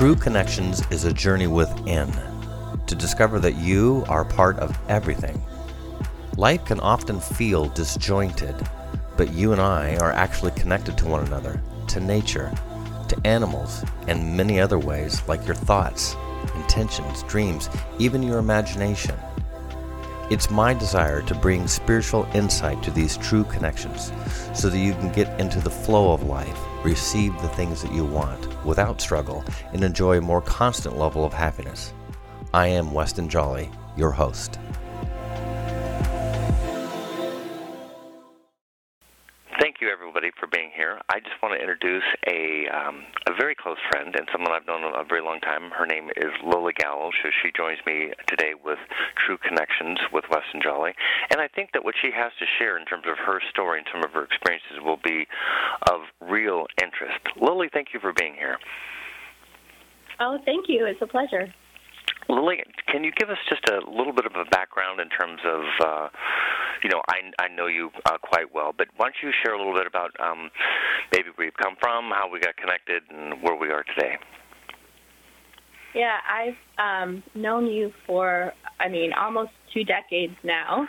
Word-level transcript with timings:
True 0.00 0.16
Connections 0.16 0.82
is 0.90 1.04
a 1.04 1.12
journey 1.12 1.46
within 1.46 2.10
to 2.86 2.94
discover 2.94 3.38
that 3.38 3.56
you 3.56 4.02
are 4.08 4.24
part 4.24 4.58
of 4.58 4.74
everything. 4.88 5.38
Life 6.38 6.64
can 6.64 6.80
often 6.80 7.20
feel 7.20 7.66
disjointed, 7.66 8.56
but 9.18 9.34
you 9.34 9.52
and 9.52 9.60
I 9.60 9.96
are 9.96 10.10
actually 10.10 10.52
connected 10.52 10.96
to 10.96 11.06
one 11.06 11.26
another, 11.26 11.60
to 11.88 12.00
nature, 12.00 12.50
to 13.08 13.26
animals, 13.26 13.84
and 14.08 14.34
many 14.38 14.58
other 14.58 14.78
ways 14.78 15.20
like 15.28 15.44
your 15.44 15.54
thoughts, 15.54 16.16
intentions, 16.54 17.22
dreams, 17.24 17.68
even 17.98 18.22
your 18.22 18.38
imagination. 18.38 19.16
It's 20.30 20.50
my 20.50 20.72
desire 20.72 21.20
to 21.20 21.34
bring 21.34 21.68
spiritual 21.68 22.26
insight 22.32 22.82
to 22.84 22.90
these 22.90 23.18
true 23.18 23.44
connections 23.44 24.12
so 24.54 24.70
that 24.70 24.78
you 24.78 24.94
can 24.94 25.12
get 25.12 25.38
into 25.38 25.60
the 25.60 25.68
flow 25.68 26.14
of 26.14 26.22
life, 26.22 26.58
receive 26.82 27.32
the 27.40 27.48
things 27.48 27.82
that 27.82 27.92
you 27.92 28.04
want 28.04 28.64
without 28.64 29.00
struggle, 29.00 29.44
and 29.72 29.84
enjoy 29.84 30.18
a 30.18 30.22
more 30.22 30.42
constant 30.42 30.98
level 30.98 31.24
of 31.24 31.32
happiness. 31.32 31.92
I 32.52 32.68
am 32.68 32.92
Weston 32.92 33.28
Jolly, 33.28 33.70
your 33.96 34.10
host. 34.10 34.58
I 41.10 41.18
just 41.18 41.34
want 41.42 41.58
to 41.58 41.60
introduce 41.60 42.06
a 42.30 42.70
um, 42.70 43.02
a 43.26 43.34
very 43.34 43.56
close 43.58 43.82
friend 43.90 44.14
and 44.14 44.28
someone 44.30 44.52
I've 44.52 44.66
known 44.66 44.86
a 44.86 45.02
very 45.02 45.22
long 45.22 45.40
time. 45.40 45.70
Her 45.74 45.84
name 45.84 46.08
is 46.16 46.30
Lily 46.46 46.72
Gallo. 46.78 47.10
So 47.22 47.30
she 47.42 47.50
joins 47.50 47.78
me 47.84 48.14
today 48.28 48.54
with 48.54 48.78
True 49.26 49.36
Connections 49.36 49.98
with 50.12 50.24
Weston 50.30 50.62
Jolly, 50.62 50.92
and 51.30 51.40
I 51.40 51.48
think 51.48 51.70
that 51.74 51.84
what 51.84 51.96
she 52.00 52.14
has 52.14 52.30
to 52.38 52.46
share 52.58 52.78
in 52.78 52.86
terms 52.86 53.10
of 53.10 53.18
her 53.18 53.42
story 53.50 53.78
and 53.82 53.88
some 53.90 54.04
of 54.04 54.14
her 54.14 54.22
experiences 54.22 54.78
will 54.86 55.02
be 55.02 55.26
of 55.90 56.06
real 56.22 56.66
interest. 56.80 57.18
Lily, 57.34 57.68
thank 57.72 57.88
you 57.92 57.98
for 57.98 58.12
being 58.12 58.34
here. 58.34 58.56
Oh, 60.20 60.38
thank 60.44 60.68
you. 60.68 60.86
It's 60.86 61.02
a 61.02 61.08
pleasure. 61.08 61.52
Lily, 62.30 62.62
can 62.86 63.02
you 63.02 63.10
give 63.10 63.28
us 63.28 63.38
just 63.48 63.62
a 63.68 63.90
little 63.90 64.12
bit 64.12 64.24
of 64.24 64.32
a 64.36 64.48
background 64.50 65.00
in 65.00 65.08
terms 65.08 65.40
of, 65.44 65.62
uh, 65.84 66.08
you 66.82 66.88
know, 66.88 67.02
I, 67.08 67.42
I 67.42 67.48
know 67.48 67.66
you 67.66 67.90
uh, 68.06 68.18
quite 68.18 68.54
well, 68.54 68.72
but 68.76 68.86
why 68.96 69.06
don't 69.06 69.16
you 69.22 69.30
share 69.42 69.54
a 69.54 69.58
little 69.58 69.74
bit 69.74 69.86
about 69.86 70.12
um, 70.20 70.50
maybe 71.12 71.28
where 71.34 71.46
you've 71.46 71.56
come 71.56 71.74
from, 71.80 72.10
how 72.10 72.30
we 72.32 72.38
got 72.38 72.56
connected, 72.56 73.02
and 73.10 73.42
where 73.42 73.56
we 73.56 73.70
are 73.70 73.82
today? 73.82 74.16
Yeah, 75.92 76.18
I've 76.30 76.54
um, 76.78 77.22
known 77.34 77.66
you 77.66 77.92
for, 78.06 78.52
I 78.78 78.88
mean, 78.88 79.12
almost 79.12 79.50
two 79.74 79.82
decades 79.82 80.34
now. 80.44 80.86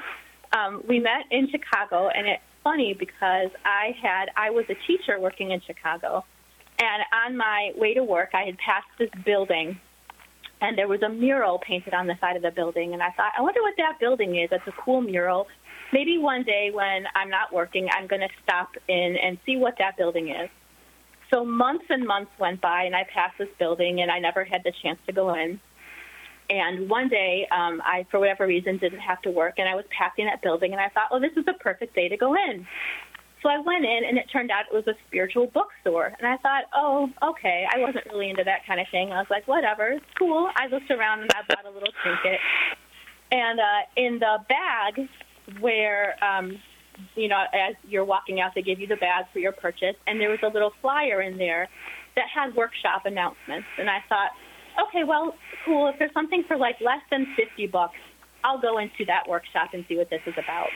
Um, 0.54 0.84
we 0.88 1.00
met 1.00 1.26
in 1.32 1.50
Chicago, 1.50 2.10
and 2.10 2.28
it's 2.28 2.44
funny 2.64 2.96
because 2.98 3.50
I 3.66 3.96
had 4.00 4.30
I 4.38 4.52
was 4.52 4.66
a 4.70 4.76
teacher 4.86 5.20
working 5.20 5.52
in 5.52 5.62
Chicago, 5.66 6.24
and 6.78 7.04
on 7.26 7.36
my 7.36 7.72
way 7.76 7.96
to 7.96 8.04
work, 8.04 8.30
I 8.34 8.44
had 8.44 8.58
passed 8.60 8.86
this 9.00 9.10
building 9.26 9.80
and 10.62 10.78
there 10.78 10.88
was 10.88 11.02
a 11.02 11.10
mural 11.10 11.60
painted 11.60 11.94
on 11.94 12.08
the 12.08 12.16
side 12.22 12.36
of 12.36 12.44
the 12.44 12.52
building. 12.52 12.94
And 12.94 13.02
I 13.02 13.10
thought, 13.12 13.34
I 13.38 13.42
wonder 13.42 13.62
what 13.62 13.74
that 13.78 14.00
building 14.00 14.38
is. 14.38 14.50
That's 14.52 14.68
a 14.68 14.74
cool 14.84 15.02
mural. 15.02 15.48
Maybe 15.92 16.18
one 16.18 16.44
day 16.44 16.70
when 16.72 17.06
I'm 17.16 17.30
not 17.30 17.52
working, 17.52 17.90
I'm 17.92 18.08
going 18.08 18.22
to 18.22 18.30
stop 18.44 18.70
in 18.88 19.18
and 19.22 19.38
see 19.46 19.58
what 19.58 19.74
that 19.80 19.98
building 19.98 20.30
is. 20.30 20.50
So 21.34 21.44
months 21.44 21.86
and 21.90 22.06
months 22.06 22.32
went 22.40 22.62
by, 22.62 22.84
and 22.84 22.96
I 22.96 23.06
passed 23.14 23.38
this 23.38 23.50
building, 23.58 24.02
and 24.02 24.12
I 24.12 24.20
never 24.20 24.44
had 24.44 24.64
the 24.64 24.74
chance 24.84 25.00
to 25.08 25.14
go 25.14 25.34
in. 25.34 25.60
And 26.50 26.90
one 26.90 27.08
day, 27.08 27.48
um, 27.52 27.82
I, 27.86 28.06
for 28.12 28.20
whatever 28.20 28.46
reason, 28.46 28.78
didn't 28.78 29.00
have 29.00 29.22
to 29.22 29.32
work, 29.32 29.56
and 29.58 29.68
I 29.68 29.76
was 29.76 29.86
passing 29.98 30.26
that 30.26 30.42
building, 30.42 30.74
and 30.74 30.82
I 30.82 30.90
thought, 30.90 31.08
well, 31.10 31.22
this 31.22 31.32
is 31.38 31.46
the 31.46 31.54
perfect 31.54 31.96
day 31.96 32.10
to 32.10 32.18
go 32.18 32.36
in. 32.36 32.68
So 33.42 33.50
I 33.50 33.60
went 33.60 33.86
in, 33.86 34.02
and 34.08 34.18
it 34.18 34.26
turned 34.32 34.52
out 34.52 34.66
it 34.72 34.76
was 34.76 34.88
a 34.88 34.98
spiritual 35.08 35.48
bookstore. 35.48 36.14
And 36.18 36.28
I 36.28 36.38
thought, 36.38 36.66
oh, 36.76 37.10
okay. 37.24 37.66
I 37.74 37.80
wasn't 37.80 38.06
really 38.12 38.30
into 38.30 38.44
that 38.44 38.66
kind 38.68 38.80
of 38.80 38.88
thing. 38.92 39.12
I 39.12 39.18
was 39.18 39.28
like, 39.30 39.48
whatever, 39.48 39.88
it's 39.88 40.06
cool. 40.18 40.48
I 40.56 40.68
looked 40.68 40.92
around 40.92 41.22
and 41.22 41.32
I 41.34 41.42
bought 41.48 41.66
a 41.66 41.74
little 41.74 41.94
trinket. 42.04 42.40
And 43.32 43.60
uh, 43.60 43.82
in 43.96 44.20
the 44.20 44.38
bag, 44.48 45.08
where 45.60 46.16
um, 46.24 46.60
you 47.16 47.28
know, 47.28 47.44
as 47.54 47.76
you're 47.88 48.06
walking 48.06 48.40
out, 48.40 48.52
they 48.56 48.62
give 48.62 48.80
you 48.80 48.88
the 48.88 48.96
bag 48.96 49.26
for 49.34 49.40
your 49.40 49.52
purchase, 49.52 49.96
and 50.08 50.20
there 50.20 50.30
was 50.30 50.40
a 50.44 50.48
little 50.48 50.72
flyer 50.82 51.22
in 51.22 51.38
there 51.38 51.68
that 52.16 52.26
had 52.34 52.56
workshop 52.56 53.06
announcements. 53.06 53.68
And 53.80 53.90
I 53.90 54.00
thought, 54.10 54.32
okay, 54.88 55.04
well, 55.04 55.34
cool. 55.66 55.88
If 55.88 55.96
there's 56.00 56.14
something 56.14 56.44
for 56.48 56.58
like 56.58 56.76
less 56.82 57.02
than 57.10 57.26
50 57.36 57.68
bucks, 57.68 57.96
I'll 58.44 58.60
go 58.62 58.78
into 58.78 59.06
that 59.08 59.28
workshop 59.28 59.70
and 59.74 59.86
see 59.88 59.98
what 59.98 60.10
this 60.10 60.22
is 60.26 60.34
about 60.38 60.70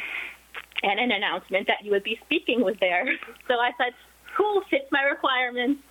and 0.85 0.99
an 0.99 1.11
announcement 1.11 1.67
that 1.67 1.83
you 1.83 1.91
would 1.91 2.03
be 2.03 2.17
speaking 2.25 2.61
was 2.61 2.75
there. 2.79 3.05
So 3.47 3.55
I 3.55 3.71
said, 3.77 3.93
cool, 4.37 4.61
fits 4.69 4.85
my 4.91 5.03
requirements. 5.03 5.81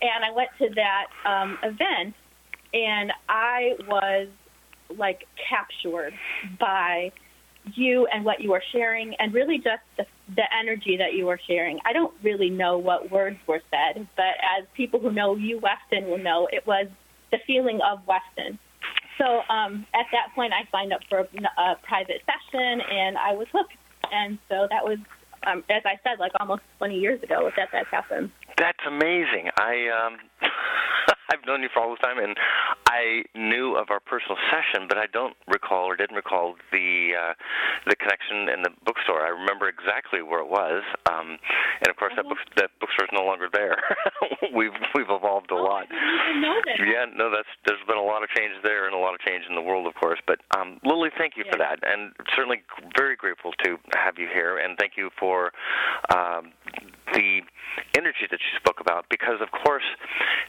And 0.00 0.24
I 0.24 0.30
went 0.34 0.50
to 0.58 0.68
that 0.74 1.06
um, 1.28 1.58
event, 1.62 2.14
and 2.72 3.12
I 3.28 3.72
was 3.88 4.28
like 4.98 5.24
captured 5.48 6.12
by 6.60 7.12
you 7.74 8.06
and 8.12 8.24
what 8.24 8.40
you 8.40 8.50
were 8.50 8.62
sharing, 8.72 9.14
and 9.18 9.32
really 9.32 9.56
just 9.56 9.82
the, 9.96 10.04
the 10.34 10.44
energy 10.58 10.96
that 10.98 11.14
you 11.14 11.26
were 11.26 11.40
sharing. 11.46 11.78
I 11.86 11.92
don't 11.92 12.12
really 12.22 12.50
know 12.50 12.76
what 12.76 13.10
words 13.10 13.38
were 13.46 13.62
said, 13.70 14.06
but 14.16 14.34
as 14.58 14.66
people 14.76 15.00
who 15.00 15.12
know 15.12 15.36
you, 15.36 15.60
Weston, 15.60 16.10
will 16.10 16.18
know, 16.18 16.48
it 16.52 16.66
was 16.66 16.86
the 17.30 17.38
feeling 17.46 17.80
of 17.80 18.00
Weston. 18.06 18.58
So 19.18 19.42
um, 19.48 19.86
at 19.94 20.06
that 20.12 20.34
point, 20.34 20.52
I 20.52 20.68
signed 20.70 20.92
up 20.92 21.00
for 21.08 21.20
a, 21.20 21.60
a 21.62 21.76
private 21.86 22.20
session, 22.26 22.80
and 22.80 23.16
I 23.16 23.32
was 23.32 23.46
hooked 23.52 23.72
and 24.14 24.38
so 24.48 24.66
that 24.70 24.84
was, 24.84 24.98
um, 25.46 25.64
as 25.68 25.82
I 25.84 25.98
said, 26.04 26.18
like 26.18 26.32
almost 26.38 26.62
20 26.78 26.98
years 26.98 27.22
ago 27.22 27.50
that 27.56 27.68
that 27.72 27.86
happened. 27.86 28.30
That's 28.56 28.78
amazing. 28.86 29.50
I 29.58 29.88
um, 29.90 30.18
I've 31.30 31.44
known 31.46 31.62
you 31.62 31.68
for 31.72 31.82
all 31.82 31.90
this 31.90 32.00
time, 32.00 32.18
and 32.18 32.36
I 32.86 33.24
knew 33.34 33.76
of 33.76 33.90
our 33.90 34.00
personal 34.00 34.36
session, 34.50 34.86
but 34.88 34.98
I 34.98 35.06
don't 35.06 35.36
recall 35.48 35.86
or 35.86 35.96
didn't 35.96 36.16
recall 36.16 36.56
the 36.72 37.12
uh, 37.16 37.34
the 37.86 37.96
connection 37.96 38.48
in 38.52 38.62
the 38.62 38.70
bookstore. 38.84 39.24
I 39.24 39.30
remember 39.30 39.68
exactly 39.68 40.22
where 40.22 40.40
it 40.40 40.48
was, 40.48 40.82
um, 41.10 41.38
and 41.80 41.88
of 41.88 41.96
course 41.96 42.12
that 42.16 42.28
book 42.28 42.38
that 42.56 42.70
bookstore 42.80 43.06
is 43.06 43.12
no 43.12 43.24
longer 43.24 43.48
there. 43.52 43.80
we've 44.54 44.76
we've 44.94 45.10
evolved 45.10 45.50
a 45.50 45.54
oh, 45.54 45.64
lot. 45.64 45.86
I 45.90 45.94
didn't 45.94 46.20
even 46.28 46.40
know 46.42 46.58
that. 46.64 46.76
Yeah, 46.84 47.04
no, 47.16 47.30
that's 47.30 47.50
there's 47.66 47.82
been 47.88 47.98
a 47.98 48.04
lot 48.04 48.22
of 48.22 48.28
change 48.36 48.54
there 48.62 48.86
and 48.86 48.94
a 48.94 48.98
lot 48.98 49.14
of 49.14 49.20
change 49.20 49.44
in 49.48 49.54
the 49.54 49.62
world, 49.62 49.86
of 49.86 49.94
course. 49.94 50.20
But 50.26 50.40
um, 50.56 50.80
Lily, 50.84 51.10
thank 51.16 51.36
you 51.36 51.44
Yeah. 51.46 51.52
for 51.52 51.58
that, 51.58 51.80
and 51.82 52.12
certainly 52.36 52.62
very 52.96 53.16
grateful 53.16 53.52
to 53.64 53.78
have 53.96 54.18
you 54.18 54.28
here, 54.32 54.58
and 54.58 54.76
thank 54.78 54.96
you 54.96 55.10
for 55.18 55.52
um, 56.14 56.52
the 57.12 57.40
energy 57.96 58.26
that 58.30 58.40
you 58.40 58.58
spoke 58.58 58.80
about 58.80 59.06
because 59.10 59.40
of 59.40 59.50
course 59.50 59.84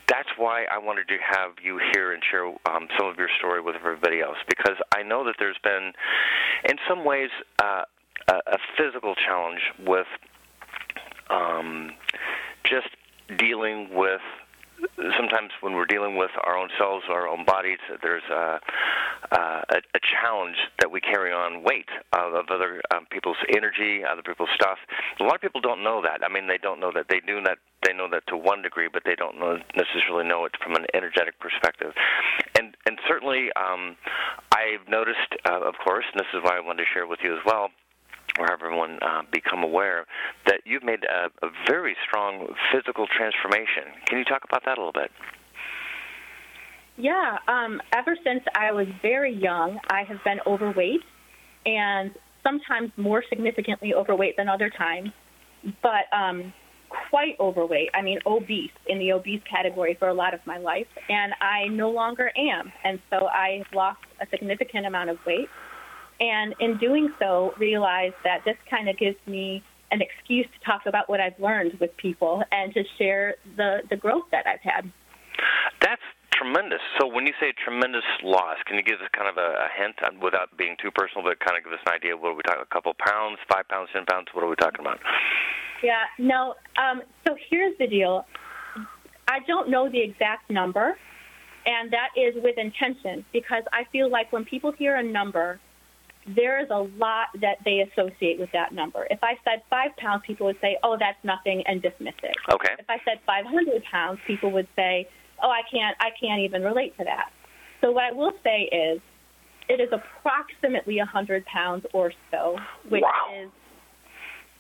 that's 0.08 0.30
why 0.38 0.66
I 0.72 0.78
wanted 0.78 1.08
to 1.10 1.18
have 1.18 1.52
you 1.64 1.80
here 1.94 2.14
and 2.14 2.22
share 2.30 2.48
um, 2.48 2.88
some 2.98 3.08
of 3.08 3.18
your 3.18 3.30
story 3.40 3.62
with 3.62 3.76
everybody 3.76 4.22
else 4.22 4.38
because 4.48 4.78
I 4.96 5.04
know 5.04 5.26
that 5.26 5.36
there's 5.40 5.58
been 5.64 5.92
in 6.70 6.78
some 6.88 7.04
ways 7.04 7.30
uh, 7.62 7.84
a, 8.28 8.58
physical 8.78 9.16
challenge 9.16 9.62
with 9.86 10.08
um, 11.30 11.92
just 12.64 12.88
dealing 13.38 13.90
with 13.94 14.22
sometimes 15.18 15.52
when 15.62 15.74
we're 15.74 15.86
dealing 15.86 16.18
with 16.18 16.32
our 16.46 16.58
own 16.58 16.70
selves, 16.78 17.06
our 17.10 17.28
own 17.28 17.46
bodies, 17.46 17.80
there's 18.02 18.24
a, 18.32 18.60
a, 19.32 19.38
a 19.78 20.00
challenge 20.00 20.58
that 20.80 20.92
we 20.92 21.02
carry 21.02 21.32
on 21.32 21.64
weight 21.64 21.90
of, 22.14 22.34
of 22.34 22.46
other 22.50 22.82
um, 22.94 23.06
people's 23.12 23.38
energy, 23.56 24.02
other 24.04 24.22
people's 24.22 24.50
stuff. 24.56 24.78
A 25.20 25.24
lot 25.24 25.36
of 25.36 25.42
people 25.42 25.62
don't 25.62 25.84
know 25.84 26.02
that. 26.02 26.22
I 26.24 26.32
mean, 26.32 26.48
they 26.48 26.58
don't 26.58 26.80
know 26.80 26.92
that. 26.96 27.06
They 27.10 27.20
do 27.26 27.42
that. 27.44 27.58
They 27.86 27.94
know 27.94 28.08
that 28.12 28.26
to 28.28 28.38
one 28.38 28.62
degree, 28.62 28.90
but 28.92 29.04
they 29.06 29.16
don't 29.16 29.40
know, 29.40 29.58
necessarily 29.76 30.28
know 30.28 30.46
it 30.46 30.54
from 30.64 30.74
an 30.76 30.86
energetic 30.94 31.40
perspective. 31.40 31.94
And 32.58 32.76
and 32.88 32.98
certainly, 33.08 33.50
um, 33.56 33.96
I've 34.52 34.88
noticed, 34.90 35.38
uh, 35.48 35.62
of 35.62 35.76
course, 35.84 36.06
and 36.14 36.20
this 36.20 36.28
is 36.34 36.42
why 36.44 36.58
I 36.58 36.60
wanted 36.60 36.84
to 36.84 36.90
share 36.94 37.06
with 37.06 37.20
you 37.24 37.34
as 37.34 37.42
well 37.46 37.70
or 38.40 38.52
everyone 38.52 39.00
uh, 39.02 39.22
become 39.32 39.64
aware 39.64 40.06
that 40.46 40.62
you've 40.66 40.84
made 40.84 41.04
a, 41.04 41.46
a 41.46 41.50
very 41.68 41.96
strong 42.08 42.48
physical 42.72 43.08
transformation. 43.08 43.84
Can 44.08 44.18
you 44.18 44.26
talk 44.26 44.44
about 44.44 44.64
that 44.66 44.78
a 44.78 44.82
little 44.82 44.94
bit? 44.94 45.12
Yeah, 46.98 47.38
um, 47.48 47.82
ever 47.94 48.16
since 48.24 48.44
I 48.56 48.72
was 48.72 48.88
very 49.02 49.34
young, 49.34 49.80
I 49.90 50.04
have 50.04 50.24
been 50.24 50.40
overweight, 50.48 51.02
and 51.66 52.12
sometimes 52.42 52.92
more 52.96 53.24
significantly 53.28 53.94
overweight 53.94 54.38
than 54.38 54.48
other 54.48 54.70
times, 54.70 55.10
but 55.82 56.06
um, 56.16 56.54
quite 57.10 57.36
overweight. 57.40 57.90
I 57.94 58.02
mean, 58.02 58.20
obese 58.26 58.72
in 58.88 59.00
the 59.00 59.12
obese 59.12 59.42
category 59.50 59.96
for 60.00 60.08
a 60.08 60.14
lot 60.14 60.34
of 60.34 60.40
my 60.46 60.58
life, 60.58 60.88
and 61.10 61.34
I 61.42 61.68
no 61.68 61.90
longer 61.90 62.32
am. 62.38 62.72
And 62.84 63.00
so 63.10 63.28
I've 63.28 63.66
lost 63.74 64.00
a 64.22 64.28
significant 64.30 64.86
amount 64.86 65.10
of 65.10 65.18
weight, 65.26 65.50
and 66.20 66.56
in 66.60 66.78
doing 66.78 67.10
so, 67.20 67.54
realized 67.60 68.16
that 68.24 68.40
this 68.46 68.58
kind 68.70 68.90
of 68.90 68.98
gives 68.98 69.18
me 69.28 69.64
an 69.92 70.02
excuse 70.02 70.48
to 70.48 70.66
talk 70.66 70.82
about 70.86 71.10
what 71.10 71.20
I've 71.20 71.40
learned 71.40 71.78
with 71.80 71.96
people 71.98 72.44
and 72.52 72.74
to 72.74 72.84
share 72.98 73.36
the 73.58 73.80
the 73.90 73.96
growth 73.96 74.26
that 74.32 74.46
I've 74.48 74.62
had. 74.62 74.92
That's 75.82 76.02
tremendous. 76.32 76.80
So 77.00 77.08
when 77.08 77.26
you 77.26 77.34
say 77.40 77.54
tremendous 77.64 78.04
loss, 78.24 78.58
can 78.66 78.76
you 78.78 78.84
give 78.84 79.00
us 79.00 79.08
kind 79.16 79.30
of 79.30 79.38
a, 79.38 79.66
a 79.66 79.70
hint 79.78 79.96
on, 80.04 80.20
without 80.20 80.56
being 80.58 80.76
too 80.82 80.92
personal, 80.92 81.24
but 81.24 81.40
kind 81.40 81.58
of 81.58 81.64
give 81.64 81.74
us 81.74 81.80
an 81.86 81.94
idea? 81.94 82.18
What 82.18 82.32
are 82.32 82.36
we 82.36 82.44
talking? 82.44 82.64
A 82.64 82.74
couple 82.74 82.94
pounds, 83.00 83.38
five 83.52 83.68
pounds, 83.68 83.90
ten 83.94 84.06
pounds? 84.06 84.28
What 84.34 84.44
are 84.44 84.50
we 84.50 84.56
talking 84.56 84.82
about? 84.82 85.00
Yeah, 85.84 86.04
no. 86.20 86.56
Um, 86.78 87.02
so 87.28 87.36
here's 87.50 87.78
the 87.78 87.88
deal. 87.88 88.26
I 89.28 89.40
don't 89.48 89.70
know 89.70 89.90
the 89.90 90.02
exact 90.02 90.50
number, 90.50 90.98
and 91.66 91.92
that 91.92 92.10
is 92.16 92.36
with 92.44 92.58
intention 92.58 93.26
because 93.34 93.64
I 93.74 93.84
feel 93.92 94.10
like 94.10 94.32
when 94.32 94.46
people 94.46 94.72
hear 94.72 94.98
a 94.98 95.04
number, 95.04 95.60
there 96.28 96.60
is 96.60 96.68
a 96.72 96.80
lot 96.98 97.28
that 97.42 97.58
they 97.64 97.82
associate 97.82 98.40
with 98.40 98.50
that 98.54 98.74
number. 98.74 99.08
If 99.12 99.20
I 99.24 99.36
said 99.44 99.62
five 99.70 99.96
pounds, 99.98 100.24
people 100.26 100.48
would 100.48 100.60
say, 100.60 100.78
"Oh, 100.84 100.98
that's 100.98 101.24
nothing," 101.24 101.64
and 101.68 101.82
dismiss 101.82 102.16
it. 102.24 102.36
Okay. 102.52 102.74
If 102.80 102.90
I 102.90 102.98
said 103.06 103.20
500 103.26 103.84
pounds, 103.84 104.20
people 104.26 104.52
would 104.52 104.68
say, 104.76 105.08
"Oh, 105.42 105.50
I 105.50 105.62
can't, 105.72 105.96
I 106.00 106.10
can't 106.20 106.42
even 106.42 106.64
relate 106.64 106.98
to 106.98 107.04
that." 107.04 107.32
So 107.82 107.92
what 107.92 108.06
I 108.06 108.12
will 108.12 108.34
say 108.44 108.64
is, 108.64 109.02
it 109.70 109.80
is 109.80 109.90
approximately 109.92 110.98
100 110.98 111.46
pounds 111.46 111.86
or 111.94 112.12
so, 112.32 112.58
which 112.90 113.04
Wow. 113.04 113.34
is, 113.36 113.52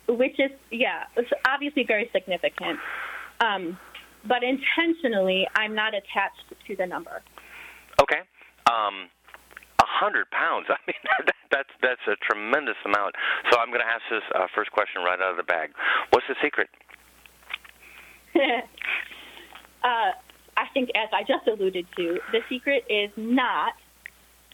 which 0.08 0.40
is, 0.40 0.52
yeah, 0.72 1.06
it's 1.16 1.32
obviously 1.48 1.84
very 1.84 2.10
significant. 2.12 2.80
Um, 3.40 3.80
but 4.24 4.44
intentionally, 4.44 5.48
I'm 5.56 5.74
not 5.76 5.94
attached 5.94 6.54
to 6.68 6.76
the 6.76 6.86
number. 6.86 7.22
Okay. 8.02 8.22
Um, 8.72 9.10
hundred 9.96 10.30
pounds. 10.32 10.68
I 10.70 10.78
mean, 10.88 11.00
that, 11.26 11.36
that's 11.52 11.74
that's 11.82 12.06
a 12.08 12.16
tremendous 12.20 12.78
amount. 12.86 13.16
So 13.52 13.60
I'm 13.60 13.70
going 13.70 13.82
to 13.82 13.88
ask 13.88 14.04
this 14.12 14.24
uh, 14.36 14.48
first 14.54 14.72
question 14.72 15.02
right 15.04 15.20
out 15.20 15.32
of 15.32 15.38
the 15.38 15.48
bag. 15.48 15.72
What's 16.12 16.28
the 16.28 16.36
secret? 16.44 16.70
uh, 18.36 20.12
I 20.58 20.66
think, 20.74 20.90
as 20.96 21.10
I 21.14 21.24
just 21.24 21.48
alluded 21.48 21.88
to, 21.98 22.20
the 22.32 22.40
secret 22.50 22.84
is 22.90 23.10
not 23.16 23.74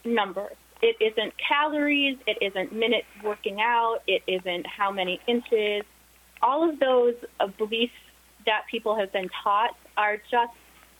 numbers. 0.04 0.56
It 0.82 0.96
isn't 1.00 1.34
calories. 1.38 2.18
It 2.26 2.38
isn't 2.40 2.72
minutes 2.72 3.06
working 3.22 3.60
out. 3.60 3.98
It 4.06 4.22
isn't 4.26 4.66
how 4.66 4.90
many 4.90 5.20
inches. 5.28 5.84
All 6.42 6.68
of 6.68 6.80
those 6.80 7.14
uh, 7.38 7.46
beliefs 7.46 7.92
that 8.46 8.62
people 8.68 8.96
have 8.96 9.12
been 9.12 9.28
taught 9.44 9.76
are 9.96 10.16
just 10.16 10.52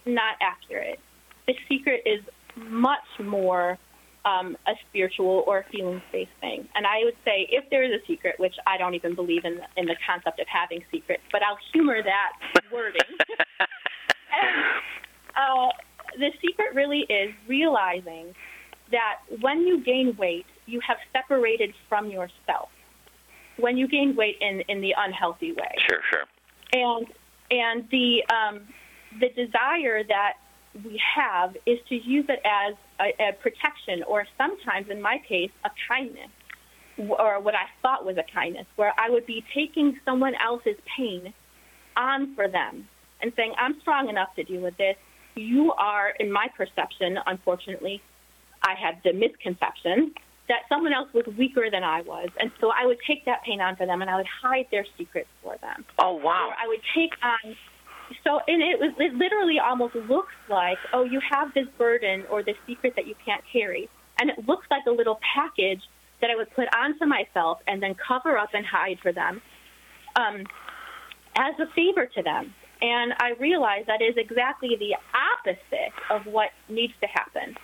not 0.06 0.36
accurate. 0.40 1.00
The 1.46 1.54
secret 1.68 2.02
is 2.06 2.20
much 2.56 3.00
more 3.22 3.78
um, 4.24 4.56
a 4.66 4.72
spiritual 4.88 5.44
or 5.46 5.64
feelings-based 5.72 6.30
thing. 6.40 6.68
And 6.74 6.86
I 6.86 7.04
would 7.04 7.16
say, 7.24 7.48
if 7.50 7.68
there 7.70 7.82
is 7.82 7.90
a 7.92 8.06
secret, 8.06 8.36
which 8.38 8.54
I 8.66 8.78
don't 8.78 8.94
even 8.94 9.14
believe 9.14 9.44
in, 9.44 9.60
in 9.76 9.86
the 9.86 9.96
concept 10.06 10.38
of 10.40 10.46
having 10.48 10.84
secrets, 10.90 11.22
but 11.32 11.42
I'll 11.42 11.58
humor 11.72 12.02
that 12.02 12.32
wording. 12.72 13.00
and, 13.58 14.64
uh, 15.36 15.68
the 16.18 16.30
secret 16.40 16.74
really 16.74 17.00
is 17.08 17.32
realizing 17.48 18.34
that 18.90 19.20
when 19.40 19.62
you 19.66 19.82
gain 19.82 20.14
weight, 20.18 20.46
you 20.66 20.80
have 20.86 20.98
separated 21.12 21.74
from 21.88 22.10
yourself. 22.10 22.68
When 23.58 23.76
you 23.76 23.88
gain 23.88 24.14
weight 24.16 24.36
in, 24.40 24.60
in 24.68 24.80
the 24.80 24.94
unhealthy 24.96 25.52
way, 25.52 25.74
Sure, 25.88 26.00
sure. 26.10 26.24
and 26.72 27.06
and 27.50 27.88
the 27.90 28.22
um, 28.32 28.60
the 29.20 29.28
desire 29.30 30.02
that 30.04 30.34
we 30.74 31.00
have 31.16 31.56
is 31.66 31.78
to 31.88 31.94
use 31.94 32.26
it 32.28 32.40
as 32.44 32.74
a, 33.00 33.28
a 33.28 33.32
protection, 33.34 34.02
or 34.06 34.26
sometimes, 34.38 34.88
in 34.90 35.02
my 35.02 35.18
case, 35.28 35.50
a 35.64 35.70
kindness, 35.88 36.30
or 36.98 37.40
what 37.40 37.54
I 37.54 37.66
thought 37.82 38.04
was 38.04 38.16
a 38.16 38.24
kindness, 38.32 38.66
where 38.76 38.92
I 38.98 39.10
would 39.10 39.26
be 39.26 39.44
taking 39.54 39.98
someone 40.04 40.34
else's 40.34 40.76
pain 40.96 41.34
on 41.96 42.34
for 42.34 42.48
them 42.48 42.88
and 43.20 43.32
saying, 43.36 43.54
"I'm 43.58 43.80
strong 43.80 44.08
enough 44.08 44.34
to 44.36 44.44
deal 44.44 44.62
with 44.62 44.76
this." 44.76 44.96
You 45.34 45.72
are, 45.72 46.10
in 46.20 46.30
my 46.30 46.48
perception, 46.56 47.18
unfortunately, 47.26 48.02
I 48.62 48.74
had 48.74 49.00
the 49.04 49.12
misconception 49.12 50.14
that 50.48 50.60
someone 50.68 50.92
else 50.92 51.08
was 51.12 51.24
weaker 51.38 51.70
than 51.70 51.84
I 51.84 52.02
was, 52.02 52.28
and 52.38 52.50
so 52.60 52.70
I 52.70 52.84
would 52.86 52.98
take 53.06 53.24
that 53.26 53.42
pain 53.44 53.60
on 53.60 53.76
for 53.76 53.86
them, 53.86 54.02
and 54.02 54.10
I 54.10 54.16
would 54.16 54.26
hide 54.26 54.66
their 54.70 54.84
secrets 54.98 55.28
for 55.42 55.56
them 55.62 55.84
Oh 55.98 56.12
wow. 56.14 56.48
or 56.48 56.54
I 56.62 56.66
would 56.68 56.80
take 56.94 57.12
on. 57.22 57.56
So, 58.24 58.40
and 58.46 58.62
it 58.62 58.78
was 58.78 58.92
it 58.98 59.14
literally 59.14 59.58
almost 59.58 59.94
looks 59.94 60.34
like, 60.48 60.78
oh, 60.92 61.04
you 61.04 61.20
have 61.30 61.52
this 61.54 61.66
burden 61.78 62.24
or 62.30 62.42
this 62.42 62.56
secret 62.66 62.94
that 62.96 63.06
you 63.06 63.14
can't 63.24 63.42
carry, 63.52 63.88
and 64.20 64.30
it 64.30 64.46
looks 64.46 64.66
like 64.70 64.82
a 64.86 64.90
little 64.90 65.18
package 65.34 65.82
that 66.20 66.30
I 66.30 66.36
would 66.36 66.50
put 66.54 66.68
onto 66.74 67.04
myself 67.04 67.58
and 67.66 67.82
then 67.82 67.94
cover 67.96 68.38
up 68.38 68.50
and 68.54 68.64
hide 68.64 68.98
for 69.02 69.12
them, 69.12 69.42
um, 70.16 70.46
as 71.36 71.54
a 71.58 71.66
favor 71.74 72.06
to 72.06 72.22
them. 72.22 72.54
And 72.80 73.12
I 73.18 73.34
realized 73.38 73.86
that 73.88 74.02
is 74.02 74.14
exactly 74.16 74.76
the 74.78 74.96
opposite 75.14 75.94
of 76.10 76.26
what 76.26 76.50
needs 76.68 76.92
to 77.00 77.06
happen. 77.06 77.54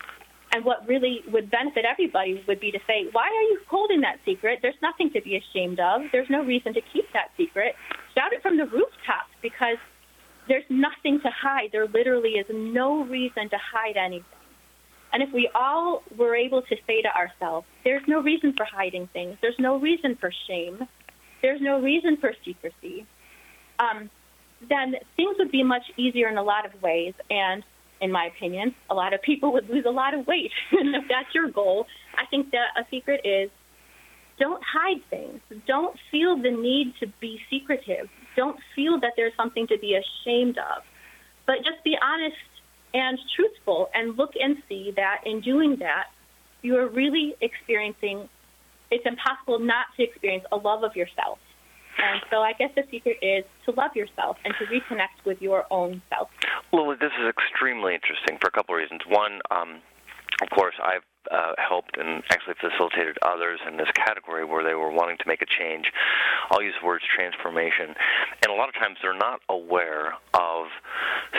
And 0.55 0.65
what 0.65 0.87
really 0.87 1.21
would 1.31 1.51
benefit 1.51 1.85
everybody 1.85 2.43
would 2.49 2.61
be 2.61 2.71
to 2.71 2.79
say, 2.87 3.06
why 3.12 3.27
are 3.27 3.47
you 3.51 3.61
holding 3.69 4.01
that 4.01 4.19
secret? 4.25 4.61
There's 4.62 4.81
nothing 4.81 5.11
to 5.12 5.21
be 5.21 5.37
ashamed 5.37 5.79
of. 5.79 6.03
There's 6.11 6.31
no 6.31 6.43
reason 6.43 6.73
to 6.75 6.81
keep 6.93 7.05
that 7.12 7.31
secret. 7.37 7.75
Shout 8.15 8.33
it 8.33 8.43
from 8.43 8.56
the 8.56 8.65
rooftops 8.65 9.35
because 9.43 9.77
there's 10.49 10.65
nothing 10.69 11.21
to 11.21 11.31
hide. 11.31 11.71
There 11.73 11.87
literally 11.87 12.33
is 12.33 12.47
no 12.50 13.05
reason 13.05 13.49
to 13.50 13.59
hide 13.59 13.97
anything. 13.97 14.25
And 15.12 15.23
if 15.23 15.33
we 15.33 15.49
all 15.55 16.03
were 16.17 16.35
able 16.35 16.62
to 16.62 16.77
say 16.87 17.03
to 17.03 17.17
ourselves, 17.17 17.67
there's 17.85 18.06
no 18.06 18.21
reason 18.21 18.53
for 18.53 18.65
hiding 18.65 19.09
things, 19.09 19.39
there's 19.41 19.59
no 19.59 19.79
reason 19.79 20.17
for 20.17 20.31
shame, 20.47 20.87
there's 21.41 21.61
no 21.61 21.81
reason 21.81 22.17
for 22.19 22.35
secrecy, 22.45 23.06
um, 23.79 24.11
then 24.69 24.97
things 25.17 25.37
would 25.39 25.50
be 25.50 25.62
much 25.62 25.85
easier 25.97 26.29
in 26.29 26.37
a 26.37 26.43
lot 26.43 26.67
of 26.67 26.83
ways. 26.83 27.15
And 27.31 27.62
in 28.01 28.12
my 28.12 28.27
opinion, 28.27 28.75
a 28.91 28.94
lot 28.94 29.15
of 29.15 29.23
people 29.23 29.53
would 29.53 29.69
lose 29.69 29.85
a 29.87 29.91
lot 29.91 30.15
of 30.15 30.27
weight. 30.27 30.53
and 30.73 30.94
if 30.94 31.05
that's 31.09 31.35
your 31.35 31.49
goal, 31.51 31.87
I 32.17 32.27
think 32.27 32.51
that 32.51 32.69
a 32.77 32.85
secret 32.91 33.23
is 33.25 33.51
don't 34.39 34.62
hide 34.62 35.03
things. 35.11 35.41
Don't 35.67 35.97
feel 36.11 36.37
the 36.37 36.51
need 36.51 36.94
to 37.01 37.06
be 37.21 37.41
secretive. 37.51 38.09
Don't 38.38 38.58
feel 38.76 39.00
that 39.00 39.14
there's 39.17 39.32
something 39.37 39.67
to 39.67 39.76
be 39.79 39.99
ashamed 39.99 40.58
of. 40.58 40.85
But 41.44 41.56
just 41.64 41.82
be 41.82 41.96
honest 42.00 42.37
and 42.94 43.19
truthful 43.35 43.90
and 43.93 44.17
look 44.17 44.31
and 44.40 44.58
see 44.69 44.93
that 44.94 45.23
in 45.26 45.40
doing 45.40 45.75
that, 45.81 46.05
you 46.62 46.76
are 46.76 46.87
really 46.87 47.35
experiencing, 47.40 48.29
it's 48.93 49.05
impossible 49.05 49.58
not 49.58 49.87
to 49.96 50.05
experience 50.05 50.44
a 50.52 50.56
love 50.56 50.85
of 50.85 50.94
yourself. 50.94 51.40
And 51.99 52.23
so 52.31 52.37
I 52.43 52.52
guess 52.52 52.70
the 52.76 52.85
secret 52.93 53.17
is 53.20 53.44
to 53.67 53.73
love 53.73 53.96
yourself 53.96 54.37
and 54.44 54.55
to 54.61 54.67
reconnect 54.67 55.26
with 55.26 55.43
your 55.43 55.64
own 55.73 56.00
self. 56.08 56.29
Lily, 56.73 56.94
this 57.00 57.11
is 57.20 57.26
extremely 57.29 57.93
interesting 57.94 58.38
for 58.41 58.46
a 58.46 58.52
couple 58.52 58.76
of 58.76 58.79
reasons. 58.79 59.00
One, 59.08 59.41
um, 59.50 59.81
of 60.41 60.49
course, 60.50 60.76
I've 60.81 61.02
uh, 61.31 61.53
helped 61.57 61.97
and 61.97 62.23
actually 62.31 62.55
facilitated 62.61 63.19
others 63.23 63.61
in 63.67 63.77
this 63.77 63.91
category 63.95 64.44
where 64.44 64.65
they 64.65 64.75
were 64.75 64.91
wanting 64.91 65.17
to 65.19 65.25
make 65.27 65.43
a 65.43 65.47
change. 65.47 65.93
I'll 66.51 66.63
use 66.63 66.75
the 66.81 66.87
words 66.87 67.05
transformation. 67.15 67.94
And 68.43 68.53
a 68.53 68.55
lot 68.55 68.69
of 68.69 68.75
times 68.75 68.97
they're 69.03 69.17
not 69.17 69.41
aware 69.49 70.15
of 70.35 70.67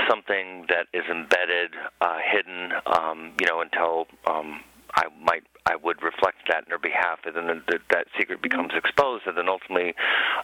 something 0.10 0.66
that 0.70 0.88
is 0.94 1.04
embedded, 1.10 1.74
uh, 2.02 2.18
hidden, 2.24 2.72
um, 2.86 3.34
you 3.40 3.48
know, 3.48 3.62
until 3.62 4.08
um, 4.28 4.62
I 4.96 5.06
might 5.22 5.44
I 5.66 5.76
would 5.76 6.02
reflect 6.02 6.38
that 6.50 6.66
in 6.66 6.70
their 6.70 6.80
behalf, 6.80 7.20
and 7.26 7.36
then 7.36 7.62
the, 7.68 7.80
that 7.92 8.08
secret 8.18 8.42
becomes 8.42 8.72
exposed, 8.76 9.28
and 9.28 9.38
then 9.38 9.48
ultimately 9.48 9.94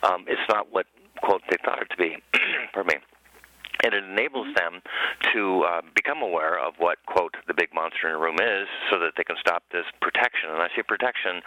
um, 0.04 0.26
it's 0.28 0.42
not 0.50 0.72
what 0.72 0.86
quote 1.24 1.42
they 1.50 1.58
thought 1.66 1.82
it 1.82 1.90
to 1.90 1.98
be. 1.98 2.18
Pardon 2.74 2.98
me 2.98 3.15
and 3.84 3.94
it 3.94 4.04
enables 4.04 4.48
them 4.56 4.82
to 5.34 5.64
uh, 5.64 5.82
become 5.96 6.22
aware 6.22 6.60
of 6.60 6.74
what 6.78 6.98
quote 7.06 7.36
the 7.48 7.54
big 7.54 7.74
monster 7.74 8.08
in 8.08 8.14
the 8.14 8.20
room 8.20 8.38
is 8.40 8.68
so 8.90 9.00
that 9.00 9.14
they 9.18 9.24
can 9.24 9.36
stop 9.40 9.64
this 9.72 9.86
protection. 10.02 10.50
And 10.50 10.62
i 10.62 10.68
say 10.76 10.84
protection 10.84 11.42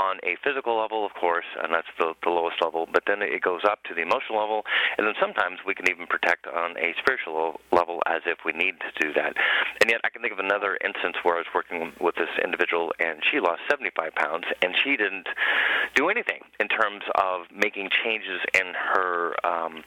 on 0.00 0.18
a 0.24 0.36
physical 0.42 0.78
level 0.78 1.04
of 1.04 1.12
course 1.14 1.46
and 1.62 1.72
that's 1.72 1.90
the, 1.98 2.14
the 2.22 2.30
lowest 2.30 2.62
level 2.62 2.86
but 2.92 3.04
then 3.06 3.22
it 3.22 3.42
goes 3.42 3.62
up 3.64 3.82
to 3.84 3.94
the 3.94 4.02
emotional 4.02 4.38
level. 4.38 4.62
And 4.98 5.06
then 5.06 5.14
sometimes 5.20 5.60
we 5.66 5.74
can 5.74 5.88
even 5.90 6.06
protect 6.06 6.46
on 6.46 6.76
a 6.78 6.94
spiritual 6.98 7.60
level 7.72 8.00
as 8.06 8.22
if 8.26 8.38
we 8.44 8.52
need 8.52 8.74
to 8.80 8.90
do 9.00 9.12
that. 9.14 9.34
And 9.80 9.90
yet 9.90 10.00
i 10.04 10.08
can 10.08 10.22
think 10.22 10.32
of 10.32 10.40
another 10.40 10.78
instance 10.84 11.16
where 11.22 11.36
i 11.36 11.38
was 11.38 11.50
working 11.54 11.92
with 12.00 12.14
this 12.16 12.30
individual 12.42 12.92
and 12.98 13.20
she 13.30 13.40
lost 13.40 13.60
75 13.70 14.14
pounds 14.14 14.44
and 14.62 14.74
she 14.82 14.96
didn't 14.96 15.28
do 15.94 16.08
anything 16.08 16.40
in 16.60 16.68
terms 16.68 17.02
of 17.16 17.46
making 17.54 17.88
changes 18.04 18.40
in 18.54 18.72
her 18.74 19.34
um, 19.44 19.82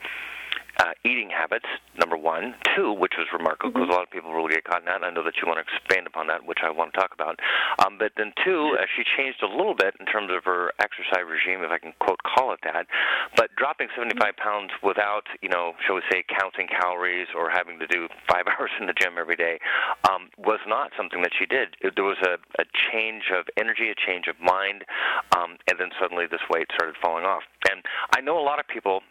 uh, 0.80 0.96
eating 1.04 1.30
habits, 1.30 1.68
number 2.00 2.16
one. 2.16 2.56
Two, 2.76 2.94
which 2.94 3.14
was 3.20 3.28
remarkable 3.36 3.72
because 3.72 3.90
a 3.90 3.92
lot 3.92 4.04
of 4.04 4.12
people 4.12 4.34
really 4.34 4.56
get 4.56 4.64
caught 4.64 4.80
in 4.80 4.86
that. 4.88 5.04
And 5.04 5.06
I 5.06 5.12
know 5.12 5.24
that 5.24 5.36
you 5.42 5.48
want 5.48 5.60
to 5.60 5.66
expand 5.68 6.08
upon 6.08 6.28
that, 6.28 6.48
which 6.48 6.60
I 6.64 6.72
want 6.72 6.94
to 6.94 7.00
talk 7.00 7.12
about. 7.14 7.40
Um, 7.84 8.00
but 8.00 8.14
then 8.16 8.32
two, 8.44 8.80
uh, 8.80 8.88
she 8.96 9.04
changed 9.04 9.44
a 9.44 9.52
little 9.52 9.76
bit 9.76 9.96
in 10.00 10.06
terms 10.08 10.32
of 10.32 10.44
her 10.46 10.72
exercise 10.80 11.28
regime, 11.28 11.64
if 11.64 11.72
I 11.72 11.78
can 11.78 11.94
quote 12.00 12.24
call 12.24 12.54
it 12.54 12.60
that. 12.64 12.88
But 13.36 13.52
dropping 13.60 13.92
75 13.96 14.38
pounds 14.38 14.72
without, 14.82 15.28
you 15.42 15.50
know, 15.50 15.74
shall 15.86 15.96
we 15.96 16.02
say, 16.10 16.24
counting 16.32 16.68
calories 16.72 17.28
or 17.36 17.50
having 17.52 17.80
to 17.80 17.88
do 17.88 18.08
five 18.32 18.48
hours 18.52 18.72
in 18.80 18.88
the 18.88 18.96
gym 18.96 19.20
every 19.20 19.36
day 19.36 19.60
um, 20.08 20.32
was 20.38 20.60
not 20.68 20.92
something 20.96 21.22
that 21.22 21.32
she 21.38 21.46
did. 21.46 21.76
It, 21.82 21.94
there 21.96 22.08
was 22.08 22.20
a, 22.24 22.40
a 22.62 22.66
change 22.92 23.32
of 23.36 23.46
energy, 23.60 23.92
a 23.92 23.98
change 24.00 24.28
of 24.28 24.40
mind, 24.40 24.88
um, 25.36 25.60
and 25.68 25.76
then 25.80 25.90
suddenly 26.00 26.26
this 26.26 26.44
weight 26.50 26.68
started 26.74 26.96
falling 27.02 27.26
off. 27.26 27.44
And 27.70 27.84
I 28.16 28.22
know 28.22 28.40
a 28.40 28.46
lot 28.46 28.60
of 28.60 28.68
people 28.68 29.02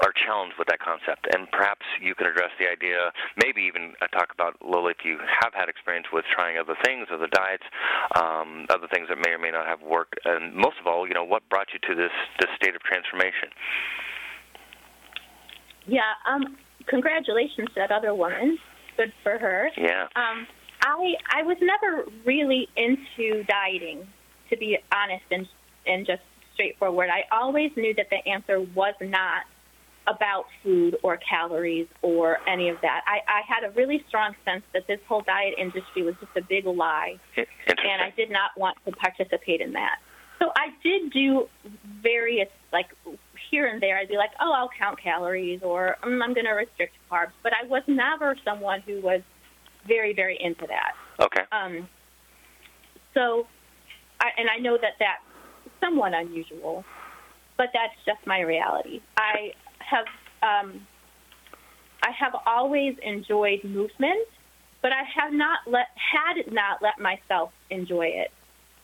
are 0.00 0.12
challenged 0.12 0.56
with 0.58 0.68
that 0.68 0.80
concept. 0.80 1.26
And 1.34 1.50
perhaps 1.50 1.84
you 2.00 2.14
can 2.14 2.26
address 2.26 2.50
the 2.58 2.68
idea, 2.70 3.10
maybe 3.36 3.62
even 3.62 3.94
uh, 4.00 4.06
talk 4.08 4.32
about, 4.32 4.56
Lily, 4.62 4.94
if 4.98 5.04
you 5.04 5.18
have 5.18 5.52
had 5.54 5.68
experience 5.68 6.06
with 6.12 6.24
trying 6.30 6.58
other 6.58 6.76
things, 6.84 7.08
other 7.12 7.28
diets, 7.28 7.64
um, 8.16 8.66
other 8.70 8.88
things 8.92 9.08
that 9.08 9.18
may 9.18 9.32
or 9.32 9.38
may 9.38 9.50
not 9.50 9.66
have 9.66 9.82
worked. 9.82 10.18
And 10.24 10.54
most 10.54 10.76
of 10.80 10.86
all, 10.86 11.06
you 11.06 11.14
know, 11.14 11.24
what 11.24 11.48
brought 11.48 11.68
you 11.72 11.80
to 11.88 11.94
this, 11.94 12.12
this 12.40 12.50
state 12.56 12.74
of 12.74 12.82
transformation? 12.82 13.50
Yeah, 15.86 16.12
um, 16.28 16.56
congratulations 16.86 17.68
to 17.68 17.74
that 17.76 17.90
other 17.90 18.14
woman. 18.14 18.58
good 18.96 19.12
for 19.22 19.38
her. 19.38 19.70
Yeah. 19.76 20.08
Um, 20.16 20.46
I 20.82 21.14
I 21.34 21.42
was 21.42 21.56
never 21.60 22.04
really 22.24 22.68
into 22.76 23.44
dieting, 23.44 24.06
to 24.50 24.56
be 24.56 24.78
honest 24.92 25.24
and 25.30 25.46
and 25.86 26.06
just 26.06 26.22
straightforward. 26.54 27.08
I 27.08 27.24
always 27.34 27.70
knew 27.76 27.94
that 27.94 28.10
the 28.10 28.30
answer 28.30 28.60
was 28.60 28.94
not 29.00 29.42
about 30.08 30.46
food 30.62 30.96
or 31.02 31.18
calories 31.18 31.86
or 32.02 32.38
any 32.48 32.68
of 32.68 32.76
that. 32.82 33.02
I, 33.06 33.18
I 33.30 33.40
had 33.46 33.68
a 33.68 33.72
really 33.74 34.04
strong 34.08 34.34
sense 34.44 34.62
that 34.72 34.86
this 34.86 35.00
whole 35.06 35.20
diet 35.22 35.54
industry 35.58 36.02
was 36.02 36.14
just 36.20 36.32
a 36.36 36.42
big 36.42 36.66
lie, 36.66 37.18
and 37.36 38.02
I 38.02 38.12
did 38.16 38.30
not 38.30 38.50
want 38.56 38.78
to 38.86 38.92
participate 38.92 39.60
in 39.60 39.72
that. 39.72 39.96
So 40.38 40.52
I 40.56 40.68
did 40.82 41.12
do 41.12 41.48
various, 42.02 42.48
like 42.72 42.86
here 43.50 43.66
and 43.66 43.82
there, 43.82 43.98
I'd 43.98 44.08
be 44.08 44.16
like, 44.16 44.30
oh, 44.40 44.52
I'll 44.52 44.70
count 44.78 45.02
calories 45.02 45.60
or 45.62 45.96
mm, 46.02 46.22
I'm 46.22 46.32
going 46.32 46.46
to 46.46 46.52
restrict 46.52 46.94
carbs, 47.10 47.32
but 47.42 47.52
I 47.52 47.66
was 47.66 47.82
never 47.86 48.36
someone 48.44 48.80
who 48.82 49.00
was 49.00 49.20
very, 49.86 50.14
very 50.14 50.38
into 50.40 50.66
that. 50.68 50.92
Okay. 51.20 51.42
Um, 51.50 51.88
so, 53.14 53.46
I, 54.20 54.28
and 54.38 54.48
I 54.48 54.58
know 54.58 54.78
that 54.80 54.92
that's 55.00 55.22
somewhat 55.80 56.14
unusual, 56.14 56.84
but 57.56 57.68
that's 57.74 57.94
just 58.06 58.24
my 58.26 58.40
reality. 58.40 59.00
I 59.16 59.52
have 59.90 60.06
um, 60.42 60.86
I 62.02 62.10
have 62.18 62.34
always 62.46 62.94
enjoyed 63.02 63.64
movement, 63.64 64.28
but 64.82 64.92
I 64.92 65.02
have 65.20 65.32
not 65.32 65.60
let 65.66 65.88
had 65.96 66.52
not 66.52 66.80
let 66.82 66.98
myself 67.00 67.50
enjoy 67.70 68.06
it. 68.06 68.30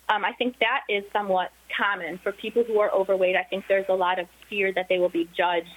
Um, 0.09 0.25
I 0.25 0.33
think 0.33 0.57
that 0.61 0.81
is 0.89 1.05
somewhat 1.13 1.51
common 1.77 2.19
for 2.23 2.33
people 2.33 2.63
who 2.65 2.79
are 2.81 2.93
overweight. 2.93 3.37
I 3.37 3.45
think 3.45 3.65
there's 3.69 3.87
a 3.89 3.95
lot 3.95 4.19
of 4.19 4.27
fear 4.51 4.73
that 4.75 4.87
they 4.89 4.99
will 4.99 5.09
be 5.09 5.29
judged 5.37 5.69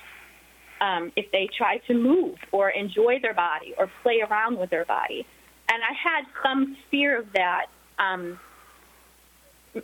um, 0.82 1.12
if 1.16 1.32
they 1.32 1.50
try 1.58 1.78
to 1.88 1.94
move 1.94 2.36
or 2.52 2.70
enjoy 2.70 3.20
their 3.22 3.34
body 3.34 3.74
or 3.78 3.90
play 4.04 4.22
around 4.28 4.60
with 4.60 4.70
their 4.70 4.86
body. 4.86 5.26
And 5.70 5.82
I 5.82 5.94
had 5.94 6.26
some 6.44 6.76
fear 6.92 7.20
of 7.20 7.28
that 7.34 7.68
um, 8.00 8.40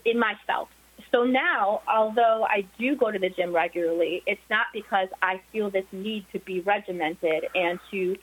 in 0.06 0.20
myself. 0.20 0.70
So 1.14 1.24
now, 1.24 1.82
although 1.88 2.46
I 2.50 2.66
do 2.80 2.96
go 2.96 3.12
to 3.12 3.20
the 3.20 3.30
gym 3.30 3.54
regularly, 3.54 4.24
it's 4.26 4.42
not 4.50 4.68
because 4.74 5.10
I 5.22 5.42
feel 5.52 5.70
this 5.70 5.86
need 5.92 6.26
to 6.34 6.40
be 6.40 6.62
regimented 6.62 7.46
and 7.54 7.80
to 7.92 8.16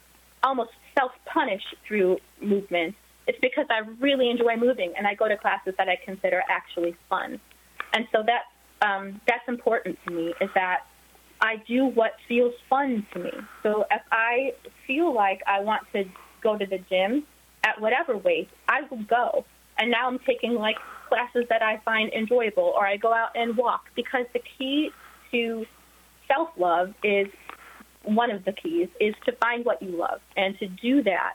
almost 0.43 0.71
self 0.99 1.13
punish 1.27 1.63
through 1.87 2.19
movement. 2.41 2.97
It's 3.29 3.39
because 3.41 3.67
I 3.71 3.89
really 4.01 4.29
enjoy 4.29 4.57
moving 4.57 4.93
and 4.97 5.07
I 5.07 5.15
go 5.15 5.29
to 5.29 5.37
classes 5.37 5.75
that 5.79 5.89
I 5.89 5.99
consider 6.05 6.43
actually 6.51 6.97
fun. 7.09 7.41
And 7.95 8.07
so 8.11 8.25
that 8.27 8.87
um, 8.87 9.21
that's 9.29 9.47
important 9.47 9.99
to 10.07 10.13
me 10.13 10.35
is 10.41 10.51
that 10.55 10.81
I 11.41 11.63
do 11.69 11.87
what 11.87 12.13
feels 12.27 12.55
fun 12.69 13.07
to 13.13 13.21
me. 13.21 13.31
So 13.63 13.85
if 13.91 14.03
I 14.11 14.53
feel 14.87 15.15
like 15.15 15.43
I 15.47 15.61
want 15.61 15.83
to 15.93 16.05
go 16.43 16.59
to 16.59 16.67
the 16.67 16.79
gym 16.91 17.25
at 17.63 17.81
whatever 17.81 18.17
weight, 18.17 18.49
I 18.69 18.81
will 18.91 19.05
go. 19.05 19.45
And 19.79 19.91
now 19.91 20.09
I'm 20.09 20.19
taking 20.19 20.55
like 20.55 20.77
classes 21.11 21.45
that 21.51 21.63
I 21.63 21.79
find 21.85 22.13
enjoyable, 22.13 22.73
or 22.77 22.87
I 22.87 22.97
go 22.97 23.13
out 23.13 23.31
and 23.35 23.57
walk 23.57 23.87
because 23.95 24.25
the 24.33 24.41
key 24.57 24.91
to 25.33 25.67
self 26.29 26.49
love 26.57 26.95
is 27.03 27.27
one 28.05 28.31
of 28.31 28.45
the 28.45 28.53
keys 28.53 28.89
is 29.01 29.15
to 29.27 29.33
find 29.33 29.65
what 29.65 29.83
you 29.83 29.91
love 29.91 30.21
and 30.37 30.59
to 30.59 30.67
do 30.67 31.03
that. 31.03 31.35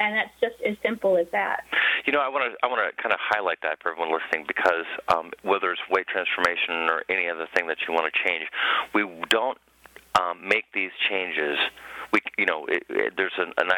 And 0.00 0.16
that's 0.16 0.34
just 0.40 0.60
as 0.66 0.76
simple 0.82 1.16
as 1.16 1.26
that. 1.30 1.62
You 2.04 2.12
know, 2.12 2.18
I 2.18 2.28
want 2.28 2.50
to 2.50 2.58
I 2.64 2.66
want 2.66 2.82
to 2.82 2.90
kind 3.00 3.12
of 3.12 3.20
highlight 3.22 3.58
that 3.62 3.80
for 3.80 3.92
everyone 3.92 4.10
listening 4.12 4.44
because 4.48 4.86
um, 5.08 5.30
whether 5.42 5.70
it's 5.70 5.80
weight 5.88 6.06
transformation 6.08 6.90
or 6.90 7.04
any 7.08 7.28
other 7.28 7.46
thing 7.54 7.68
that 7.68 7.78
you 7.86 7.94
want 7.94 8.12
to 8.12 8.14
change, 8.26 8.48
we 8.92 9.06
don't 9.30 9.58
um, 10.20 10.46
make 10.46 10.64
these 10.74 10.90
changes. 11.08 11.58
We, 12.12 12.20
you 12.38 12.46
know, 12.46 12.66
it, 12.66 12.82
it, 12.88 13.14
there's 13.16 13.38
an, 13.38 13.52
an 13.56 13.70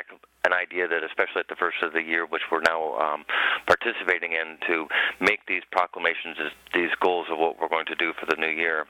an 0.46 0.52
idea 0.54 0.88
that, 0.88 1.02
especially 1.04 1.40
at 1.40 1.48
the 1.48 1.56
first 1.58 1.82
of 1.82 1.92
the 1.92 2.02
year, 2.02 2.24
which 2.26 2.42
we're 2.50 2.64
now 2.64 2.96
um, 2.96 3.24
participating 3.66 4.32
in, 4.32 4.56
to 4.66 4.86
make 5.20 5.44
these 5.46 5.62
proclamations, 5.70 6.38
these 6.72 6.94
goals 7.00 7.26
of 7.30 7.38
what 7.38 7.60
we're 7.60 7.68
going 7.68 7.86
to 7.86 7.96
do 7.96 8.12
for 8.18 8.26
the 8.26 8.36
new 8.36 8.50
year 8.50 8.86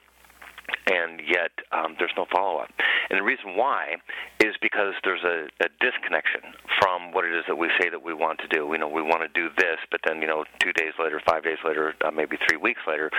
and 0.86 1.20
yet 1.26 1.50
um, 1.72 1.96
there's 1.98 2.12
no 2.16 2.26
follow 2.32 2.58
up. 2.58 2.70
And 3.10 3.18
the 3.18 3.22
reason 3.22 3.56
why 3.56 3.96
is 4.40 4.54
because 4.60 4.94
there's 5.04 5.22
a, 5.22 5.48
a 5.64 5.68
disconnection 5.80 6.40
from 6.80 7.12
what 7.12 7.24
it 7.24 7.34
is 7.34 7.44
that 7.48 7.56
we 7.56 7.70
say 7.80 7.88
that 7.88 8.02
we 8.02 8.14
want 8.14 8.40
to 8.40 8.48
do. 8.48 8.66
We 8.66 8.78
know 8.78 8.88
we 8.88 9.02
want 9.02 9.22
to 9.22 9.28
do 9.28 9.48
this, 9.56 9.78
but 9.90 10.00
then 10.06 10.20
you 10.20 10.26
know, 10.26 10.44
two 10.60 10.72
days 10.72 10.92
later, 10.98 11.20
five 11.26 11.44
days 11.44 11.58
later, 11.64 11.94
uh, 12.04 12.10
maybe 12.10 12.36
three 12.48 12.56
weeks 12.56 12.80
later, 12.86 13.10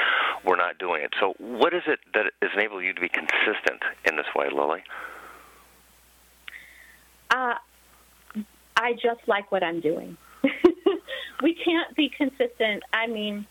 we're 0.46 0.58
not 0.58 0.78
doing 0.78 1.04
it. 1.04 1.14
So, 1.20 1.36
what 1.40 1.74
is 1.74 1.84
it 1.88 2.00
that 2.14 2.32
is 2.42 2.50
enabling 2.54 2.86
you 2.86 2.94
to 2.94 3.02
be 3.02 3.10
consistent 3.10 3.82
in 4.06 4.16
this 4.16 4.28
way, 4.36 4.48
Lily? 4.54 4.84
Uh, 7.30 7.56
I 8.78 8.94
just 8.94 9.28
like 9.28 9.52
what 9.52 9.64
I'm 9.64 9.82
doing. 9.82 10.18
we 11.44 11.56
can't 11.56 11.96
be 11.96 12.12
consistent. 12.16 12.84
I 12.94 13.08
mean, 13.08 13.46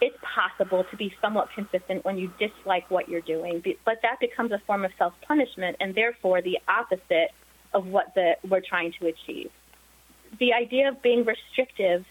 it's 0.00 0.16
possible 0.22 0.84
to 0.90 0.96
be 0.96 1.12
somewhat 1.20 1.48
consistent 1.54 2.04
when 2.04 2.16
you 2.16 2.30
dislike 2.38 2.88
what 2.90 3.08
you're 3.08 3.20
doing, 3.20 3.62
but 3.84 3.96
that 4.02 4.20
becomes 4.20 4.52
a 4.52 4.60
form 4.66 4.84
of 4.84 4.92
self 4.96 5.12
punishment 5.26 5.76
and 5.80 5.94
therefore 5.94 6.40
the 6.40 6.58
opposite 6.68 7.32
of 7.74 7.86
what 7.86 8.14
the, 8.14 8.34
we're 8.48 8.62
trying 8.66 8.92
to 9.00 9.08
achieve. 9.08 9.50
The 10.38 10.52
idea 10.52 10.88
of 10.88 11.02
being 11.02 11.24
restrictive 11.24 12.04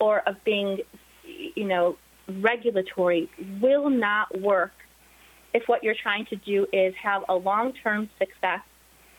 or 0.00 0.20
of 0.28 0.36
being, 0.44 0.78
you 1.24 1.64
know, 1.64 1.96
regulatory 2.40 3.28
will 3.60 3.90
not 3.90 4.40
work 4.40 4.72
if 5.52 5.64
what 5.66 5.82
you're 5.82 5.96
trying 6.00 6.26
to 6.26 6.36
do 6.36 6.66
is 6.72 6.94
have 7.02 7.24
a 7.28 7.34
long 7.34 7.72
term 7.82 8.08
success 8.18 8.60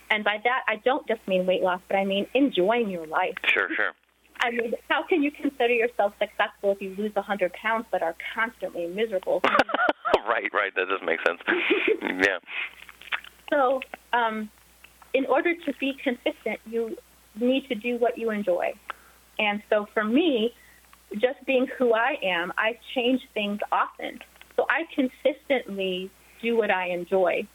and 0.10 0.24
by 0.24 0.38
that, 0.44 0.62
I 0.68 0.78
don't 0.78 1.08
just 1.08 1.26
mean 1.28 1.46
weight 1.46 1.62
loss, 1.62 1.82
but 1.88 1.96
I 1.96 2.06
mean 2.06 2.28
enjoying 2.34 2.90
your 2.90 3.08
life. 3.08 3.36
Sure, 3.46 3.70
sure. 3.76 3.92
I 4.40 4.52
mean, 4.52 4.74
how 4.90 5.04
can 5.08 5.24
you 5.24 5.32
consider 5.32 5.74
yourself 5.74 6.14
successful 6.20 6.72
if 6.72 6.82
you 6.82 6.96
lose 6.98 7.16
100 7.16 7.54
pounds 7.54 7.86
but 7.92 8.04
are 8.04 8.16
constantly 8.36 8.88
miserable? 8.88 9.42
right, 10.28 10.52
right. 10.54 10.74
That 10.76 10.88
doesn't 10.90 11.06
make 11.06 11.20
sense. 11.26 11.40
yeah. 12.28 12.40
So, 13.52 13.80
um, 14.12 14.50
in 15.14 15.26
order 15.28 15.54
to 15.54 15.74
be 15.80 15.94
consistent, 16.04 16.60
you 16.66 16.98
need 17.40 17.68
to 17.70 17.76
do 17.76 17.98
what 17.98 18.18
you 18.18 18.32
enjoy. 18.32 18.74
And 19.40 19.62
so 19.70 19.88
for 19.94 20.04
me, 20.04 20.54
just 21.14 21.46
being 21.46 21.68
who 21.78 21.94
I 21.94 22.16
am, 22.24 22.52
I 22.58 22.78
change 22.96 23.22
things 23.34 23.60
often. 23.72 24.20
So 24.56 24.66
I 24.70 24.84
consistently 24.94 26.12
do 26.42 26.58
what 26.58 26.72
I 26.72 26.90
enjoy. 26.90 27.48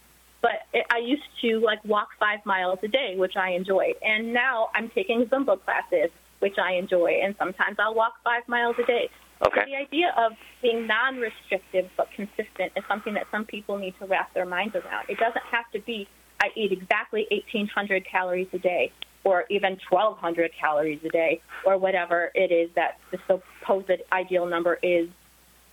But 0.49 0.65
it, 0.73 0.87
I 0.91 0.99
used 0.99 1.29
to 1.43 1.61
like 1.61 1.85
walk 1.85 2.09
five 2.19 2.39
miles 2.47 2.79
a 2.83 2.89
day, 2.89 3.15
which 3.19 3.37
I 3.37 3.51
enjoyed. 3.51 3.97
And 4.01 4.33
now 4.33 4.69
I'm 4.75 4.91
taking 4.95 5.27
Zumba 5.27 5.63
classes, 5.63 6.11
which 6.39 6.57
I 6.57 6.73
enjoy. 6.73 7.21
And 7.23 7.35
sometimes 7.39 7.77
I'll 7.79 7.95
walk 7.95 8.15
five 8.25 8.49
miles 8.49 8.77
a 8.83 8.87
day. 8.87 9.11
Okay. 9.47 9.61
So 9.61 9.71
the 9.71 9.77
idea 9.77 10.15
of 10.17 10.33
being 10.63 10.87
non-restrictive 10.87 11.91
but 11.99 12.09
consistent 12.17 12.73
is 12.77 12.85
something 12.89 13.13
that 13.13 13.27
some 13.31 13.45
people 13.45 13.77
need 13.77 13.93
to 14.01 14.07
wrap 14.07 14.33
their 14.33 14.47
minds 14.47 14.75
around. 14.75 15.11
It 15.11 15.19
doesn't 15.19 15.45
have 15.53 15.71
to 15.75 15.81
be 15.81 16.09
I 16.41 16.49
eat 16.57 16.73
exactly 16.73 17.27
1,800 17.31 18.07
calories 18.11 18.49
a 18.53 18.59
day 18.59 18.93
or 19.25 19.45
even 19.51 19.77
1,200 19.91 20.53
calories 20.59 21.01
a 21.05 21.09
day 21.09 21.43
or 21.67 21.77
whatever 21.77 22.31
it 22.35 22.53
is 22.53 22.71
that 22.77 22.99
the 23.11 23.19
supposed 23.27 23.91
ideal 24.13 24.47
number 24.47 24.79
is 24.83 25.09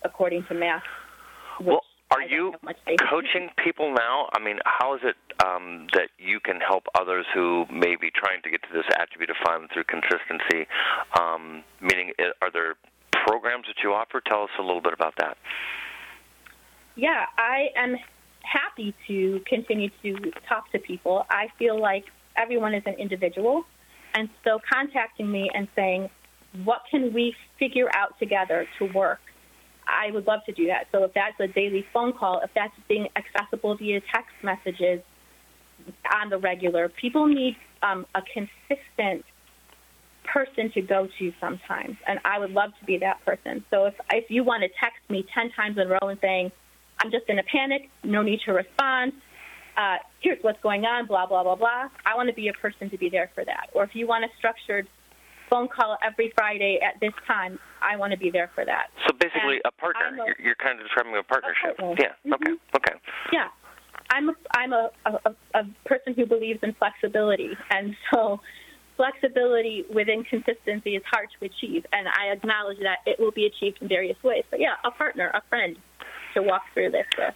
according 0.04 0.44
to 0.50 0.56
math. 0.56 0.84
Well, 1.62 1.85
are 2.12 2.22
you 2.22 2.54
coaching 3.10 3.50
people 3.64 3.94
now? 3.94 4.30
I 4.34 4.44
mean, 4.44 4.60
how 4.66 4.96
is 4.96 5.02
it 5.04 5.16
um, 5.44 5.88
that 5.94 6.10
you 6.18 6.40
can 6.40 6.60
help 6.60 6.86
others 7.00 7.26
who 7.34 7.66
may 7.72 7.96
be 7.96 8.12
trying 8.14 8.42
to 8.44 8.50
get 8.50 8.62
to 8.64 8.70
this 8.74 8.86
attribute 9.00 9.30
of 9.30 9.36
fun 9.44 9.68
through 9.74 9.86
consistency? 9.86 10.68
Um, 11.20 11.64
meaning, 11.82 12.12
are 12.42 12.52
there 12.52 12.76
programs 13.26 13.66
that 13.68 13.76
you 13.84 13.92
offer? 13.94 14.22
Tell 14.26 14.44
us 14.44 14.50
a 14.60 14.62
little 14.62 14.82
bit 14.82 14.94
about 14.94 15.16
that. 15.18 15.38
Yeah, 16.96 17.26
I 17.38 17.70
am 17.76 17.96
happy 18.42 18.94
to 19.08 19.42
continue 19.48 19.90
to 20.04 20.32
talk 20.48 20.72
to 20.72 20.80
people. 20.80 21.26
I 21.30 21.48
feel 21.58 21.80
like 21.80 22.06
everyone 22.38 22.74
is 22.74 22.84
an 22.86 22.94
individual, 22.94 23.64
and 24.14 24.30
so 24.44 24.60
contacting 24.72 25.30
me 25.30 25.50
and 25.54 25.68
saying, 25.76 26.10
"What 26.64 26.84
can 26.90 27.14
we 27.14 27.36
figure 27.58 27.90
out 27.94 28.18
together 28.20 28.68
to 28.78 28.86
work?" 28.86 29.20
I 29.88 30.12
would 30.12 30.28
love 30.28 30.42
to 30.46 30.52
do 30.52 30.68
that. 30.68 30.88
So 30.92 31.04
if 31.04 31.14
that's 31.14 31.40
a 31.40 31.48
daily 31.48 31.86
phone 31.94 32.14
call, 32.14 32.42
if 32.42 32.50
that's 32.54 32.74
being 32.88 33.08
accessible 33.16 33.76
via 33.76 34.02
text 34.14 34.34
messages 34.44 35.02
on 36.14 36.30
the 36.30 36.38
regular, 36.38 36.90
people 36.90 37.28
need 37.28 37.56
um, 37.84 38.06
a 38.16 38.22
consistent 38.22 39.26
person 40.24 40.72
to 40.72 40.82
go 40.82 41.08
to 41.20 41.34
sometimes, 41.40 41.98
and 42.08 42.20
I 42.26 42.40
would 42.40 42.52
love 42.52 42.72
to 42.80 42.86
be 42.86 42.98
that 42.98 43.24
person. 43.26 43.64
So 43.70 43.86
if 43.86 43.94
if 44.12 44.32
you 44.32 44.44
want 44.44 44.64
to 44.64 44.70
text 44.80 45.00
me 45.10 45.26
ten 45.34 45.52
times 45.52 45.78
in 45.78 45.88
a 45.88 45.98
row 46.02 46.10
and 46.10 46.20
saying, 46.20 46.52
"I'm 47.00 47.12
just 47.12 47.26
in 47.30 47.38
a 47.40 47.44
panic, 47.44 47.90
no 48.04 48.24
need 48.24 48.42
to 48.46 48.54
respond," 48.54 49.14
uh, 49.78 49.98
here's 50.20 50.42
what's 50.44 50.62
going 50.62 50.86
on, 50.86 51.06
blah 51.06 51.26
blah 51.28 51.44
blah 51.44 51.56
blah. 51.56 51.90
I 52.06 52.16
want 52.16 52.30
to 52.30 52.36
be 52.36 52.48
a 52.48 52.54
person 52.54 52.90
to 52.90 52.98
be 52.98 53.10
there 53.10 53.30
for 53.36 53.46
that. 53.46 53.70
Or 53.74 53.84
if 53.84 53.96
you 53.96 54.08
want 54.08 54.26
a 54.26 54.30
structured 54.38 54.88
phone 55.50 55.68
call 55.68 55.98
every 56.06 56.32
Friday 56.36 56.80
at 56.82 57.00
this 57.00 57.14
time. 57.28 57.60
I 57.82 57.96
want 57.98 58.12
to 58.12 58.18
be 58.18 58.30
there 58.32 58.52
for 58.56 58.66
that. 58.66 58.88
So 59.08 59.14
basically, 59.14 59.62
and 59.64 59.66
a 59.66 59.72
partner. 59.72 60.08
A, 60.14 60.26
you're, 60.26 60.36
you're, 60.40 60.56
kind 60.56 60.80
of 60.80 60.86
describing 60.86 61.16
a 61.18 61.24
partnership. 61.24 61.78
A 61.80 61.96
yeah. 62.00 62.14
Mm-hmm. 62.26 62.34
Okay. 62.34 62.58
Okay. 62.78 62.96
Yeah. 63.32 63.48
I'm 64.12 64.30
a, 64.30 64.34
I'm 64.56 64.74
a, 64.74 64.90
a, 65.06 65.36
a 65.56 65.64
person 65.86 66.14
who 66.14 66.26
believes 66.26 66.60
in 66.62 66.74
flexibility, 66.74 67.52
and 67.72 67.96
so 68.14 68.40
flexibility 68.98 69.84
within 69.94 70.24
consistency 70.24 70.96
is 70.96 71.04
hard 71.10 71.28
to 71.40 71.46
achieve, 71.46 71.86
and 71.92 72.08
I 72.08 72.32
acknowledge 72.32 72.78
that 72.80 73.00
it 73.06 73.20
will 73.20 73.32
be 73.32 73.46
achieved 73.46 73.80
in 73.82 73.88
various 73.88 74.18
ways. 74.24 74.44
But 74.50 74.60
yeah, 74.60 74.76
a 74.84 74.92
partner, 74.92 75.32
a 75.34 75.42
friend 75.50 75.76
to 76.36 76.44
walk 76.44 76.62
through 76.74 76.92
this 76.92 77.06
with. 77.18 77.34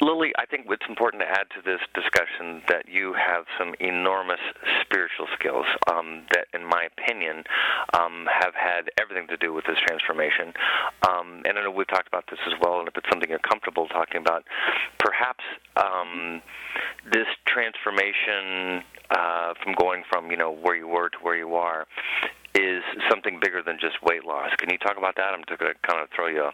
Lily, 0.00 0.32
I 0.38 0.46
think 0.46 0.66
it's 0.70 0.88
important 0.88 1.22
to 1.22 1.28
add 1.28 1.52
to 1.54 1.60
this 1.62 1.80
discussion 1.94 2.62
that 2.68 2.88
you 2.88 3.12
have 3.12 3.44
some 3.58 3.74
enormous 3.80 4.40
spiritual 4.80 5.26
skills 5.38 5.66
um, 5.92 6.24
that, 6.32 6.48
in 6.54 6.64
my 6.64 6.88
opinion, 6.88 7.44
um, 7.92 8.26
have 8.32 8.54
had 8.54 8.88
everything 8.98 9.28
to 9.28 9.36
do 9.36 9.52
with 9.52 9.66
this 9.66 9.76
transformation. 9.86 10.54
Um, 11.08 11.42
and 11.44 11.58
I 11.58 11.64
know 11.64 11.70
we've 11.70 11.86
talked 11.86 12.08
about 12.08 12.24
this 12.30 12.40
as 12.46 12.54
well, 12.62 12.80
and 12.80 12.88
if 12.88 12.96
it's 12.96 13.08
something 13.10 13.28
you're 13.28 13.38
comfortable 13.38 13.88
talking 13.88 14.22
about, 14.22 14.44
perhaps 14.98 15.44
um, 15.76 16.40
this 17.04 17.28
transformation 17.46 18.82
uh, 19.10 19.52
from 19.62 19.74
going 19.74 20.02
from 20.08 20.30
you 20.30 20.36
know 20.36 20.50
where 20.50 20.76
you 20.76 20.88
were 20.88 21.10
to 21.10 21.18
where 21.22 21.36
you 21.36 21.54
are 21.54 21.86
is 22.54 22.82
something 23.08 23.38
bigger 23.40 23.62
than 23.62 23.78
just 23.80 24.02
weight 24.02 24.24
loss. 24.24 24.50
Can 24.58 24.70
you 24.70 24.78
talk 24.78 24.98
about 24.98 25.14
that? 25.16 25.32
I'm 25.34 25.42
going 25.46 25.58
to 25.58 25.74
kind 25.86 26.02
of 26.02 26.08
throw 26.14 26.26
you 26.26 26.50
a, 26.50 26.52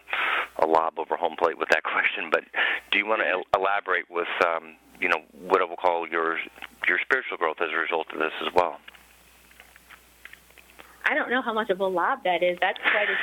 a 0.63 0.67
lob 0.67 0.99
over 0.99 1.17
home 1.17 1.35
plate 1.37 1.57
with 1.57 1.69
that 1.69 1.83
question, 1.91 2.29
but 2.31 2.43
do 2.91 2.99
you 2.99 3.05
want 3.05 3.21
to 3.21 3.27
el- 3.27 3.45
elaborate 3.55 4.09
with 4.09 4.27
um, 4.45 4.75
you 4.99 5.07
know 5.09 5.21
what 5.33 5.61
I 5.61 5.65
will 5.65 5.77
call 5.77 6.07
your 6.07 6.37
your 6.87 6.99
spiritual 7.01 7.37
growth 7.37 7.57
as 7.61 7.69
a 7.73 7.77
result 7.77 8.07
of 8.13 8.19
this 8.19 8.33
as 8.45 8.53
well? 8.53 8.79
I 11.05 11.15
don't 11.15 11.29
know 11.29 11.41
how 11.41 11.53
much 11.53 11.69
of 11.69 11.79
a 11.79 11.85
lob 11.85 12.23
that 12.25 12.43
is. 12.43 12.57
That's 12.59 12.79
quite 12.81 13.09
a 13.09 13.15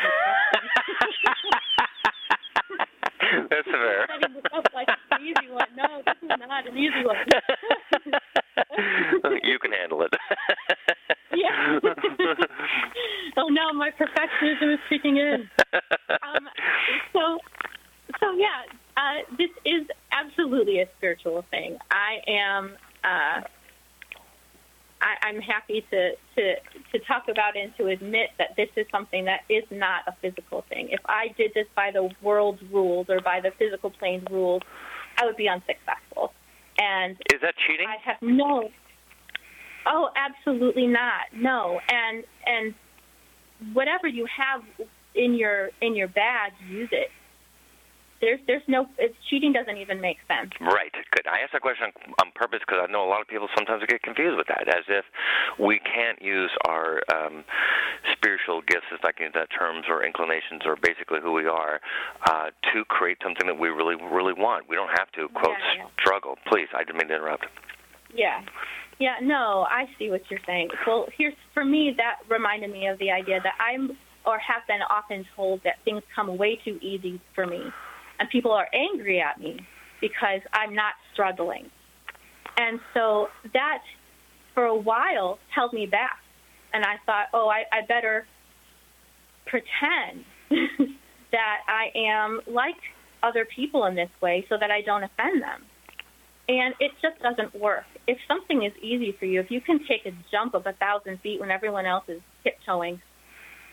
That's 3.51 3.67
fair. 3.67 4.07
Setting 4.09 4.35
this 4.35 4.45
up 4.55 4.65
like 4.75 4.89
an 4.89 4.97
easy 5.21 5.51
one. 5.51 5.67
No, 5.77 6.03
this 6.07 6.17
is 6.23 6.29
not 6.29 6.67
an 6.67 6.79
easy 6.79 7.05
one. 7.05 7.17
you 9.43 9.59
can 9.59 9.73
handle 9.73 10.03
it. 10.03 10.15
Yeah. 11.35 11.79
oh 13.37 13.49
no, 13.49 13.73
my 13.73 13.91
perfectionism 13.91 14.75
is 14.75 14.81
kicking 14.89 15.17
in. 15.17 15.49
Um, 16.09 16.49
so, 17.13 17.39
so 18.21 18.33
yeah, 18.33 18.63
uh, 18.97 19.37
this 19.37 19.51
is 19.65 19.87
absolutely 20.13 20.81
a 20.81 20.87
spiritual 20.97 21.45
thing. 21.51 21.79
I 21.91 22.19
am. 22.29 22.77
Uh, 23.03 23.43
I, 25.05 25.27
I'm 25.29 25.41
happy 25.41 25.85
to, 25.91 26.13
to 26.37 26.55
to 26.93 26.99
talk 27.07 27.25
about 27.29 27.57
and 27.57 27.77
to 27.77 27.89
admit 27.89 28.31
that 28.39 28.57
this 28.57 28.69
is 28.77 28.87
something 28.91 29.27
that 29.27 29.41
is 29.51 29.65
not 29.71 30.03
a 30.07 30.15
physical 30.23 30.65
thing. 30.69 30.89
If 30.91 31.01
I 31.05 31.29
did 31.37 31.53
this 31.55 31.67
by 31.77 31.91
the 31.93 32.09
world's 32.23 32.63
rules 32.73 33.07
or 33.11 33.21
by 33.21 33.41
the 33.41 33.51
physical 33.59 33.91
plane's 33.91 34.25
rules, 34.31 34.63
I 35.19 35.27
would 35.27 35.37
be 35.37 35.49
unsuccessful. 35.49 36.33
And 36.79 37.17
is 37.33 37.41
that 37.43 37.55
cheating? 37.67 37.87
I 37.87 37.97
have 38.05 38.17
no. 38.23 38.71
Oh, 39.87 40.11
absolutely 40.17 40.87
not. 40.87 41.27
No, 41.35 41.81
and 41.89 42.25
and 42.47 42.75
whatever 43.73 44.09
you 44.09 44.27
have 44.27 44.63
in 45.15 45.35
your 45.35 45.71
in 45.81 45.95
your 45.95 46.09
bag, 46.09 46.53
use 46.69 46.89
it. 46.93 47.09
There's 48.21 48.41
there's 48.47 48.63
no 48.69 48.87
it's, 48.97 49.15
cheating 49.29 49.53
doesn't 49.53 49.77
even 49.77 50.01
make 50.01 50.17
sense. 50.27 50.51
Right. 50.61 50.93
Good. 51.13 51.27
I 51.27 51.43
asked 51.45 51.53
that 51.53 51.61
question 51.61 51.93
on, 51.93 52.15
on 52.25 52.33
purpose 52.35 52.61
because 52.67 52.81
I 52.81 52.91
know 52.91 53.05
a 53.05 53.11
lot 53.11 53.21
of 53.21 53.29
people 53.29 53.49
sometimes 53.55 53.83
get 53.87 54.03
confused 54.03 54.39
with 54.39 54.47
that, 54.49 54.67
as 54.69 54.85
if 54.89 55.05
we 55.61 55.79
can't 55.81 56.23
use 56.23 56.51
our 56.67 57.03
um, 57.13 57.45
spiritual 58.13 58.63
gifts, 58.63 58.89
if 58.93 59.05
I 59.05 59.13
can 59.13 59.27
use 59.27 59.35
that 59.35 59.49
terms, 59.53 59.85
or 59.89 60.05
inclinations, 60.05 60.63
or 60.65 60.77
basically 60.81 61.21
who 61.21 61.33
we 61.33 61.47
are, 61.47 61.81
uh, 62.27 62.49
to 62.73 62.85
create 62.89 63.19
something 63.23 63.47
that 63.47 63.59
we 63.59 63.69
really 63.69 63.97
really 63.97 64.33
want. 64.33 64.69
We 64.71 64.77
don't 64.77 64.97
have 64.97 65.13
to 65.21 65.29
quote 65.29 65.59
Yeah, 65.77 65.85
yeah. 65.85 66.01
struggle. 66.01 66.39
Please, 66.49 66.69
I 66.73 66.85
didn't 66.85 66.97
mean 66.97 67.09
to 67.09 67.17
interrupt. 67.17 67.45
Yeah. 68.15 68.41
Yeah, 69.05 69.17
no, 69.21 69.67
I 69.69 69.85
see 69.99 70.09
what 70.09 70.23
you're 70.31 70.41
saying. 70.47 70.71
Well, 70.87 71.05
here's 71.19 71.35
for 71.53 71.63
me 71.63 71.95
that 71.99 72.21
reminded 72.35 72.73
me 72.73 72.87
of 72.87 72.99
the 72.99 73.11
idea 73.11 73.39
that 73.43 73.53
I'm 73.61 73.99
or 74.25 74.39
have 74.39 74.67
been 74.67 74.81
often 74.89 75.27
told 75.37 75.61
that 75.65 75.75
things 75.85 76.03
come 76.17 76.39
way 76.39 76.59
too 76.65 76.79
easy 76.81 77.21
for 77.35 77.47
me. 77.47 77.61
And 78.19 78.31
people 78.31 78.51
are 78.53 78.67
angry 78.73 79.21
at 79.21 79.39
me 79.39 79.61
because 80.01 80.41
I'm 80.55 80.75
not 80.75 80.95
struggling. 81.13 81.67
And 82.57 82.81
so 82.95 83.27
that 83.53 83.83
for 84.55 84.65
a 84.65 84.75
while 84.75 85.39
held 85.55 85.75
me 85.75 85.85
back. 85.85 86.17
And 86.73 86.83
I 86.83 86.95
thought, 87.05 87.27
oh, 87.35 87.51
I, 87.51 87.65
I 87.77 87.85
better 87.87 88.27
pretend 89.45 90.25
that 91.31 91.59
I 91.69 91.91
am 91.95 92.41
like 92.47 92.81
other 93.23 93.47
people 93.55 93.85
in 93.85 93.97
this 93.97 94.09
way 94.23 94.47
so 94.49 94.57
that 94.59 94.71
I 94.71 94.81
don't 94.81 95.03
offend 95.03 95.43
them. 95.43 95.61
And 96.49 96.75
it 96.79 96.93
just 97.01 97.21
doesn't 97.23 97.59
work. 97.59 97.85
If 98.07 98.19
something 98.29 98.65
is 98.65 98.73
easy 98.83 99.13
for 99.19 99.25
you, 99.25 99.41
if 99.41 99.51
you 99.51 99.61
can 99.61 99.81
take 99.89 100.05
a 100.05 100.13
jump 100.31 100.55
of 100.55 100.67
a 100.67 100.75
thousand 100.75 101.21
feet 101.21 101.41
when 101.41 101.51
everyone 101.51 101.87
else 101.87 102.05
is 102.09 102.21
tiptoeing, 102.43 103.01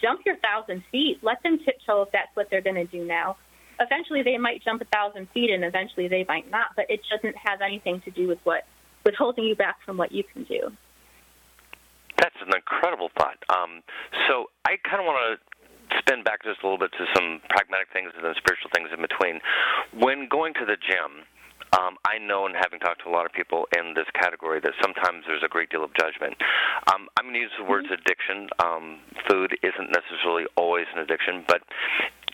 jump 0.02 0.22
your 0.26 0.38
thousand 0.38 0.84
feet. 0.92 1.20
Let 1.22 1.44
them 1.44 1.60
tiptoe 1.60 2.04
if 2.04 2.12
that's 2.12 2.34
what 2.34 2.48
they're 2.50 2.62
going 2.62 2.76
to 2.76 2.86
do 2.86 3.06
now. 3.06 3.38
Eventually, 3.80 4.24
they 4.24 4.38
might 4.38 4.64
jump 4.64 4.82
a 4.82 4.86
thousand 4.86 5.28
feet, 5.34 5.50
and 5.50 5.64
eventually 5.64 6.08
they 6.08 6.24
might 6.28 6.50
not. 6.50 6.68
But 6.76 6.86
it 6.90 7.02
doesn't 7.10 7.36
have 7.36 7.62
anything 7.62 8.02
to 8.06 8.12
do 8.12 8.28
with 8.28 8.40
what 8.44 8.64
with 9.04 9.16
holding 9.16 9.46
you 9.46 9.56
back 9.56 9.78
from 9.86 9.98
what 9.98 10.12
you 10.12 10.24
can 10.24 10.44
do. 10.44 10.72
That's 12.20 12.36
an 12.46 12.54
incredible 12.56 13.10
thought. 13.18 13.42
Um, 13.50 13.82
so 14.30 14.52
I 14.64 14.78
kind 14.86 15.02
of 15.02 15.06
want 15.06 15.18
to 15.26 15.98
spin 15.98 16.24
back 16.24 16.44
just 16.44 16.62
a 16.62 16.66
little 16.66 16.78
bit 16.78 16.92
to 16.94 17.06
some 17.18 17.42
pragmatic 17.50 17.90
things 17.92 18.12
and 18.16 18.24
then 18.24 18.34
spiritual 18.38 18.70
things 18.74 18.90
in 18.94 19.02
between. 19.02 19.42
When 19.98 20.30
going 20.30 20.54
to 20.62 20.66
the 20.66 20.78
gym, 20.78 21.26
um, 21.78 21.96
I 22.04 22.20
know, 22.20 22.46
and 22.46 22.56
having 22.56 22.80
talked 22.80 23.04
to 23.04 23.10
a 23.10 23.14
lot 23.16 23.26
of 23.26 23.32
people 23.32 23.68
in 23.78 23.94
this 23.96 24.08
category, 24.20 24.60
that 24.60 24.74
sometimes 24.82 25.24
there's 25.28 25.44
a 25.44 25.48
great 25.48 25.70
deal 25.70 25.84
of 25.84 25.92
judgment. 25.96 26.36
Um, 26.92 27.08
I'm 27.18 27.26
going 27.26 27.36
to 27.36 27.40
use 27.40 27.56
the 27.58 27.64
words 27.64 27.88
addiction. 27.88 28.50
Um, 28.60 29.00
food 29.30 29.56
isn't 29.64 29.90
necessarily 29.92 30.46
always 30.58 30.86
an 30.94 31.00
addiction, 31.00 31.44
but 31.48 31.62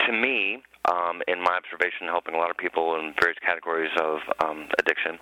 to 0.05 0.11
me, 0.11 0.63
um, 0.89 1.21
in 1.27 1.41
my 1.43 1.53
observation, 1.53 2.07
helping 2.07 2.33
a 2.33 2.37
lot 2.37 2.49
of 2.49 2.57
people 2.57 2.95
in 2.95 3.13
various 3.19 3.37
categories 3.45 3.91
of 4.01 4.19
um, 4.39 4.69
addiction, 4.79 5.19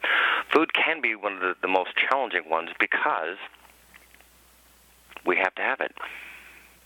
food 0.54 0.72
can 0.74 1.02
be 1.02 1.16
one 1.16 1.34
of 1.34 1.42
the, 1.42 1.54
the 1.62 1.68
most 1.68 1.90
challenging 2.10 2.48
ones 2.50 2.70
because 2.80 3.38
we 5.26 5.36
have 5.38 5.56
to 5.56 5.62
have 5.62 5.82
it. 5.82 5.92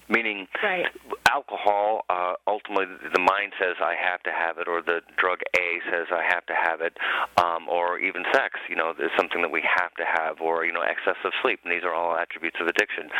Meaning, 0.09 0.47
Right. 0.63 0.89
alcohol, 1.31 2.03
uh, 2.09 2.33
ultimately, 2.47 2.87
the 3.13 3.19
mind 3.19 3.53
says 3.59 3.75
I 3.79 3.93
have 3.93 4.23
to 4.23 4.31
have 4.31 4.57
it, 4.57 4.67
or 4.67 4.81
the 4.81 5.01
drug 5.17 5.39
A 5.55 5.79
says 5.91 6.07
I 6.11 6.23
have 6.23 6.45
to 6.47 6.55
have 6.55 6.81
it, 6.81 6.97
um, 7.37 7.69
or 7.69 7.99
even 7.99 8.25
sex, 8.33 8.59
you 8.67 8.75
know, 8.75 8.89
is 8.97 9.11
something 9.15 9.41
that 9.41 9.51
we 9.51 9.61
have 9.61 9.93
to 9.95 10.05
have, 10.05 10.41
or, 10.41 10.65
you 10.65 10.71
know, 10.71 10.81
excessive 10.81 11.31
sleep. 11.41 11.59
And 11.63 11.71
these 11.71 11.83
are 11.83 11.93
all 11.93 12.17
attributes 12.17 12.57
of 12.59 12.67
addiction. 12.67 13.11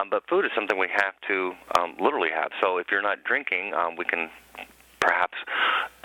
Um, 0.00 0.08
but 0.08 0.26
food 0.26 0.46
is 0.46 0.50
something 0.54 0.78
we 0.78 0.88
have 0.88 1.14
to 1.28 1.54
um, 1.78 1.96
literally 2.00 2.30
have. 2.30 2.50
So 2.62 2.78
if 2.78 2.90
you're 2.90 3.02
not 3.02 3.24
drinking, 3.24 3.74
um, 3.74 3.96
we 3.96 4.06
can 4.06 4.30
perhaps 5.00 5.34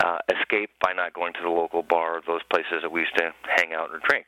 uh, 0.04 0.18
escape 0.28 0.70
by 0.80 0.92
not 0.92 1.12
going 1.14 1.32
to 1.32 1.42
the 1.42 1.48
local 1.48 1.82
bar 1.82 2.18
or 2.18 2.22
those 2.26 2.42
places 2.50 2.82
that 2.82 2.90
we 2.90 3.00
used 3.00 3.16
to 3.16 3.32
hang 3.56 3.72
out 3.72 3.90
or 3.90 4.00
drink. 4.08 4.26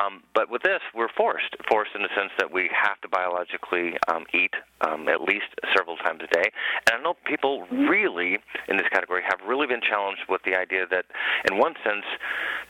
Um, 0.00 0.22
but 0.34 0.50
with 0.50 0.62
this, 0.62 0.80
we're 0.94 1.12
forced, 1.16 1.56
forced 1.68 1.92
in 1.94 2.02
the 2.02 2.12
sense 2.16 2.30
that 2.38 2.52
we 2.52 2.70
have 2.72 3.00
to 3.02 3.08
biologically 3.08 3.96
um, 4.08 4.24
eat 4.34 4.54
um, 4.82 5.08
at 5.08 5.22
least 5.22 5.48
several 5.76 5.96
times 5.96 6.20
a 6.22 6.30
day. 6.34 6.48
And 6.86 7.00
I 7.00 7.02
know 7.02 7.14
people 7.24 7.66
really 7.70 8.38
in 8.68 8.76
this 8.76 8.86
category 8.92 9.22
have 9.28 9.40
really 9.46 9.66
been 9.66 9.80
challenged 9.80 10.22
with 10.28 10.42
the 10.44 10.54
idea 10.54 10.86
that, 10.90 11.06
in 11.50 11.58
one 11.58 11.74
sense, 11.84 12.04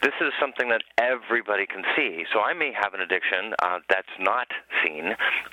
this 0.03 0.15
is 0.21 0.33
something 0.41 0.69
that 0.69 0.83
everybody 0.99 1.67
can 1.67 1.83
see. 1.97 2.25
So 2.33 2.41
I 2.41 2.53
may 2.55 2.73
have 2.73 2.95
an 2.95 3.01
addiction 3.01 3.53
uh, 3.63 3.81
that's 3.89 4.17
not 4.21 4.49
seen, 4.85 5.13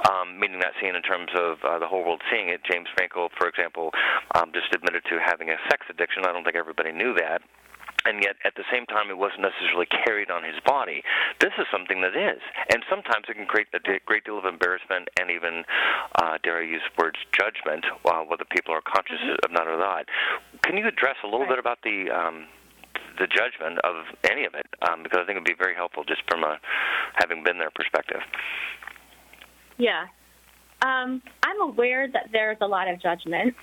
um, 0.10 0.40
meaning 0.40 0.60
not 0.60 0.74
seen 0.82 0.96
in 0.96 1.02
terms 1.02 1.32
of 1.36 1.58
uh, 1.64 1.80
the 1.80 1.88
whole 1.88 2.04
world 2.04 2.22
seeing 2.32 2.50
it. 2.50 2.62
James 2.70 2.88
Franco, 2.96 3.30
for 3.38 3.48
example, 3.48 3.92
um, 4.36 4.52
just 4.54 4.74
admitted 4.74 5.04
to 5.10 5.18
having 5.20 5.50
a 5.50 5.58
sex 5.70 5.83
addiction. 5.90 6.26
I 6.26 6.32
don't 6.32 6.44
think 6.44 6.56
everybody 6.56 6.92
knew 6.92 7.14
that 7.16 7.42
and 8.06 8.22
yet 8.24 8.36
at 8.44 8.56
the 8.56 8.64
same 8.72 8.86
time 8.86 9.10
it 9.10 9.18
wasn't 9.18 9.42
necessarily 9.42 9.88
carried 9.88 10.30
on 10.30 10.44
his 10.44 10.60
body. 10.66 11.04
This 11.40 11.52
is 11.58 11.66
something 11.72 12.02
that 12.02 12.16
is, 12.16 12.42
and 12.72 12.84
sometimes 12.90 13.26
it 13.30 13.36
can 13.36 13.46
create 13.46 13.68
a 13.74 13.80
great 14.06 14.24
deal 14.24 14.38
of 14.38 14.46
embarrassment 14.46 15.10
and 15.20 15.32
even, 15.32 15.64
uh, 16.20 16.38
dare 16.44 16.60
I 16.60 16.68
use 16.68 16.84
words, 16.98 17.20
judgment, 17.32 17.86
uh, 18.06 18.24
whether 18.28 18.46
people 18.46 18.74
are 18.74 18.84
conscious 18.84 19.20
of 19.44 19.52
not 19.52 19.68
or 19.68 19.78
not. 19.78 20.08
Can 20.64 20.78
you 20.78 20.88
address 20.88 21.16
a 21.24 21.28
little 21.28 21.42
Right. 21.42 21.50
bit 21.50 21.60
about 21.60 21.82
the 21.84 22.12
um, 22.12 22.48
the 23.18 23.28
judgment 23.28 23.80
of 23.84 24.06
any 24.24 24.46
of 24.46 24.56
it? 24.56 24.66
Um, 24.82 25.04
because 25.04 25.20
I 25.22 25.26
think 25.26 25.38
it 25.38 25.42
would 25.42 25.46
be 25.46 25.54
very 25.54 25.76
helpful 25.76 26.04
just 26.04 26.22
from 26.28 26.44
a 26.44 26.60
having 27.16 27.44
been 27.44 27.58
there 27.58 27.72
perspective. 27.72 28.22
Yeah. 29.78 30.08
Um, 30.82 31.22
I'm 31.44 31.62
aware 31.62 32.08
that 32.12 32.30
there's 32.32 32.58
a 32.60 32.68
lot 32.68 32.88
of 32.88 33.02
judgment, 33.02 33.56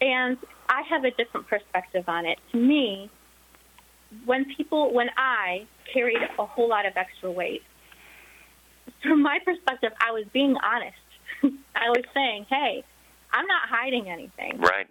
and 0.00 0.36
I 0.68 0.82
have 0.88 1.04
a 1.04 1.10
different 1.10 1.48
perspective 1.48 2.04
on 2.08 2.26
it. 2.26 2.38
To 2.52 2.58
me, 2.58 3.10
when 4.24 4.46
people, 4.56 4.92
when 4.92 5.08
I 5.16 5.66
carried 5.92 6.18
a 6.38 6.46
whole 6.46 6.68
lot 6.68 6.86
of 6.86 6.96
extra 6.96 7.30
weight, 7.30 7.62
from 9.02 9.22
my 9.22 9.38
perspective, 9.44 9.92
I 10.00 10.12
was 10.12 10.24
being 10.32 10.56
honest. 10.62 10.96
I 11.74 11.88
was 11.88 12.04
saying, 12.14 12.46
hey, 12.48 12.84
I'm 13.32 13.46
not 13.46 13.68
hiding 13.68 14.08
anything. 14.08 14.60
Right. 14.60 14.86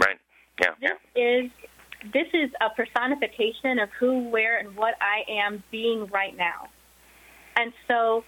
Right. 0.00 0.18
Yeah. 0.60 0.90
This 1.14 1.14
is 1.16 1.50
this 2.12 2.26
is 2.34 2.50
a 2.60 2.68
personification 2.76 3.78
of 3.78 3.88
who, 3.98 4.28
where, 4.28 4.58
and 4.58 4.76
what 4.76 4.94
I 5.00 5.30
am 5.30 5.62
being 5.70 6.06
right 6.12 6.36
now. 6.36 6.68
And 7.56 7.72
so 7.88 8.24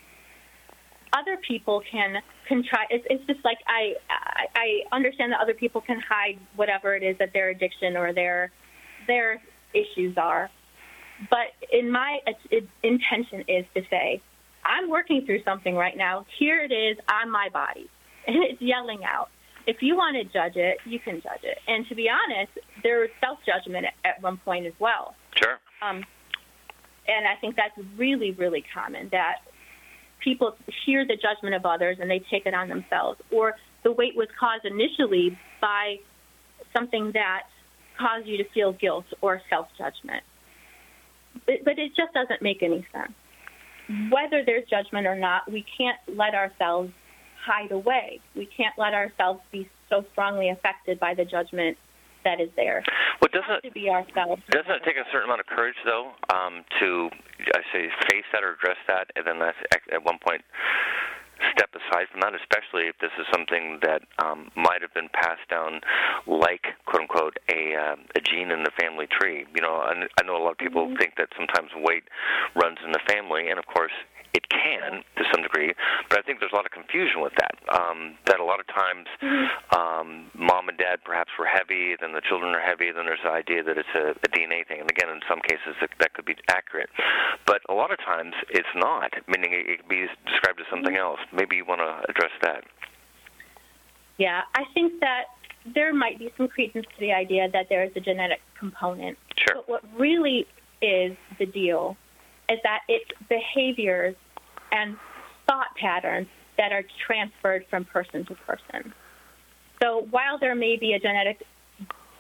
other 1.12 1.38
people 1.46 1.82
can 1.90 2.16
can 2.48 2.62
try. 2.68 2.84
It's, 2.90 3.06
it's 3.08 3.24
just 3.26 3.44
like 3.44 3.58
I, 3.66 3.94
I 4.10 4.46
I 4.54 4.96
understand 4.96 5.32
that 5.32 5.40
other 5.40 5.54
people 5.54 5.80
can 5.80 6.00
hide 6.00 6.38
whatever 6.56 6.94
it 6.94 7.02
is 7.02 7.16
that 7.18 7.32
their 7.32 7.50
addiction 7.50 7.96
or 7.96 8.12
their 8.12 8.50
their 9.06 9.40
issues 9.74 10.16
are, 10.16 10.50
but 11.30 11.52
in 11.72 11.90
my 11.90 12.18
it, 12.50 12.66
intention 12.82 13.44
is 13.48 13.64
to 13.74 13.82
say, 13.90 14.22
I'm 14.64 14.88
working 14.88 15.24
through 15.26 15.42
something 15.44 15.74
right 15.74 15.96
now. 15.96 16.26
Here 16.38 16.62
it 16.62 16.72
is 16.72 16.98
on 17.10 17.30
my 17.30 17.48
body, 17.52 17.88
and 18.26 18.36
it's 18.42 18.60
yelling 18.60 19.00
out. 19.04 19.28
If 19.66 19.76
you 19.80 19.94
want 19.94 20.16
to 20.16 20.24
judge 20.24 20.56
it, 20.56 20.78
you 20.84 20.98
can 20.98 21.20
judge 21.22 21.44
it. 21.44 21.58
And 21.68 21.86
to 21.88 21.94
be 21.94 22.08
honest, 22.10 22.50
there 22.82 23.00
was 23.00 23.10
self 23.20 23.38
judgment 23.46 23.86
at, 23.86 24.16
at 24.16 24.22
one 24.22 24.38
point 24.38 24.66
as 24.66 24.72
well. 24.80 25.14
Sure. 25.36 25.58
Um, 25.82 26.04
and 27.06 27.26
I 27.26 27.34
think 27.40 27.56
that's 27.56 27.76
really, 27.96 28.32
really 28.32 28.64
common 28.74 29.08
that 29.10 29.38
people 30.22 30.56
hear 30.86 31.06
the 31.06 31.16
judgment 31.16 31.54
of 31.54 31.64
others 31.66 31.98
and 32.00 32.10
they 32.10 32.20
take 32.30 32.46
it 32.46 32.54
on 32.54 32.68
themselves. 32.68 33.20
Or 33.30 33.54
the 33.84 33.92
weight 33.92 34.16
was 34.16 34.28
caused 34.38 34.64
initially 34.64 35.36
by 35.60 35.96
something 36.72 37.12
that 37.14 37.42
caused 37.98 38.26
you 38.26 38.38
to 38.38 38.44
feel 38.50 38.72
guilt 38.72 39.04
or 39.20 39.40
self 39.50 39.68
judgment. 39.76 40.22
But, 41.46 41.64
but 41.64 41.78
it 41.78 41.92
just 41.96 42.12
doesn't 42.14 42.42
make 42.42 42.62
any 42.62 42.86
sense. 42.92 43.12
Whether 44.10 44.44
there's 44.44 44.68
judgment 44.68 45.06
or 45.06 45.16
not, 45.16 45.50
we 45.50 45.64
can't 45.76 45.98
let 46.16 46.34
ourselves 46.34 46.92
hide 47.44 47.72
away. 47.72 48.20
We 48.36 48.46
can't 48.46 48.74
let 48.78 48.94
ourselves 48.94 49.40
be 49.50 49.68
so 49.90 50.04
strongly 50.12 50.50
affected 50.50 51.00
by 51.00 51.14
the 51.14 51.24
judgment 51.24 51.76
that 52.24 52.40
is 52.40 52.50
there. 52.56 52.82
Well, 53.20 53.30
doesn't 53.32 53.62
ourselves. 53.88 54.42
Doesn't 54.50 54.70
it 54.70 54.82
take 54.84 54.96
a 54.96 55.06
certain 55.12 55.28
amount 55.28 55.40
of 55.40 55.46
courage, 55.46 55.76
though, 55.84 56.12
um, 56.32 56.64
to 56.80 57.10
I 57.54 57.62
say 57.72 57.88
face 58.10 58.26
that 58.32 58.44
or 58.44 58.54
address 58.54 58.78
that, 58.88 59.10
and 59.16 59.26
then 59.26 59.38
that's 59.38 59.58
at 59.92 60.04
one 60.04 60.18
point 60.22 60.42
step 61.50 61.70
aside 61.74 62.06
from 62.10 62.20
that, 62.20 62.34
especially 62.38 62.86
if 62.86 62.96
this 63.02 63.10
is 63.18 63.26
something 63.34 63.80
that 63.82 64.02
um, 64.22 64.50
might 64.54 64.80
have 64.80 64.94
been 64.94 65.10
passed 65.10 65.42
down, 65.50 65.80
like 66.26 66.78
quote 66.86 67.02
unquote 67.02 67.36
a 67.50 67.74
uh, 67.74 67.96
a 68.14 68.20
gene 68.20 68.50
in 68.50 68.62
the 68.62 68.70
family 68.78 69.06
tree. 69.10 69.44
You 69.54 69.62
know, 69.62 69.82
I, 69.82 70.06
I 70.20 70.22
know 70.24 70.36
a 70.36 70.42
lot 70.42 70.52
of 70.52 70.58
people 70.58 70.86
mm-hmm. 70.86 70.96
think 70.96 71.16
that 71.18 71.28
sometimes 71.36 71.70
weight 71.74 72.04
runs 72.54 72.78
in 72.84 72.92
the 72.92 73.02
family, 73.08 73.48
and 73.50 73.58
of 73.58 73.66
course 73.66 73.94
it 74.34 74.48
can 74.48 75.04
to 75.16 75.22
some 75.32 75.42
degree, 75.42 75.74
but 76.08 76.18
I 76.18 76.22
think 76.22 76.40
there's 76.40 76.52
a 76.52 76.56
lot 76.56 76.64
of 76.64 76.72
confusion 76.72 77.20
with 77.20 77.32
that. 77.36 77.56
Um, 77.68 78.16
that 78.26 78.40
a 78.40 78.44
lot 78.44 78.60
of 78.60 78.66
times, 78.66 79.06
mm-hmm. 79.20 79.46
um, 79.76 80.30
mom 80.34 80.68
and 80.68 80.78
dad 80.78 81.04
perhaps 81.04 81.30
were 81.38 81.46
heavy, 81.46 81.96
then 82.00 82.12
the 82.12 82.22
children 82.24 82.54
are 82.54 82.64
heavy, 82.64 82.90
then 82.92 83.04
there's 83.04 83.22
the 83.22 83.30
idea 83.30 83.62
that 83.62 83.76
it's 83.76 83.92
a, 83.94 84.16
a 84.16 84.28
DNA 84.32 84.66
thing. 84.66 84.80
And 84.80 84.90
again, 84.90 85.10
in 85.12 85.20
some 85.28 85.40
cases, 85.44 85.76
that, 85.80 85.90
that 86.00 86.14
could 86.14 86.24
be 86.24 86.36
accurate, 86.48 86.88
but 87.46 87.60
a 87.68 87.74
lot 87.74 87.92
of 87.92 87.98
times 87.98 88.32
it's 88.48 88.72
not. 88.74 89.12
Meaning 89.28 89.52
it, 89.52 89.68
it 89.68 89.76
could 89.80 89.88
be 89.88 90.06
described 90.24 90.60
as 90.60 90.66
something 90.70 90.96
mm-hmm. 90.96 91.20
else. 91.20 91.20
Maybe 91.32 91.56
you 91.56 91.64
want 91.64 91.80
to 91.84 92.08
address 92.08 92.32
that. 92.42 92.64
Yeah, 94.16 94.42
I 94.54 94.64
think 94.74 95.00
that 95.00 95.24
there 95.74 95.92
might 95.92 96.18
be 96.18 96.32
some 96.36 96.48
credence 96.48 96.86
to 96.86 97.00
the 97.00 97.12
idea 97.12 97.48
that 97.52 97.66
there 97.68 97.84
is 97.84 97.92
a 97.96 98.00
genetic 98.00 98.40
component. 98.58 99.18
Sure. 99.36 99.56
But 99.56 99.68
what 99.68 99.82
really 99.98 100.46
is 100.80 101.16
the 101.38 101.46
deal 101.46 101.96
is 102.52 102.58
that 102.64 102.80
it's 102.88 103.10
behaviors 103.28 104.14
and 104.70 104.96
thought 105.46 105.74
patterns 105.80 106.28
that 106.58 106.72
are 106.72 106.84
transferred 107.06 107.64
from 107.70 107.84
person 107.84 108.24
to 108.26 108.34
person. 108.34 108.92
So 109.82 110.06
while 110.10 110.38
there 110.38 110.54
may 110.54 110.76
be 110.76 110.92
a 110.92 110.98
genetic, 110.98 111.42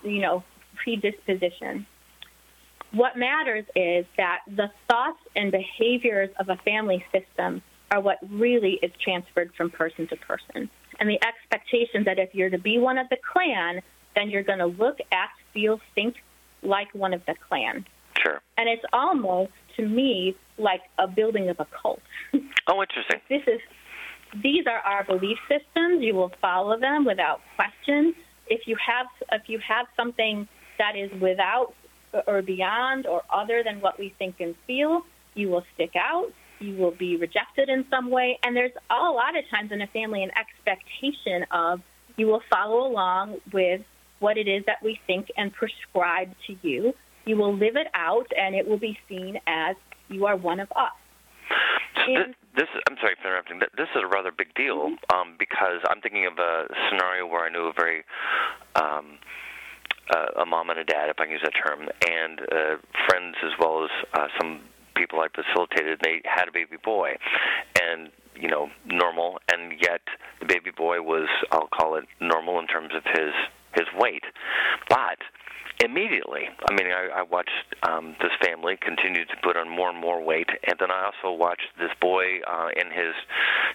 you 0.02 0.20
know, 0.20 0.42
predisposition, 0.82 1.86
what 2.92 3.16
matters 3.16 3.64
is 3.76 4.04
that 4.16 4.40
the 4.46 4.70
thoughts 4.88 5.20
and 5.36 5.52
behaviors 5.52 6.30
of 6.38 6.48
a 6.48 6.56
family 6.64 7.04
system 7.12 7.62
are 7.90 8.00
what 8.00 8.18
really 8.30 8.78
is 8.82 8.90
transferred 9.02 9.52
from 9.56 9.70
person 9.70 10.06
to 10.08 10.16
person. 10.16 10.68
And 10.98 11.08
the 11.08 11.18
expectation 11.24 12.04
that 12.04 12.18
if 12.18 12.34
you're 12.34 12.50
to 12.50 12.58
be 12.58 12.78
one 12.78 12.98
of 12.98 13.08
the 13.10 13.18
clan, 13.32 13.82
then 14.14 14.30
you're 14.30 14.42
going 14.42 14.58
to 14.58 14.66
look, 14.66 14.98
act, 15.10 15.40
feel, 15.52 15.80
think 15.94 16.16
like 16.62 16.94
one 16.94 17.14
of 17.14 17.22
the 17.26 17.34
clan. 17.48 17.86
Sure. 18.22 18.40
And 18.56 18.68
it's 18.68 18.84
almost 18.92 19.52
to 19.76 19.86
me 19.86 20.36
like 20.58 20.82
a 20.98 21.06
building 21.06 21.48
of 21.48 21.58
a 21.60 21.66
cult. 21.80 22.00
Oh, 22.68 22.80
interesting. 22.80 23.20
this 23.28 23.42
is 23.52 23.60
these 24.40 24.66
are 24.66 24.78
our 24.78 25.04
belief 25.04 25.36
systems. 25.48 26.00
You 26.00 26.14
will 26.14 26.30
follow 26.40 26.78
them 26.78 27.04
without 27.04 27.40
question. 27.56 28.14
If 28.46 28.66
you 28.66 28.76
have 28.86 29.06
if 29.32 29.48
you 29.48 29.58
have 29.66 29.86
something 29.96 30.46
that 30.78 30.96
is 30.96 31.10
without 31.20 31.74
or 32.26 32.40
beyond 32.40 33.06
or 33.06 33.22
other 33.34 33.62
than 33.64 33.80
what 33.80 33.98
we 33.98 34.14
think 34.18 34.36
and 34.38 34.54
feel, 34.66 35.02
you 35.34 35.48
will 35.48 35.64
stick 35.74 35.92
out. 35.96 36.28
You 36.60 36.76
will 36.76 36.92
be 36.92 37.16
rejected 37.16 37.68
in 37.68 37.84
some 37.90 38.10
way. 38.10 38.38
And 38.44 38.54
there's 38.54 38.72
a 38.90 38.94
lot 38.94 39.36
of 39.36 39.44
times 39.50 39.72
in 39.72 39.82
a 39.82 39.88
family 39.88 40.22
an 40.22 40.30
expectation 40.38 41.44
of 41.50 41.80
you 42.16 42.26
will 42.26 42.42
follow 42.48 42.86
along 42.86 43.38
with 43.52 43.80
what 44.20 44.38
it 44.38 44.46
is 44.46 44.64
that 44.66 44.76
we 44.84 45.00
think 45.06 45.26
and 45.36 45.52
prescribe 45.52 46.30
to 46.46 46.56
you 46.62 46.94
you 47.24 47.36
will 47.36 47.54
live 47.54 47.76
it 47.76 47.88
out, 47.94 48.26
and 48.36 48.54
it 48.54 48.66
will 48.66 48.78
be 48.78 48.98
seen 49.08 49.38
as 49.46 49.76
you 50.08 50.26
are 50.26 50.36
one 50.36 50.60
of 50.60 50.70
us. 50.72 50.92
this, 52.06 52.34
this, 52.56 52.68
I'm 52.88 52.96
sorry 53.00 53.14
for 53.20 53.28
interrupting. 53.28 53.58
But 53.58 53.70
this 53.76 53.88
is 53.94 54.02
a 54.02 54.06
rather 54.06 54.30
big 54.30 54.54
deal 54.54 54.90
mm-hmm. 54.90 55.16
um, 55.16 55.36
because 55.38 55.80
I'm 55.88 56.00
thinking 56.00 56.26
of 56.26 56.38
a 56.38 56.66
scenario 56.88 57.26
where 57.26 57.44
I 57.44 57.50
knew 57.50 57.66
a 57.66 57.72
very 57.72 58.04
um, 58.76 59.18
uh, 60.14 60.42
a 60.42 60.46
mom 60.46 60.70
and 60.70 60.78
a 60.78 60.84
dad, 60.84 61.08
if 61.08 61.16
I 61.18 61.24
can 61.24 61.32
use 61.32 61.42
that 61.44 61.54
term, 61.54 61.88
and 62.08 62.40
uh, 62.40 62.76
friends 63.08 63.36
as 63.44 63.52
well 63.58 63.84
as 63.84 63.90
uh, 64.14 64.26
some 64.40 64.60
people 64.94 65.20
I 65.20 65.28
facilitated. 65.28 66.00
They 66.02 66.20
had 66.24 66.48
a 66.48 66.52
baby 66.52 66.76
boy, 66.82 67.16
and 67.80 68.10
you 68.34 68.48
know, 68.48 68.68
normal, 68.86 69.38
and 69.52 69.72
yet 69.80 70.00
the 70.40 70.46
baby 70.46 70.70
boy 70.76 71.02
was, 71.02 71.28
I'll 71.50 71.68
call 71.68 71.96
it 71.96 72.04
normal 72.20 72.58
in 72.58 72.66
terms 72.66 72.90
of 72.94 73.02
his 73.04 73.32
his 73.74 73.86
weight, 73.96 74.24
but 74.88 75.18
immediately. 75.82 76.48
I 76.68 76.72
mean, 76.72 76.86
I, 76.86 77.20
I 77.20 77.22
watched 77.22 77.50
um, 77.82 78.14
this 78.20 78.30
family 78.44 78.78
continue 78.80 79.24
to 79.24 79.36
put 79.42 79.56
on 79.56 79.68
more 79.68 79.90
and 79.90 79.98
more 79.98 80.22
weight, 80.22 80.48
and 80.48 80.76
then 80.78 80.90
I 80.90 81.10
also 81.10 81.36
watched 81.36 81.66
this 81.78 81.90
boy 82.00 82.40
uh, 82.46 82.68
in 82.76 82.90
his 82.90 83.14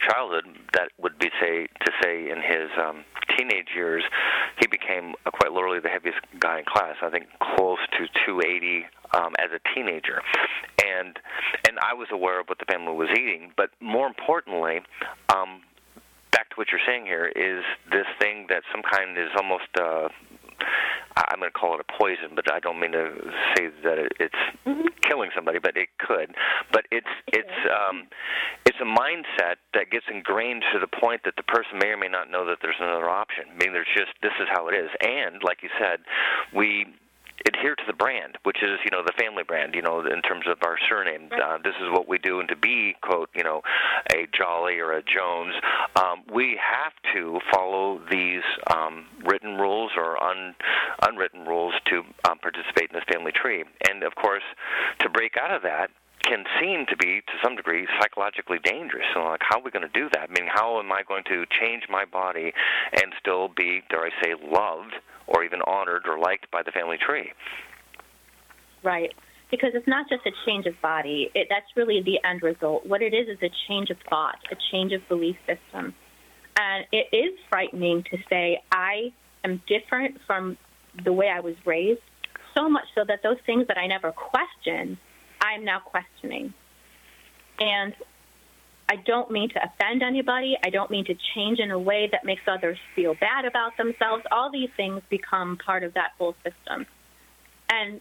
childhood 0.07 0.45
that 0.73 0.89
would 0.97 1.19
be 1.19 1.29
say 1.39 1.67
to 1.67 1.91
say 2.01 2.29
in 2.29 2.37
his 2.37 2.71
um, 2.79 3.03
teenage 3.37 3.69
years, 3.75 4.03
he 4.59 4.67
became 4.67 5.13
uh, 5.25 5.31
quite 5.31 5.51
literally 5.51 5.79
the 5.79 5.89
heaviest 5.89 6.19
guy 6.39 6.59
in 6.59 6.65
class. 6.65 6.95
I 7.01 7.09
think 7.09 7.27
close 7.55 7.79
to 7.99 8.07
280 8.25 8.85
um, 9.13 9.33
as 9.39 9.51
a 9.51 9.59
teenager, 9.75 10.21
and 10.83 11.19
and 11.67 11.77
I 11.79 11.93
was 11.93 12.07
aware 12.11 12.39
of 12.39 12.47
what 12.47 12.59
the 12.59 12.65
family 12.65 12.93
was 12.93 13.09
eating, 13.11 13.51
but 13.57 13.69
more 13.81 14.07
importantly. 14.07 14.79
Um, 15.35 15.61
back 16.31 16.49
to 16.49 16.55
what 16.55 16.67
you're 16.71 16.81
saying 16.85 17.05
here 17.05 17.25
is 17.25 17.63
this 17.89 18.05
thing 18.19 18.45
that 18.47 18.61
some 18.71 18.83
kind 18.83 19.17
is 19.17 19.33
almost 19.37 19.71
uh, 19.79 20.07
I'm 21.15 21.39
going 21.39 21.51
to 21.51 21.57
call 21.57 21.73
it 21.75 21.81
a 21.81 21.97
poison, 21.97 22.35
but 22.35 22.51
I 22.51 22.59
don't 22.59 22.79
mean 22.79 22.91
to 22.91 23.09
say 23.55 23.69
that 23.83 24.09
it's 24.19 24.41
killing 25.01 25.29
somebody, 25.35 25.59
but 25.59 25.75
it 25.75 25.89
could. 25.97 26.35
But 26.71 26.85
it's 26.91 27.09
it's 27.27 27.57
um, 27.65 28.07
it's 28.65 28.77
a 28.81 28.85
mindset 28.85 29.57
that 29.73 29.89
gets 29.91 30.05
ingrained 30.11 30.63
to 30.73 30.79
the 30.79 30.87
point 30.87 31.21
that 31.25 31.35
the 31.35 31.43
person 31.43 31.79
may 31.79 31.87
or 31.87 31.97
may 31.97 32.07
not 32.07 32.29
know 32.29 32.45
that 32.45 32.59
there's 32.61 32.79
another 32.79 33.09
option. 33.09 33.45
I 33.49 33.57
mean, 33.57 33.73
there's 33.73 33.91
just 33.95 34.11
this 34.21 34.33
is 34.39 34.47
how 34.51 34.67
it 34.67 34.75
is, 34.75 34.89
and 35.01 35.41
like 35.43 35.63
you 35.63 35.69
said, 35.79 35.99
we 36.53 36.85
adhere 37.45 37.75
to 37.75 37.83
the 37.85 37.93
brand, 37.93 38.37
which 38.43 38.63
is 38.63 38.79
you 38.83 38.91
know 38.91 39.03
the 39.05 39.13
family 39.17 39.43
brand. 39.43 39.75
You 39.75 39.81
know, 39.81 40.01
in 40.01 40.21
terms 40.21 40.45
of 40.47 40.57
our 40.63 40.77
surname, 40.89 41.29
uh, 41.31 41.57
this 41.63 41.75
is 41.81 41.89
what 41.91 42.07
we 42.07 42.17
do, 42.17 42.39
and 42.39 42.49
to 42.49 42.55
be 42.55 42.95
quote 43.01 43.29
you 43.35 43.43
know 43.43 43.61
a 44.13 44.27
Jolly 44.35 44.79
or 44.79 44.93
a 44.93 45.03
Jones, 45.03 45.53
um, 45.95 46.23
we 46.33 46.59
have 46.61 46.93
to 47.13 47.39
follow 47.51 48.01
these 48.09 48.43
um, 48.75 49.05
written 49.25 49.57
rules 49.57 49.91
or 49.95 50.21
un, 50.23 50.55
unwritten 51.07 51.45
rules 51.45 51.73
to 51.85 52.03
um, 52.29 52.37
participate 52.39 52.89
in 52.91 52.95
this 52.95 53.05
family 53.11 53.31
tree. 53.31 53.63
And 53.89 54.03
of 54.03 54.15
course, 54.15 54.43
to 54.99 55.09
break 55.09 55.35
out 55.37 55.51
of 55.51 55.61
that, 55.63 55.89
can 56.27 56.43
seem 56.59 56.85
to 56.87 56.97
be, 56.97 57.21
to 57.21 57.33
some 57.43 57.55
degree, 57.55 57.87
psychologically 57.99 58.59
dangerous. 58.63 59.05
So, 59.13 59.23
like, 59.23 59.41
how 59.41 59.59
are 59.59 59.63
we 59.63 59.71
going 59.71 59.87
to 59.87 59.99
do 59.99 60.09
that? 60.13 60.29
I 60.29 60.33
mean, 60.39 60.49
how 60.51 60.79
am 60.79 60.91
I 60.91 61.03
going 61.07 61.23
to 61.25 61.45
change 61.59 61.83
my 61.89 62.05
body 62.05 62.53
and 62.93 63.13
still 63.19 63.47
be, 63.47 63.81
dare 63.89 64.05
I 64.05 64.09
say, 64.21 64.33
loved 64.33 64.93
or 65.27 65.43
even 65.43 65.61
honored 65.65 66.03
or 66.07 66.19
liked 66.19 66.51
by 66.51 66.63
the 66.63 66.71
family 66.71 66.97
tree? 66.97 67.31
Right. 68.83 69.13
Because 69.49 69.71
it's 69.73 69.87
not 69.87 70.09
just 70.09 70.25
a 70.25 70.31
change 70.45 70.65
of 70.65 70.73
body. 70.81 71.31
It, 71.33 71.47
that's 71.49 71.65
really 71.75 72.01
the 72.03 72.19
end 72.27 72.43
result. 72.43 72.85
What 72.85 73.01
it 73.01 73.13
is 73.13 73.29
is 73.29 73.37
a 73.41 73.49
change 73.67 73.89
of 73.89 73.97
thought, 74.09 74.35
a 74.51 74.55
change 74.71 74.91
of 74.91 75.07
belief 75.07 75.37
system. 75.47 75.95
And 76.59 76.85
it 76.91 77.07
is 77.15 77.39
frightening 77.49 78.03
to 78.11 78.17
say, 78.29 78.61
I 78.71 79.13
am 79.43 79.61
different 79.67 80.17
from 80.27 80.57
the 81.05 81.13
way 81.13 81.29
I 81.29 81.39
was 81.39 81.55
raised, 81.65 82.01
so 82.55 82.67
much 82.67 82.85
so 82.95 83.03
that 83.07 83.21
those 83.23 83.37
things 83.45 83.67
that 83.67 83.77
I 83.77 83.87
never 83.87 84.11
questioned 84.11 84.97
I'm 85.41 85.65
now 85.65 85.79
questioning. 85.79 86.53
And 87.59 87.93
I 88.89 88.95
don't 88.95 89.29
mean 89.31 89.49
to 89.49 89.59
offend 89.63 90.01
anybody. 90.01 90.55
I 90.63 90.69
don't 90.69 90.89
mean 90.89 91.05
to 91.05 91.15
change 91.35 91.59
in 91.59 91.71
a 91.71 91.79
way 91.79 92.07
that 92.11 92.23
makes 92.23 92.43
others 92.47 92.77
feel 92.95 93.15
bad 93.15 93.45
about 93.45 93.75
themselves. 93.77 94.23
All 94.31 94.49
these 94.51 94.69
things 94.77 95.01
become 95.09 95.57
part 95.57 95.83
of 95.83 95.93
that 95.95 96.11
whole 96.17 96.35
system. 96.43 96.85
And 97.69 97.99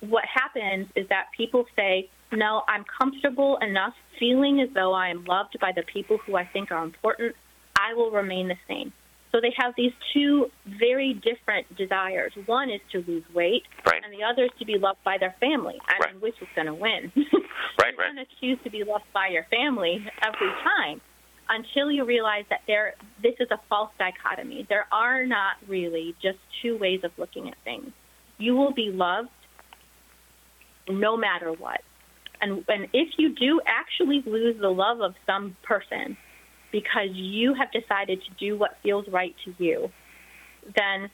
what 0.00 0.24
happens 0.32 0.86
is 0.94 1.08
that 1.08 1.26
people 1.36 1.66
say, 1.74 2.08
no, 2.30 2.62
I'm 2.68 2.84
comfortable 2.84 3.58
enough 3.60 3.94
feeling 4.18 4.60
as 4.60 4.68
though 4.74 4.92
I 4.92 5.08
am 5.08 5.24
loved 5.24 5.58
by 5.60 5.72
the 5.74 5.82
people 5.82 6.18
who 6.18 6.36
I 6.36 6.44
think 6.44 6.70
are 6.70 6.84
important. 6.84 7.34
I 7.76 7.94
will 7.94 8.10
remain 8.10 8.48
the 8.48 8.56
same. 8.68 8.92
So 9.30 9.40
they 9.40 9.52
have 9.58 9.74
these 9.76 9.92
two 10.12 10.50
very 10.66 11.12
different 11.12 11.74
desires. 11.76 12.32
One 12.46 12.70
is 12.70 12.80
to 12.92 13.04
lose 13.06 13.24
weight, 13.34 13.64
right. 13.86 14.02
and 14.02 14.12
the 14.12 14.24
other 14.24 14.44
is 14.44 14.50
to 14.58 14.64
be 14.64 14.78
loved 14.78 15.02
by 15.04 15.18
their 15.18 15.34
family. 15.38 15.78
I 15.86 15.98
right. 15.98 16.12
mean, 16.12 16.22
which 16.22 16.40
is 16.40 16.48
going 16.54 16.66
to 16.66 16.74
win? 16.74 17.12
right, 17.14 17.24
You're 17.92 17.96
right. 17.96 18.14
going 18.14 18.16
to 18.16 18.26
choose 18.40 18.58
to 18.64 18.70
be 18.70 18.84
loved 18.84 19.04
by 19.12 19.28
your 19.28 19.44
family 19.50 20.04
every 20.22 20.50
time 20.62 21.00
until 21.50 21.90
you 21.90 22.04
realize 22.04 22.44
that 22.50 22.62
there 22.66 22.94
this 23.22 23.34
is 23.40 23.50
a 23.50 23.60
false 23.68 23.90
dichotomy. 23.98 24.66
There 24.68 24.86
are 24.92 25.24
not 25.26 25.56
really 25.66 26.14
just 26.22 26.38
two 26.62 26.76
ways 26.76 27.04
of 27.04 27.12
looking 27.18 27.48
at 27.48 27.56
things. 27.64 27.92
You 28.38 28.54
will 28.54 28.72
be 28.72 28.90
loved 28.90 29.30
no 30.88 31.16
matter 31.16 31.52
what. 31.52 31.82
And 32.40 32.64
and 32.68 32.88
if 32.92 33.18
you 33.18 33.34
do 33.34 33.60
actually 33.66 34.22
lose 34.24 34.60
the 34.60 34.70
love 34.70 35.00
of 35.00 35.14
some 35.26 35.56
person 35.62 36.16
because 36.70 37.10
you 37.12 37.54
have 37.54 37.70
decided 37.72 38.22
to 38.22 38.30
do 38.38 38.56
what 38.56 38.78
feels 38.82 39.06
right 39.08 39.34
to 39.44 39.54
you, 39.58 39.90
then 40.76 41.10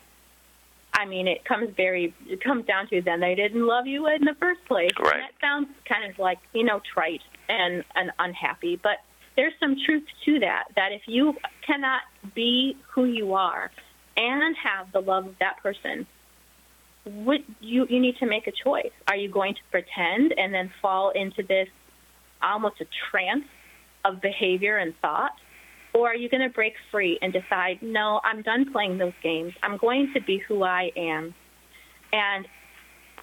I 0.93 1.07
mean 1.07 1.29
it 1.29 1.45
comes 1.45 1.71
very 1.77 2.15
it 2.27 2.43
comes 2.43 2.67
down 2.67 2.89
to 2.89 3.03
then 3.03 3.21
they 3.21 3.35
didn't 3.35 3.67
love 3.67 3.87
you 3.87 4.07
in 4.09 4.25
the 4.25 4.35
first 4.41 4.65
place. 4.67 4.93
Right. 4.99 5.15
And 5.15 5.23
that 5.23 5.33
sounds 5.41 5.69
kind 5.89 6.11
of 6.11 6.19
like, 6.19 6.39
you 6.53 6.65
know, 6.65 6.81
trite 6.93 7.23
and, 7.49 7.85
and 7.95 8.11
unhappy. 8.19 8.79
But 8.83 8.99
there's 9.37 9.55
some 9.59 9.77
truth 9.85 10.05
to 10.25 10.41
that, 10.41 10.65
that 10.77 10.93
if 10.93 11.03
you 11.07 11.35
cannot 11.67 12.03
be 12.35 12.77
who 12.93 13.05
you 13.05 13.35
are 13.35 13.71
and 14.17 14.57
have 14.57 14.93
the 14.93 15.01
love 15.01 15.27
of 15.27 15.35
that 15.41 15.57
person, 15.63 16.07
what 17.05 17.41
you 17.61 17.87
you 17.89 18.01
need 18.01 18.17
to 18.19 18.27
make 18.27 18.47
a 18.47 18.53
choice. 18.53 18.93
Are 19.09 19.17
you 19.17 19.29
going 19.29 19.55
to 19.55 19.61
pretend 19.71 20.33
and 20.37 20.55
then 20.55 20.71
fall 20.81 21.11
into 21.11 21.43
this 21.43 21.69
almost 22.43 22.81
a 22.81 22.87
trance 23.11 23.45
of 24.05 24.21
behavior 24.21 24.79
and 24.79 24.95
thought? 25.01 25.33
Or 25.95 26.09
are 26.09 26.17
you 26.17 26.29
going 26.29 26.43
to 26.43 26.53
break 26.53 26.75
free 26.91 27.19
and 27.23 27.33
decide, 27.33 27.79
no, 27.81 28.21
I'm 28.25 28.43
done 28.43 28.73
playing 28.73 28.99
those 28.99 29.13
games. 29.23 29.53
I'm 29.63 29.77
going 29.79 30.11
to 30.15 30.21
be 30.21 30.43
who 30.47 30.65
I 30.65 30.91
am. 30.97 31.35
And 32.13 32.47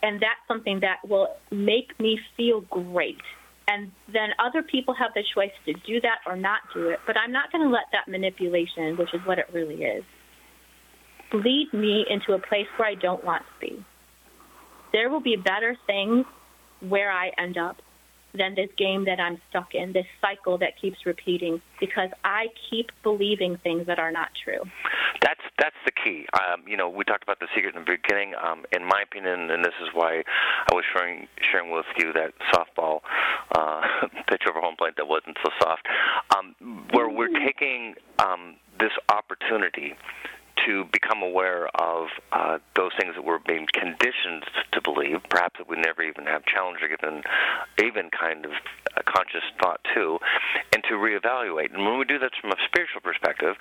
and 0.03 0.15
that's 0.15 0.39
something 0.47 0.79
that 0.79 0.97
will 1.07 1.27
make 1.51 1.99
me 1.99 2.19
feel 2.36 2.62
great. 2.62 3.21
And 3.67 3.91
then 4.12 4.29
other 4.43 4.63
people 4.63 4.95
have 4.95 5.12
the 5.13 5.23
choice 5.36 5.51
to 5.65 5.73
do 5.73 6.01
that 6.01 6.17
or 6.25 6.36
not 6.36 6.62
do 6.73 6.89
it. 6.89 6.99
But 7.05 7.17
I'm 7.17 7.31
not 7.31 7.51
going 7.51 7.63
to 7.63 7.69
let 7.69 7.84
that 7.91 8.10
manipulation, 8.10 8.97
which 8.97 9.13
is 9.13 9.21
what 9.25 9.38
it 9.38 9.45
really 9.53 9.84
is, 9.84 10.03
lead 11.34 11.67
me 11.71 12.05
into 12.10 12.34
a 12.34 12.39
place 12.39 12.65
where 12.77 12.88
I 12.88 12.95
don't 12.95 13.23
want 13.23 13.43
to 13.43 13.67
be. 13.67 13.86
There 14.91 15.10
will 15.10 15.21
be 15.21 15.36
better 15.36 15.77
things 15.86 16.25
where 16.81 17.12
I 17.12 17.31
end 17.38 17.57
up 17.57 17.77
than 18.33 18.55
this 18.55 18.69
game 18.77 19.05
that 19.05 19.19
I'm 19.19 19.39
stuck 19.49 19.73
in, 19.73 19.93
this 19.93 20.05
cycle 20.21 20.57
that 20.59 20.79
keeps 20.79 21.05
repeating 21.05 21.61
because 21.79 22.09
I 22.23 22.47
keep 22.69 22.91
believing 23.03 23.57
things 23.63 23.87
that 23.87 23.99
are 23.99 24.11
not 24.11 24.29
true. 24.43 24.61
That's 25.21 25.41
that's 25.59 25.75
the 25.85 25.91
key. 25.91 26.25
Um, 26.33 26.63
you 26.67 26.77
know, 26.77 26.89
we 26.89 27.03
talked 27.03 27.23
about 27.23 27.39
the 27.39 27.47
secret 27.55 27.75
in 27.75 27.83
the 27.85 27.97
beginning. 27.97 28.33
Um, 28.41 28.65
in 28.75 28.83
my 28.85 29.03
opinion, 29.03 29.51
and 29.51 29.63
this 29.63 29.75
is 29.81 29.89
why 29.93 30.23
I 30.71 30.73
was 30.73 30.83
sharing 30.93 31.27
sharing 31.51 31.71
with 31.71 31.85
you 31.97 32.13
that 32.13 32.33
softball 32.53 33.01
uh, 33.55 33.81
pitch 34.29 34.43
over 34.49 34.59
home 34.59 34.75
plate 34.77 34.95
that 34.97 35.07
wasn't 35.07 35.37
so 35.43 35.51
soft, 35.61 35.87
um, 36.35 36.55
where 36.93 37.09
we're 37.09 37.33
taking 37.45 37.95
um, 38.19 38.55
this 38.79 38.91
opportunity 39.09 39.93
to 40.65 40.86
become 40.91 41.21
aware 41.21 41.67
of 41.76 42.08
uh, 42.32 42.58
those 42.76 42.91
things 43.00 43.15
that 43.15 43.24
we're 43.24 43.39
being 43.39 43.65
conditioned 43.74 44.43
to 44.74 44.82
believe, 44.82 45.17
perhaps 45.30 45.56
that 45.58 45.69
we 45.69 45.78
never 45.78 46.02
even 46.04 46.26
have 46.26 46.45
challenged 46.45 46.84
or 46.84 46.89
given 46.89 47.24
even 47.80 48.10
kind 48.10 48.45
of 48.45 48.52
a 48.97 49.04
conscious 49.04 49.43
thought 49.62 49.80
to, 49.93 50.17
and 50.74 50.84
to 50.84 50.95
reevaluate. 50.95 51.74
And 51.74 51.86
when 51.86 51.97
we 51.97 52.06
do 52.06 52.19
that 52.19 52.32
from 52.41 52.52
a 52.52 52.60
spiritual 52.65 53.02
perspective, 53.02 53.56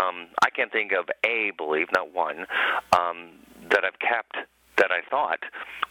um, 0.00 0.28
I 0.42 0.50
can't 0.50 0.72
think 0.72 0.92
of 0.92 1.08
a 1.24 1.52
belief, 1.56 1.88
not 1.94 2.14
one, 2.14 2.46
um, 2.92 3.30
that 3.70 3.84
I've 3.84 3.98
kept 3.98 4.48
that 4.78 4.90
I 4.90 5.02
thought 5.08 5.40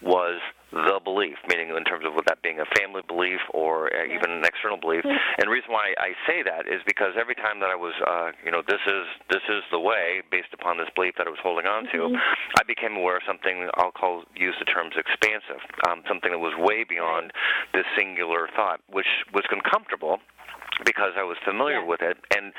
was 0.02 0.40
the 0.72 1.00
belief, 1.04 1.40
meaning 1.48 1.72
in 1.72 1.84
terms 1.88 2.04
of 2.04 2.12
that 2.28 2.44
being 2.44 2.60
a 2.60 2.68
family 2.76 3.02
belief 3.08 3.40
or 3.54 3.88
uh, 3.88 4.04
even 4.04 4.32
an 4.32 4.44
external 4.44 4.76
belief. 4.78 5.06
And 5.06 5.48
the 5.48 5.50
reason 5.50 5.72
why 5.72 5.96
I 5.98 6.12
say 6.28 6.44
that 6.44 6.68
is 6.68 6.84
because 6.86 7.16
every 7.16 7.36
time 7.36 7.64
that 7.64 7.72
I 7.72 7.76
was, 7.76 7.96
uh, 8.04 8.36
you 8.44 8.52
know, 8.52 8.62
this 8.68 8.84
is 8.84 9.06
this 9.32 9.44
is 9.48 9.64
the 9.72 9.80
way, 9.80 10.22
based 10.30 10.52
upon 10.52 10.78
this 10.78 10.92
belief 10.94 11.16
that 11.18 11.28
I 11.28 11.32
was 11.32 11.40
holding 11.42 11.66
on 11.66 11.88
to, 11.96 12.12
Mhm. 12.12 12.20
I 12.60 12.64
became 12.68 12.98
aware 12.98 13.16
of 13.16 13.24
something 13.24 13.70
I'll 13.80 13.96
call 13.96 14.26
use 14.36 14.56
the 14.60 14.66
terms 14.66 14.96
expansive, 14.98 15.64
um, 15.88 16.04
something 16.08 16.32
that 16.32 16.40
was 16.40 16.56
way 16.56 16.84
beyond 16.84 17.32
this 17.74 17.86
singular 17.96 18.50
thought, 18.56 18.82
which 18.88 19.08
was 19.32 19.46
uncomfortable 19.50 20.20
because 20.86 21.14
I 21.18 21.24
was 21.24 21.38
familiar 21.46 21.80
Yeah. 21.82 21.86
with 21.86 22.02
it, 22.02 22.18
and 22.36 22.54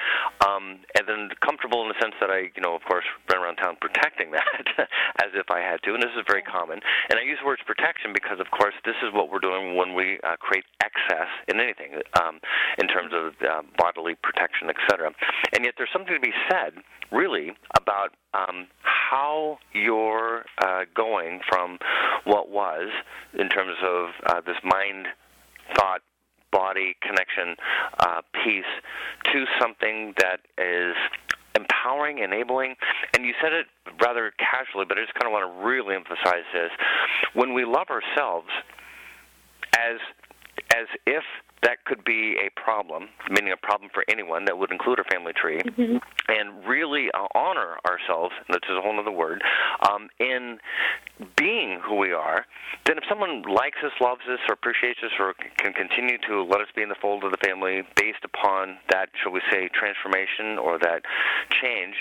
um, 0.46 0.80
and 0.98 1.06
then 1.06 1.30
comfortable 1.40 1.82
in 1.82 1.88
the 1.88 1.98
sense 2.00 2.14
that 2.20 2.30
I, 2.30 2.50
you 2.54 2.62
know, 2.62 2.74
of 2.74 2.82
course, 2.82 3.04
ran 3.30 3.42
around 3.42 3.56
town 3.56 3.76
protecting 3.80 4.30
that 4.36 4.88
as 5.22 5.30
if 5.34 5.50
I 5.50 5.60
had 5.60 5.82
to, 5.84 5.94
and 5.94 6.02
this 6.02 6.10
is 6.16 6.24
very 6.26 6.42
common. 6.42 6.80
And 7.10 7.18
I 7.18 7.22
use 7.22 7.38
the 7.40 7.46
words 7.46 7.62
protection 7.66 8.12
because, 8.12 8.40
of 8.40 8.50
course, 8.50 8.74
this 8.84 8.96
is 9.02 9.12
what 9.12 9.30
we're 9.30 9.38
doing 9.42 9.76
when 9.76 9.94
we 9.94 10.18
uh, 10.24 10.36
create 10.36 10.64
excess 10.82 11.28
in 11.48 11.60
anything, 11.60 12.00
um, 12.20 12.40
in 12.78 12.88
terms 12.88 13.12
of 13.14 13.34
uh, 13.46 13.62
bodily 13.76 14.14
protection, 14.22 14.68
etc. 14.70 15.12
And 15.54 15.64
yet, 15.64 15.74
there's 15.76 15.90
something 15.92 16.14
to 16.14 16.20
be 16.20 16.34
said, 16.50 16.74
really, 17.12 17.52
about 17.76 18.14
um, 18.34 18.66
how 18.82 19.58
you're 19.72 20.44
uh, 20.62 20.84
going 20.94 21.40
from 21.48 21.78
what 22.24 22.50
was, 22.50 22.88
in 23.38 23.48
terms 23.48 23.76
of 23.84 24.10
uh, 24.26 24.40
this 24.42 24.56
mind 24.64 25.06
thought 25.76 26.00
body 26.50 26.96
connection 27.02 27.56
uh, 27.98 28.22
piece 28.44 28.64
to 29.32 29.44
something 29.60 30.14
that 30.18 30.40
is 30.56 30.94
empowering, 31.56 32.18
enabling. 32.18 32.76
And 33.14 33.24
you 33.24 33.34
said 33.42 33.52
it 33.52 33.66
rather 34.00 34.32
casually, 34.38 34.84
but 34.88 34.98
I 34.98 35.02
just 35.02 35.14
kind 35.14 35.26
of 35.26 35.32
want 35.32 35.50
to 35.50 35.66
really 35.66 35.94
emphasize 35.94 36.46
this. 36.52 36.70
When 37.34 37.54
we 37.54 37.64
love 37.64 37.88
ourselves, 37.90 38.48
as 39.74 39.98
as 40.74 40.86
if 41.06 41.22
that 41.62 41.84
could 41.84 42.04
be 42.04 42.36
a 42.44 42.50
problem, 42.60 43.08
meaning 43.30 43.52
a 43.52 43.56
problem 43.56 43.90
for 43.92 44.04
anyone 44.08 44.44
that 44.44 44.56
would 44.58 44.70
include 44.70 44.98
our 44.98 45.04
family 45.10 45.32
tree, 45.32 45.60
and 46.28 46.66
really 46.66 47.08
uh, 47.14 47.26
honor 47.34 47.76
ourselves, 47.88 48.34
which 48.48 48.64
is 48.68 48.76
a 48.76 48.80
whole 48.80 48.98
other 48.98 49.10
word, 49.10 49.42
um, 49.88 50.08
in 50.20 50.58
being 51.36 51.80
who 51.84 51.96
we 51.96 52.12
are, 52.12 52.46
then 52.86 52.96
if 52.96 53.04
someone 53.08 53.42
likes 53.42 53.78
us, 53.84 53.92
loves 54.00 54.22
us, 54.30 54.38
or 54.48 54.54
appreciates 54.54 55.00
us, 55.02 55.10
or 55.18 55.34
c- 55.40 55.48
can 55.56 55.72
continue 55.72 56.18
to 56.28 56.42
let 56.44 56.60
us 56.60 56.68
be 56.76 56.82
in 56.82 56.88
the 56.88 57.00
fold 57.00 57.24
of 57.24 57.30
the 57.30 57.38
family 57.44 57.82
based 57.96 58.22
upon 58.24 58.78
that, 58.90 59.08
shall 59.22 59.32
we 59.32 59.40
say, 59.50 59.68
transformation 59.74 60.58
or 60.58 60.78
that 60.78 61.02
change, 61.62 61.94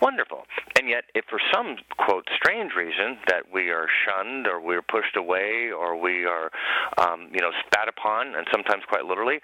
wonderful. 0.00 0.44
And 0.78 0.88
yet, 0.88 1.04
if 1.14 1.24
for 1.28 1.40
some, 1.52 1.76
quote, 1.98 2.26
strange 2.36 2.72
reason 2.76 3.18
that 3.28 3.52
we 3.52 3.70
are 3.70 3.86
shunned 4.04 4.46
or 4.46 4.60
we're 4.60 4.82
pushed 4.82 5.16
away 5.16 5.70
or 5.76 5.96
we 5.96 6.24
are, 6.24 6.50
um, 6.98 7.28
you 7.32 7.40
know, 7.40 7.50
spat 7.66 7.88
upon, 7.88 8.34
and 8.34 8.46
sometimes 8.50 8.82
quite 8.94 9.06
literally, 9.10 9.40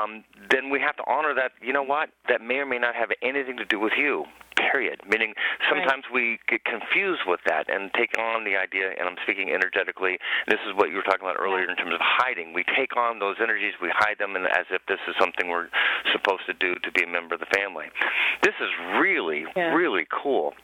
um, 0.00 0.24
then 0.48 0.70
we 0.70 0.80
have 0.80 0.96
to 0.96 1.04
honor 1.06 1.34
that, 1.34 1.52
you 1.60 1.72
know 1.76 1.82
what, 1.82 2.08
that 2.28 2.40
may 2.40 2.56
or 2.56 2.64
may 2.64 2.78
not 2.78 2.94
have 2.94 3.10
anything 3.20 3.58
to 3.58 3.64
do 3.66 3.78
with 3.78 3.92
you, 3.98 4.24
period. 4.56 5.00
Meaning 5.06 5.34
sometimes 5.68 6.04
we 6.08 6.38
get 6.48 6.64
confused 6.64 7.20
with 7.26 7.40
that 7.44 7.68
and 7.68 7.92
take 7.92 8.16
on 8.16 8.44
the 8.44 8.56
idea, 8.56 8.96
and 8.96 9.04
I'm 9.04 9.20
speaking 9.22 9.52
energetically, 9.52 10.16
this 10.48 10.60
is 10.64 10.72
what 10.74 10.88
you 10.88 10.96
were 10.96 11.02
talking 11.04 11.20
about 11.20 11.36
earlier 11.38 11.68
in 11.68 11.76
terms 11.76 11.92
of 11.92 12.00
hiding. 12.00 12.54
We 12.54 12.64
take 12.64 12.96
on 12.96 13.18
those 13.18 13.36
energies, 13.42 13.74
we 13.82 13.92
hide 13.92 14.16
them 14.16 14.36
and 14.36 14.46
as 14.46 14.64
if 14.72 14.80
this 14.88 15.00
is 15.06 15.14
something 15.20 15.52
we're 15.52 15.68
supposed 16.12 16.46
to 16.46 16.54
do 16.54 16.80
to 16.80 16.90
be 16.92 17.04
a 17.04 17.06
member 17.06 17.34
of 17.34 17.40
the 17.44 17.52
family. 17.52 17.92
This 18.40 18.56
is 18.56 18.72
really, 18.96 19.44
Yeah. 19.54 19.74
really 19.74 20.06
cool. 20.08 20.54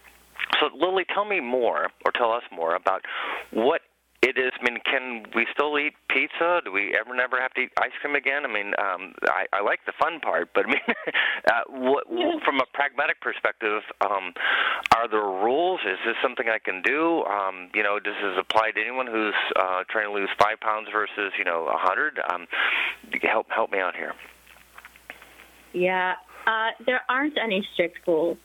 So, 0.58 0.70
Lily, 0.72 1.04
tell 1.12 1.26
me 1.26 1.40
more, 1.40 1.88
or 2.06 2.12
tell 2.12 2.32
us 2.32 2.42
more 2.50 2.74
about 2.74 3.04
what 3.50 3.82
it 4.22 4.36
is. 4.36 4.52
I 4.60 4.70
mean, 4.70 4.78
can 4.84 5.24
we 5.34 5.46
still 5.52 5.78
eat 5.78 5.94
pizza? 6.10 6.60
Do 6.64 6.72
we 6.72 6.94
ever 6.98 7.14
never 7.16 7.40
have 7.40 7.54
to 7.54 7.62
eat 7.62 7.72
ice 7.80 7.92
cream 8.00 8.14
again? 8.14 8.44
I 8.44 8.52
mean, 8.52 8.72
um, 8.76 9.14
I, 9.24 9.46
I 9.52 9.62
like 9.62 9.80
the 9.86 9.92
fun 9.98 10.20
part, 10.20 10.50
but 10.54 10.66
I 10.66 10.68
mean, 10.68 10.86
uh, 11.48 11.64
what, 11.68 12.04
from 12.44 12.60
a 12.60 12.66
pragmatic 12.74 13.20
perspective, 13.22 13.82
um, 14.02 14.34
are 14.94 15.08
there 15.08 15.24
rules? 15.24 15.80
Is 15.86 15.98
this 16.04 16.16
something 16.22 16.46
I 16.48 16.58
can 16.58 16.82
do? 16.82 17.24
Um, 17.24 17.70
you 17.74 17.82
know, 17.82 17.98
does 17.98 18.14
this 18.22 18.36
apply 18.38 18.72
to 18.72 18.80
anyone 18.80 19.06
who's 19.06 19.34
uh, 19.56 19.84
trying 19.88 20.06
to 20.08 20.12
lose 20.12 20.28
five 20.38 20.60
pounds 20.60 20.88
versus 20.92 21.32
you 21.38 21.44
know 21.44 21.66
a 21.66 21.78
hundred? 21.78 22.20
Um, 22.30 22.46
help 23.22 23.46
help 23.48 23.70
me 23.70 23.78
out 23.78 23.96
here. 23.96 24.12
Yeah, 25.72 26.14
uh, 26.46 26.70
there 26.84 27.00
aren't 27.08 27.38
any 27.38 27.66
strict 27.72 28.06
rules. 28.06 28.36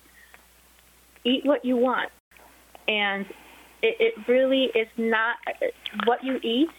Eat 1.26 1.46
what 1.46 1.66
you 1.66 1.76
want, 1.76 2.12
and 2.88 3.26
it, 3.86 3.96
it 4.00 4.28
really 4.28 4.66
is 4.74 4.88
not 4.98 5.36
what 6.06 6.24
you 6.24 6.38
eat 6.42 6.70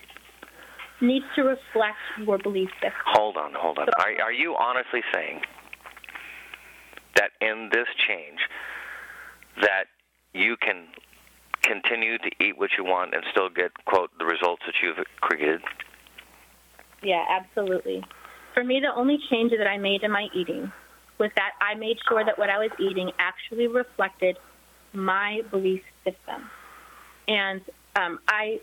needs 1.00 1.24
to 1.36 1.42
reflect 1.42 1.98
your 2.18 2.38
belief 2.38 2.68
system. 2.80 2.92
Hold 3.06 3.36
on, 3.36 3.52
hold 3.54 3.78
on. 3.78 3.86
Are, 4.00 4.24
are 4.24 4.32
you 4.32 4.56
honestly 4.56 5.02
saying 5.14 5.40
that 7.14 7.30
in 7.40 7.70
this 7.72 7.86
change, 8.08 8.40
that 9.60 9.84
you 10.32 10.56
can 10.60 10.88
continue 11.62 12.18
to 12.18 12.30
eat 12.40 12.58
what 12.58 12.70
you 12.76 12.84
want 12.84 13.14
and 13.14 13.22
still 13.30 13.48
get 13.48 13.72
quote 13.84 14.10
the 14.18 14.24
results 14.24 14.62
that 14.66 14.74
you've 14.82 15.04
created? 15.20 15.60
Yeah, 17.02 17.24
absolutely. 17.28 18.02
For 18.54 18.64
me, 18.64 18.80
the 18.80 18.98
only 18.98 19.18
change 19.30 19.52
that 19.56 19.66
I 19.66 19.76
made 19.76 20.02
in 20.02 20.10
my 20.10 20.28
eating 20.34 20.72
was 21.18 21.30
that 21.36 21.50
I 21.60 21.78
made 21.78 21.98
sure 22.08 22.24
that 22.24 22.38
what 22.38 22.50
I 22.50 22.58
was 22.58 22.70
eating 22.80 23.10
actually 23.18 23.68
reflected 23.68 24.38
my 24.92 25.42
belief 25.50 25.82
system. 26.04 26.50
And 27.28 27.60
um, 27.96 28.18
I 28.28 28.60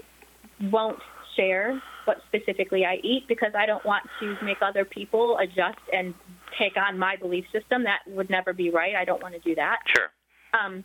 won't 0.71 0.99
share 1.35 1.81
what 2.05 2.17
specifically 2.27 2.85
I 2.85 2.95
eat 3.03 3.27
because 3.27 3.51
I 3.57 3.65
don't 3.65 3.83
want 3.85 4.03
to 4.19 4.37
make 4.43 4.57
other 4.61 4.85
people 4.85 5.37
adjust 5.37 5.79
and 5.91 6.13
take 6.59 6.73
on 6.77 6.97
my 6.99 7.15
belief 7.15 7.45
system. 7.51 7.83
That 7.83 7.99
would 8.07 8.29
never 8.29 8.53
be 8.53 8.69
right. 8.69 8.95
I 8.95 9.05
don't 9.05 9.21
want 9.21 9.33
to 9.33 9.39
do 9.39 9.55
that. 9.55 9.77
Sure. 9.95 10.09
Um, 10.53 10.83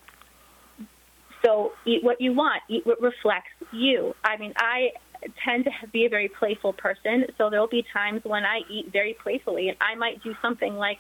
so 1.45 1.73
eat 1.87 2.03
what 2.03 2.21
you 2.21 2.33
want. 2.33 2.63
Eat 2.69 2.87
what 2.87 3.01
reflects 3.01 3.51
you. 3.73 4.15
I 4.25 4.37
mean, 4.37 4.53
I 4.57 4.89
tend 5.45 5.65
to 5.65 5.71
be 5.93 6.07
a 6.07 6.09
very 6.09 6.29
playful 6.29 6.73
person, 6.73 7.25
so 7.37 7.51
there'll 7.51 7.69
be 7.69 7.85
times 7.93 8.23
when 8.25 8.45
I 8.45 8.61
eat 8.71 8.93
very 8.93 9.17
playfully, 9.23 9.69
and 9.69 9.77
I 9.81 9.95
might 9.95 10.23
do 10.23 10.35
something 10.41 10.75
like, 10.75 10.99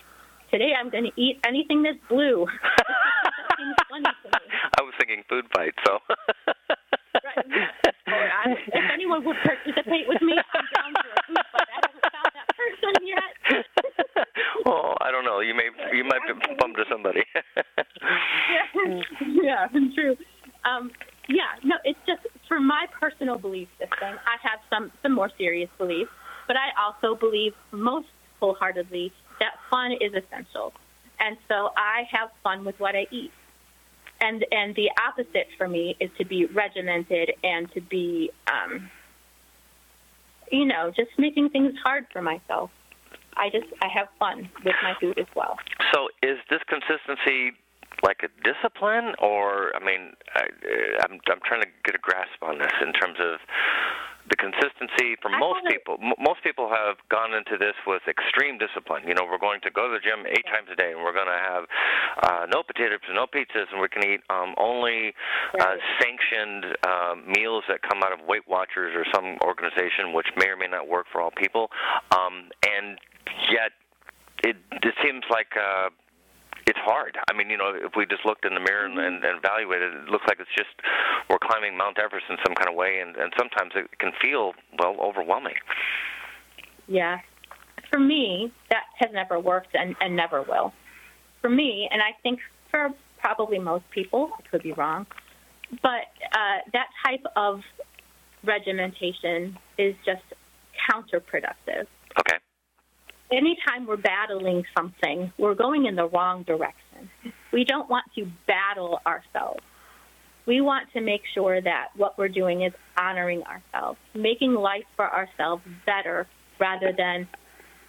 "Today 0.51 0.73
I'm 0.79 0.91
going 0.91 1.05
to 1.05 1.21
eat 1.21 1.41
anything 1.47 1.83
that's 1.83 1.99
blue." 2.09 2.47
I 4.79 4.83
was 4.83 4.95
thinking 4.99 5.23
food 5.29 5.47
fight, 5.55 5.75
so. 5.85 5.99
right. 7.25 7.47
I, 8.07 8.55
if 8.55 8.85
anyone 8.93 9.25
would 9.25 9.37
participate 9.43 10.07
with 10.07 10.23
me, 10.23 10.35
I'm 10.39 10.67
down 10.75 10.93
for 10.95 11.11
a 11.11 11.23
food 11.27 11.47
fight. 11.53 11.69
I 11.69 11.81
haven't 11.83 12.05
found 12.07 12.31
that 12.39 12.49
person 12.55 12.95
yet. 13.03 13.33
oh, 14.67 14.95
I 15.01 15.11
don't 15.11 15.25
know. 15.25 15.41
You 15.41 15.55
may 15.55 15.71
you 15.97 16.05
might 16.05 16.21
bump 16.59 16.77
to 16.77 16.85
somebody. 16.91 17.23
yeah, 19.43 19.67
yeah, 19.67 19.67
true. 19.95 20.17
Um, 20.65 20.91
yeah, 21.29 21.59
no, 21.65 21.77
it's 21.85 21.99
just 22.07 22.23
for 22.47 22.61
my 22.61 22.87
personal 22.99 23.39
belief 23.39 23.69
system. 23.79 24.19
I 24.27 24.37
have 24.43 24.61
some 24.71 24.93
some 25.03 25.15
more 25.15 25.31
serious 25.37 25.71
beliefs, 25.79 26.11
but 26.47 26.57
I 26.57 26.71
also 26.81 27.19
believe 27.19 27.53
most 27.73 28.09
wholeheartedly 28.41 29.13
that 29.41 29.55
fun 29.71 29.93
is 29.93 30.13
essential, 30.15 30.73
and 31.21 31.37
so 31.49 31.71
I 31.77 32.05
have 32.11 32.31
fun 32.43 32.65
with 32.65 32.79
what 32.79 32.95
I 32.95 33.07
eat. 33.11 33.33
And 34.21 34.45
and 34.51 34.75
the 34.75 34.91
opposite 35.07 35.49
for 35.57 35.69
me 35.69 35.97
is 36.01 36.11
to 36.19 36.25
be 36.25 36.47
regimented 36.47 37.33
and 37.45 37.71
to 37.73 37.81
be, 37.81 38.31
um, 38.51 38.91
you 40.51 40.65
know, 40.65 40.93
just 40.95 41.11
making 41.19 41.51
things 41.51 41.75
hard 41.85 42.07
for 42.13 42.21
myself. 42.21 42.71
I 43.37 43.51
just 43.51 43.67
I 43.81 43.89
have 43.89 44.09
fun 44.19 44.49
with 44.65 44.75
my 44.83 44.95
food 45.01 45.19
as 45.19 45.27
well. 45.37 45.57
So 45.95 46.09
is 46.23 46.39
this 46.51 46.61
consistency 46.69 47.53
like 48.03 48.23
a 48.23 48.31
discipline, 48.43 49.15
or 49.19 49.75
I 49.75 49.85
mean, 49.85 50.15
I, 50.35 50.47
I'm 51.05 51.21
I'm 51.31 51.41
trying 51.45 51.63
to 51.63 51.69
get 51.85 51.95
a 51.95 52.03
grasp 52.03 52.43
on 52.43 52.59
this 52.59 52.73
in 52.81 52.93
terms 52.93 53.19
of 53.21 53.39
the 54.29 54.37
consistency 54.37 55.17
for 55.21 55.33
I 55.33 55.39
most 55.41 55.65
people. 55.67 55.97
M- 56.01 56.17
most 56.21 56.45
people 56.45 56.69
have 56.69 56.97
gone 57.09 57.33
into 57.33 57.57
this 57.57 57.75
with 57.87 58.03
extreme 58.07 58.59
discipline. 58.59 59.03
You 59.09 59.15
know, 59.15 59.25
we're 59.25 59.41
going 59.41 59.61
to 59.65 59.71
go 59.71 59.89
to 59.89 59.97
the 59.97 60.05
gym 60.05 60.29
eight 60.29 60.45
times 60.47 60.69
a 60.73 60.77
day, 60.77 60.93
and 60.93 61.01
we're 61.01 61.17
going 61.17 61.33
to 61.33 61.43
have 61.43 61.65
uh, 62.23 62.45
no 62.53 62.63
potato 62.63 63.01
chips, 63.01 63.09
no 63.13 63.27
pizzas, 63.27 63.73
and 63.73 63.81
we 63.81 63.89
can 63.89 64.05
eat 64.05 64.21
um, 64.31 64.55
only 64.59 65.15
uh, 65.59 65.77
sanctioned 66.01 66.77
uh, 66.85 67.15
meals 67.25 67.65
that 67.69 67.81
come 67.83 68.03
out 68.05 68.13
of 68.13 68.21
Weight 68.27 68.47
Watchers 68.47 68.93
or 68.95 69.05
some 69.13 69.39
organization, 69.45 70.13
which 70.13 70.29
may 70.37 70.49
or 70.49 70.57
may 70.57 70.69
not 70.69 70.89
work 70.89 71.07
for 71.11 71.21
all 71.21 71.33
people. 71.33 71.71
Um, 72.13 72.53
and 72.63 72.99
yet, 73.51 73.73
it 74.45 74.57
it 74.85 74.95
seems 75.03 75.25
like. 75.31 75.57
Uh, 75.57 75.91
it's 76.69 76.79
hard. 76.85 77.17
I 77.31 77.33
mean, 77.33 77.49
you 77.49 77.57
know, 77.57 77.73
if 77.75 77.97
we 77.97 78.05
just 78.05 78.27
looked 78.27 78.45
in 78.45 78.53
the 78.53 78.61
mirror 78.61 78.85
and, 78.85 78.99
and, 78.99 79.25
and 79.25 79.41
evaluated, 79.43 79.95
it 79.95 80.09
looks 80.13 80.27
like 80.29 80.37
it's 80.39 80.53
just 80.55 80.69
we're 81.31 81.41
climbing 81.41 81.77
Mount 81.77 81.99
Everest 81.99 82.27
in 82.29 82.37
some 82.45 82.55
kind 82.55 82.69
of 82.69 82.77
way, 82.77 83.01
and, 83.01 83.17
and 83.17 83.33
sometimes 83.39 83.73
it 83.75 83.89
can 83.99 84.13
feel 84.21 84.53
well 84.79 84.97
overwhelming. 85.01 85.57
Yeah. 86.87 87.21
For 87.91 87.99
me, 87.99 88.53
that 88.69 88.85
has 88.99 89.11
never 89.15 89.41
worked 89.41 89.75
and, 89.75 89.97
and 90.01 90.15
never 90.15 90.43
will. 90.43 90.75
For 91.41 91.49
me, 91.49 91.89
and 91.91 92.03
I 92.03 92.13
think 92.23 92.41
for 92.71 92.91
probably 93.19 93.59
most 93.59 93.85
people, 93.91 94.31
I 94.39 94.43
could 94.51 94.63
be 94.63 94.73
wrong, 94.73 95.07
but 95.83 96.13
uh, 96.33 96.59
that 96.75 96.89
type 97.07 97.25
of 97.35 97.61
regimentation 98.45 99.57
is 99.79 99.95
just 100.05 100.23
counterproductive. 100.91 101.87
Okay. 102.21 102.37
Anytime 103.31 103.87
we're 103.87 103.97
battling 103.97 104.65
something, 104.77 105.33
we're 105.39 105.55
going 105.55 105.87
in 105.87 105.97
the 105.97 106.09
wrong 106.09 106.45
direction. 106.45 107.11
We 107.53 107.65
don't 107.65 107.89
want 107.89 108.07
to 108.17 108.27
battle 108.47 109.01
ourselves. 109.07 109.61
We 110.47 110.63
want 110.63 110.91
to 110.95 111.03
make 111.03 111.21
sure 111.35 111.61
that 111.61 111.89
what 111.95 112.17
we're 112.17 112.29
doing 112.29 112.63
is 112.63 112.73
honoring 112.99 113.43
ourselves, 113.43 113.99
making 114.15 114.55
life 114.55 114.85
for 114.97 115.13
ourselves 115.13 115.63
better 115.85 116.27
rather 116.59 116.93
than 116.97 117.29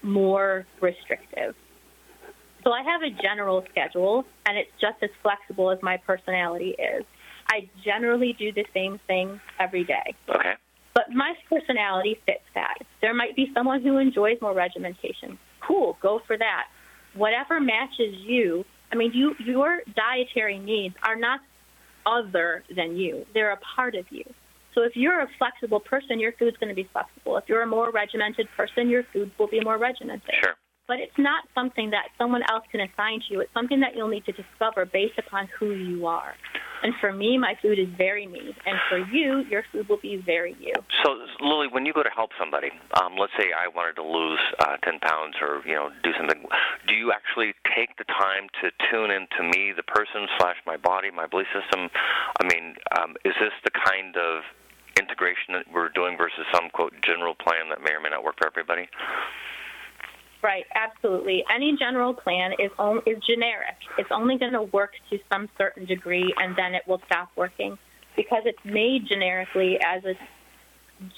more 0.03 0.65
restrictive. 0.81 1.55
So 2.65 2.71
I 2.71 2.83
have 2.83 3.01
a 3.01 3.21
general 3.21 3.63
schedule, 3.71 4.25
and 4.45 4.57
it's 4.57 4.71
just 4.81 5.01
as 5.01 5.09
flexible 5.23 5.71
as 5.71 5.79
my 5.81 5.95
personality 5.95 6.75
is. 6.77 7.05
I 7.49 7.69
generally 7.83 8.35
do 8.37 8.51
the 8.51 8.65
same 8.73 8.99
thing 9.07 9.39
every 9.59 9.85
day, 9.85 10.13
Okay. 10.29 10.53
But 10.99 11.15
my 11.15 11.33
personality 11.49 12.19
fits 12.25 12.43
that. 12.55 12.75
There 13.01 13.13
might 13.13 13.33
be 13.33 13.49
someone 13.53 13.81
who 13.81 13.97
enjoys 13.99 14.35
more 14.41 14.53
regimentation. 14.53 15.39
Cool, 15.65 15.97
go 16.01 16.19
for 16.27 16.37
that. 16.37 16.65
Whatever 17.15 17.61
matches 17.61 18.15
you. 18.25 18.65
I 18.91 18.95
mean, 18.95 19.11
you 19.13 19.33
your 19.45 19.79
dietary 19.95 20.59
needs 20.59 20.95
are 21.03 21.15
not 21.15 21.39
other 22.05 22.63
than 22.75 22.97
you. 22.97 23.25
They're 23.33 23.53
a 23.53 23.59
part 23.75 23.95
of 23.95 24.05
you. 24.09 24.25
So 24.75 24.81
if 24.81 24.95
you're 24.95 25.21
a 25.21 25.27
flexible 25.37 25.79
person, 25.79 26.19
your 26.19 26.33
food's 26.33 26.57
going 26.57 26.69
to 26.69 26.75
be 26.75 26.89
flexible. 26.91 27.37
If 27.37 27.45
you're 27.47 27.61
a 27.61 27.67
more 27.67 27.91
regimented 27.91 28.49
person, 28.57 28.89
your 28.89 29.03
food 29.13 29.31
will 29.39 29.47
be 29.47 29.61
more 29.61 29.77
regimented. 29.77 30.31
Sure. 30.43 30.55
But 30.89 30.97
it's 30.99 31.19
not 31.19 31.45
something 31.53 31.91
that 31.91 32.09
someone 32.17 32.41
else 32.49 32.65
can 32.71 32.81
assign 32.81 33.21
to 33.21 33.25
you. 33.29 33.39
It's 33.41 33.53
something 33.53 33.79
that 33.81 33.95
you'll 33.95 34.09
need 34.09 34.25
to 34.25 34.31
discover 34.33 34.87
based 34.87 35.19
upon 35.19 35.47
who 35.59 35.69
you 35.69 36.07
are. 36.07 36.33
And 36.81 36.95
for 36.99 37.13
me, 37.13 37.37
my 37.37 37.53
food 37.61 37.77
is 37.77 37.87
very 37.95 38.25
me. 38.25 38.55
And 38.65 38.79
for 38.89 38.97
you, 38.97 39.45
your 39.51 39.63
food 39.71 39.87
will 39.87 40.01
be 40.01 40.17
very 40.17 40.57
you. 40.59 40.73
So, 41.03 41.13
Lily, 41.41 41.67
when 41.69 41.85
you 41.85 41.93
go 41.93 42.01
to 42.01 42.09
help 42.09 42.31
somebody, 42.39 42.71
um, 42.99 43.17
let's 43.19 43.33
say 43.37 43.53
I 43.53 43.67
wanted 43.67 44.01
to 44.01 44.03
lose 44.03 44.39
uh, 44.65 44.77
10 44.81 44.97
pounds 44.97 45.35
or, 45.39 45.61
you 45.63 45.75
know, 45.75 45.91
do 46.01 46.09
something, 46.17 46.41
do 46.87 46.95
you 46.95 47.11
actually 47.11 47.53
take 47.75 47.95
the 47.97 48.05
time 48.05 48.49
to 48.63 48.71
tune 48.89 49.11
into 49.11 49.43
me, 49.45 49.73
the 49.77 49.83
person 49.83 50.25
slash 50.39 50.57
my 50.65 50.77
body, 50.77 51.11
my 51.11 51.27
belief 51.27 51.47
system? 51.53 51.89
I 52.41 52.47
mean, 52.49 52.73
um, 52.97 53.13
is 53.23 53.33
this 53.39 53.53
the 53.63 53.71
kind 53.71 54.17
of 54.17 54.41
integration 54.97 55.53
that 55.53 55.69
we're 55.71 55.89
doing 55.89 56.17
versus 56.17 56.49
some, 56.51 56.69
quote, 56.73 56.93
general 57.05 57.35
plan 57.35 57.69
that 57.69 57.83
may 57.83 57.91
or 57.91 58.01
may 58.01 58.09
not 58.09 58.23
work 58.23 58.41
for 58.41 58.47
everybody? 58.47 58.89
Right, 60.41 60.63
absolutely. 60.73 61.43
Any 61.53 61.75
general 61.77 62.13
plan 62.13 62.53
is 62.53 62.71
on, 62.79 63.01
is 63.05 63.17
generic. 63.27 63.75
It's 63.97 64.09
only 64.11 64.37
going 64.37 64.53
to 64.53 64.63
work 64.63 64.91
to 65.09 65.17
some 65.31 65.49
certain 65.57 65.85
degree, 65.85 66.33
and 66.37 66.55
then 66.55 66.73
it 66.73 66.83
will 66.87 67.01
stop 67.07 67.29
working 67.35 67.77
because 68.15 68.43
it's 68.45 68.63
made 68.63 69.05
generically 69.07 69.77
as 69.85 70.03
a 70.05 70.13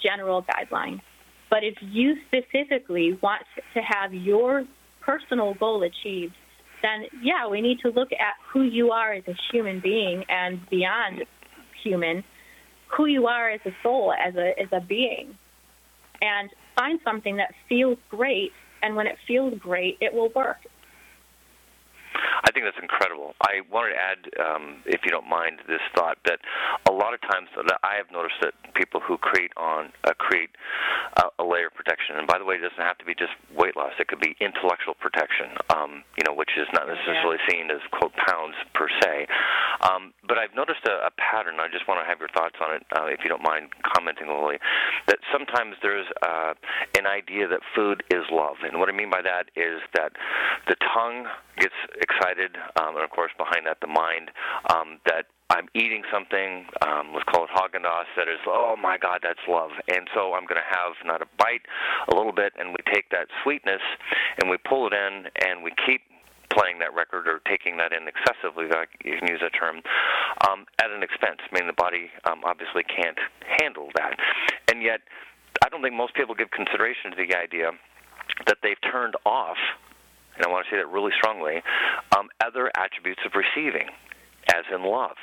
general 0.04 0.44
guideline. 0.44 1.02
But 1.50 1.64
if 1.64 1.76
you 1.82 2.16
specifically 2.28 3.20
want 3.22 3.44
to 3.74 3.82
have 3.82 4.14
your 4.14 4.64
personal 5.02 5.54
goal 5.54 5.84
achieved, 5.84 6.34
then 6.82 7.06
yeah, 7.22 7.48
we 7.48 7.62
need 7.62 7.80
to 7.80 7.90
look 7.90 8.12
at 8.12 8.36
who 8.52 8.64
you 8.64 8.92
are 8.92 9.14
as 9.14 9.24
a 9.28 9.36
human 9.52 9.82
being 9.82 10.24
and 10.30 10.60
beyond 10.70 11.26
human, 11.84 12.24
who 12.96 13.06
you 13.06 13.28
are 13.28 13.50
as 13.50 13.62
a 13.66 13.72
soul, 13.84 14.14
as 14.14 14.36
a 14.36 14.60
as 14.60 14.68
a 14.72 14.80
being, 14.80 15.36
and 16.22 16.50
find 16.76 17.00
something 17.04 17.38
that 17.38 17.54
feels 17.70 17.98
great. 18.10 18.52
And 18.82 18.96
when 18.96 19.08
it 19.08 19.18
feels 19.28 19.54
great, 19.60 19.98
it 20.02 20.14
will 20.14 20.30
work. 20.36 20.58
I 22.44 22.52
think 22.52 22.66
that's 22.66 22.80
incredible. 22.82 23.34
I 23.42 23.62
wanted 23.72 23.94
to 23.94 24.00
add, 24.00 24.20
um, 24.40 24.84
if 24.86 25.02
you 25.06 25.12
don't 25.12 25.28
mind, 25.28 25.60
this 25.68 25.82
thought 25.96 26.18
that 26.26 26.40
a 26.90 26.94
lot 26.94 27.14
of 27.14 27.22
times 27.22 27.50
that 27.56 27.80
I 27.84 27.96
have 27.96 28.12
noticed 28.12 28.42
that 28.42 28.54
people 28.74 29.00
who 29.00 29.18
create 29.18 29.52
on 29.58 29.92
uh, 30.04 30.14
create 30.18 30.50
a, 31.18 31.30
a 31.42 31.46
layer 31.46 31.68
of 31.68 31.76
protection, 31.76 32.18
and 32.18 32.28
by 32.28 32.38
the 32.38 32.46
way, 32.46 32.56
it 32.56 32.64
doesn't 32.64 32.82
have 32.82 32.98
to 33.00 33.06
be 33.06 33.16
just 33.16 33.34
weight 33.56 33.76
loss; 33.76 33.94
it 34.00 34.08
could 34.08 34.20
be 34.20 34.36
intellectual 34.40 34.96
protection. 34.96 35.58
Um, 35.74 36.04
you 36.18 36.24
know, 36.26 36.34
which 36.34 36.54
is 36.58 36.68
not 36.74 36.88
necessarily 36.88 37.38
seen 37.50 37.70
as 37.72 37.82
quote 37.92 38.14
pounds 38.28 38.56
per 38.74 38.88
se. 39.02 39.28
Um, 39.82 40.14
but 40.28 40.38
I've 40.38 40.54
noticed 40.56 40.86
a, 40.86 41.08
a 41.08 41.12
pattern. 41.18 41.58
I 41.60 41.68
just 41.72 41.88
want 41.88 42.00
to 42.02 42.08
have 42.08 42.20
your 42.20 42.30
thoughts 42.34 42.56
on 42.62 42.76
it, 42.76 42.84
uh, 42.96 43.08
if 43.08 43.22
you 43.24 43.30
don't 43.30 43.44
mind 43.44 43.70
commenting, 43.82 44.28
Lily. 44.28 44.58
That 45.08 45.20
sometimes 45.32 45.76
there's 45.82 46.08
uh, 46.22 46.54
an 46.98 47.06
idea 47.06 47.48
that 47.48 47.62
food 47.76 48.04
is 48.12 48.24
love, 48.32 48.62
and 48.64 48.80
what 48.80 48.90
I 48.90 48.94
mean 48.94 49.10
by 49.10 49.22
that 49.22 49.50
is 49.56 49.82
that 49.94 50.14
the 50.68 50.76
tongue 50.94 51.26
gets 51.58 51.76
excited, 52.12 52.58
um, 52.80 52.96
and 52.96 53.04
of 53.04 53.10
course 53.10 53.32
behind 53.38 53.66
that 53.66 53.80
the 53.80 53.88
mind. 53.88 54.32
Um, 54.76 55.00
that 55.06 55.32
I'm 55.52 55.68
eating 55.76 56.04
something, 56.12 56.66
um, 56.82 57.12
let's 57.12 57.28
call 57.28 57.44
it 57.44 57.52
Haagen 57.52 57.84
Dazs, 57.84 58.08
that 58.16 58.28
is, 58.28 58.40
oh 58.48 58.76
my 58.80 58.98
God, 58.98 59.20
that's 59.22 59.44
love. 59.48 59.72
And 59.92 60.08
so 60.16 60.32
I'm 60.32 60.48
going 60.48 60.62
to 60.64 60.72
have 60.72 60.96
not 61.04 61.22
a 61.22 61.28
bite, 61.38 61.68
a 62.08 62.16
little 62.16 62.32
bit, 62.32 62.54
and 62.58 62.72
we 62.72 62.80
take 62.88 63.10
that 63.12 63.28
sweetness 63.44 63.84
and 64.40 64.50
we 64.50 64.56
pull 64.58 64.88
it 64.88 64.94
in 64.94 65.28
and 65.44 65.62
we 65.62 65.72
keep 65.86 66.02
playing 66.56 66.80
that 66.80 66.94
record 66.94 67.28
or 67.28 67.40
taking 67.48 67.76
that 67.78 67.92
in 67.92 68.08
excessively, 68.08 68.68
if 68.68 68.88
you 69.04 69.18
can 69.20 69.28
use 69.28 69.40
that 69.42 69.52
term, 69.52 69.84
um, 70.48 70.66
at 70.80 70.92
an 70.92 71.04
expense. 71.04 71.40
I 71.44 71.56
mean, 71.56 71.68
the 71.68 71.76
body 71.76 72.12
um, 72.24 72.44
obviously 72.44 72.84
can't 72.84 73.20
handle 73.60 73.90
that. 73.96 74.16
And 74.72 74.84
yet, 74.84 75.02
I 75.64 75.70
don't 75.70 75.82
think 75.82 75.96
most 75.96 76.16
people 76.16 76.36
give 76.36 76.52
consideration 76.52 77.12
to 77.12 77.18
the 77.18 77.36
idea 77.36 77.72
that 78.48 78.58
they've 78.64 78.80
turned 78.92 79.16
off, 79.26 79.58
and 80.36 80.46
I 80.46 80.50
want 80.50 80.66
to 80.66 80.70
say 80.72 80.78
that 80.78 80.88
really 80.88 81.12
strongly, 81.16 81.62
um, 82.18 82.30
other 82.44 82.72
attributes 82.76 83.22
of 83.26 83.34
receiving 83.36 83.88
as 84.50 84.66
in 84.74 84.84
love, 84.84 85.16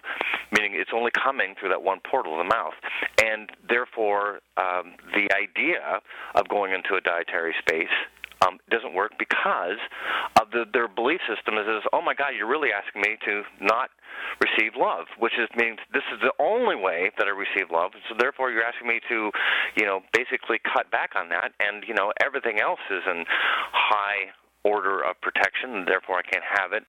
meaning 0.52 0.72
it's 0.74 0.90
only 0.94 1.10
coming 1.12 1.54
through 1.58 1.68
that 1.70 1.82
one 1.82 1.98
portal, 2.08 2.38
of 2.38 2.38
the 2.38 2.48
mouth. 2.48 2.74
And 3.22 3.50
therefore, 3.68 4.40
um, 4.56 4.94
the 5.12 5.28
idea 5.34 6.00
of 6.34 6.48
going 6.48 6.72
into 6.72 6.94
a 6.94 7.00
dietary 7.00 7.54
space 7.58 7.92
um, 8.46 8.58
doesn't 8.70 8.94
work 8.94 9.12
because 9.18 9.82
of 10.40 10.50
the, 10.52 10.64
their 10.72 10.86
belief 10.86 11.20
system 11.26 11.58
is, 11.58 11.82
oh 11.92 12.00
my 12.00 12.14
God, 12.14 12.38
you're 12.38 12.48
really 12.48 12.70
asking 12.70 13.02
me 13.02 13.18
to 13.26 13.42
not 13.60 13.90
receive 14.38 14.78
love, 14.78 15.06
which 15.18 15.34
is 15.38 15.48
means 15.56 15.78
this 15.92 16.06
is 16.14 16.20
the 16.22 16.32
only 16.38 16.76
way 16.76 17.10
that 17.18 17.26
I 17.26 17.34
receive 17.34 17.70
love. 17.70 17.92
So 18.08 18.14
therefore, 18.18 18.50
you're 18.50 18.64
asking 18.64 18.86
me 18.86 19.00
to, 19.08 19.30
you 19.76 19.86
know, 19.86 20.00
basically 20.12 20.58
cut 20.62 20.90
back 20.90 21.14
on 21.16 21.28
that, 21.30 21.52
and 21.58 21.82
you 21.86 21.94
know, 21.94 22.12
everything 22.22 22.60
else 22.60 22.82
is 22.90 23.02
in 23.06 23.24
high 23.72 24.30
order 24.64 25.00
of 25.00 25.20
protection, 25.20 25.84
therefore 25.86 26.18
I 26.18 26.22
can't 26.22 26.44
have 26.44 26.72
it. 26.72 26.84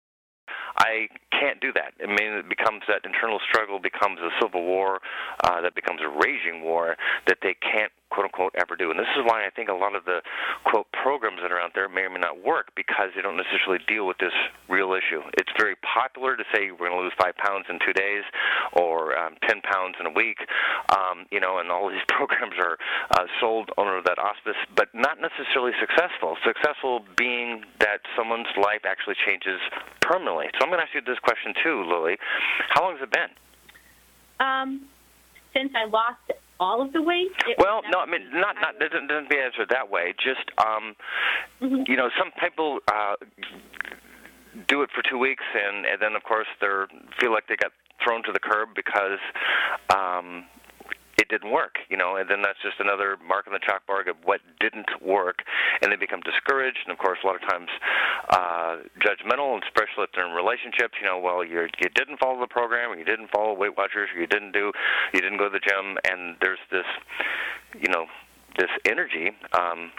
I 0.78 1.08
can't 1.32 1.60
do 1.62 1.72
that. 1.74 1.94
I 2.02 2.08
mean, 2.08 2.34
it 2.34 2.50
becomes 2.50 2.82
that 2.88 3.02
internal 3.06 3.40
struggle 3.48 3.80
becomes 3.80 4.20
a 4.20 4.30
civil 4.42 4.64
war 4.64 5.00
uh, 5.44 5.62
that 5.62 5.76
becomes 5.76 6.02
a 6.02 6.10
raging 6.10 6.64
war 6.64 6.96
that 7.28 7.40
they 7.42 7.56
can't 7.62 7.92
quote 8.10 8.26
unquote 8.26 8.54
ever 8.58 8.76
do. 8.76 8.92
And 8.92 9.00
this 9.00 9.10
is 9.18 9.24
why 9.26 9.46
I 9.46 9.50
think 9.50 9.70
a 9.70 9.74
lot 9.74 9.96
of 9.96 10.06
the 10.06 10.22
quote 10.66 10.88
programs 10.92 11.40
that 11.42 11.52
are 11.52 11.60
out 11.60 11.72
there 11.74 11.88
may 11.88 12.02
or 12.02 12.10
may 12.10 12.20
not 12.20 12.44
work 12.44 12.72
because 12.76 13.10
they 13.16 13.22
don't 13.22 13.38
necessarily 13.38 13.80
deal 13.88 14.06
with 14.06 14.18
this 14.18 14.36
real 14.68 14.94
issue. 14.94 15.22
It's 15.38 15.52
very 15.58 15.76
popular 15.82 16.36
to 16.36 16.44
say 16.54 16.72
we're 16.72 16.90
going 16.90 16.98
to 16.98 17.04
lose 17.04 17.16
five 17.18 17.38
pounds 17.38 17.66
in 17.70 17.80
two 17.86 17.94
days 17.94 18.24
or 18.74 19.18
um, 19.18 19.36
ten 19.48 19.62
pounds 19.62 19.96
in 20.00 20.06
a 20.06 20.14
week, 20.14 20.38
um, 20.94 21.26
you 21.32 21.40
know, 21.40 21.60
and 21.60 21.72
all 21.72 21.90
these 21.90 22.06
programs 22.08 22.56
are 22.60 22.78
uh, 23.18 23.26
sold 23.40 23.70
under 23.78 24.02
that 24.06 24.18
auspice, 24.18 24.58
but 24.76 24.90
not 24.94 25.18
necessarily 25.22 25.72
successful. 25.80 26.38
Successful 26.46 27.06
being 27.18 27.64
that 27.80 28.02
someone's 28.18 28.52
life 28.58 28.84
actually 28.86 29.16
changes 29.26 29.60
permanently. 30.02 30.48
So 30.58 30.66
I'm 30.66 30.70
going 30.70 30.80
to 30.80 30.86
ask 30.86 30.94
you 30.94 31.02
this 31.02 31.20
question 31.20 31.54
too, 31.64 31.86
Lily. 31.86 32.18
How 32.70 32.84
long 32.84 32.98
has 32.98 33.04
it 33.04 33.12
been? 33.12 33.30
Um, 34.40 34.88
since 35.54 35.74
I 35.76 35.86
lost 35.86 36.32
all 36.60 36.82
of 36.82 36.94
the 36.94 37.02
weight? 37.02 37.32
well, 37.58 37.82
no, 37.92 38.00
I 38.00 38.06
mean 38.06 38.30
not 38.34 38.56
not 38.62 38.80
doesn't 38.80 39.08
doesn't 39.08 39.30
be 39.30 39.38
answered 39.38 39.70
that 39.70 39.90
way. 39.90 40.14
Just 40.18 40.52
um, 40.58 40.96
mm-hmm. 41.62 41.84
you 41.88 41.98
know, 41.98 42.10
some 42.18 42.32
people 42.40 42.80
uh, 42.92 43.16
do 44.68 44.82
it 44.82 44.90
for 44.94 45.02
two 45.10 45.18
weeks, 45.18 45.44
and, 45.54 45.86
and 45.86 46.02
then 46.02 46.16
of 46.16 46.24
course 46.24 46.48
they 46.62 46.68
feel 47.20 47.32
like 47.32 47.48
they 47.48 47.56
got 47.56 47.72
thrown 48.04 48.24
to 48.24 48.32
the 48.32 48.40
curb 48.40 48.70
because 48.76 49.20
um, 49.96 50.46
didn't 51.30 51.52
work, 51.52 51.78
you 51.90 51.98
know, 51.98 52.18
and 52.18 52.30
then 52.30 52.42
that's 52.42 52.60
just 52.62 52.80
another 52.80 53.18
mark 53.26 53.48
on 53.48 53.54
the 53.54 53.62
chalkboard 53.62 54.10
of 54.10 54.18
what 54.26 54.42
didn't 54.60 54.90
work, 55.02 55.46
and 55.82 55.92
they 55.92 55.96
become 55.96 56.22
discouraged, 56.22 56.80
and 56.86 56.92
of 56.92 56.98
course, 56.98 57.20
a 57.24 57.28
lot 57.28 57.36
of 57.36 57.46
times 57.48 57.70
uh, 58.30 58.76
judgmental, 59.00 59.54
and 59.54 59.64
especially 59.64 60.04
if 60.04 60.12
they're 60.14 60.28
in 60.28 60.34
relationships. 60.34 60.98
You 61.00 61.08
know, 61.08 61.20
well, 61.20 61.46
you're, 61.46 61.70
you 61.80 61.90
didn't 61.94 62.20
follow 62.20 62.40
the 62.40 62.52
program, 62.52 62.92
or 62.92 62.98
you 62.98 63.06
didn't 63.06 63.30
follow 63.32 63.54
Weight 63.54 63.78
Watchers, 63.78 64.10
or 64.14 64.20
you 64.20 64.28
didn't 64.28 64.52
do, 64.52 64.72
you 65.14 65.22
didn't 65.22 65.38
go 65.38 65.48
to 65.48 65.54
the 65.54 65.62
gym, 65.62 65.98
and 66.10 66.36
there's 66.42 66.62
this, 66.72 66.88
you 67.80 67.90
know, 67.90 68.06
this 68.58 68.70
energy 68.90 69.32
um, 69.54 69.92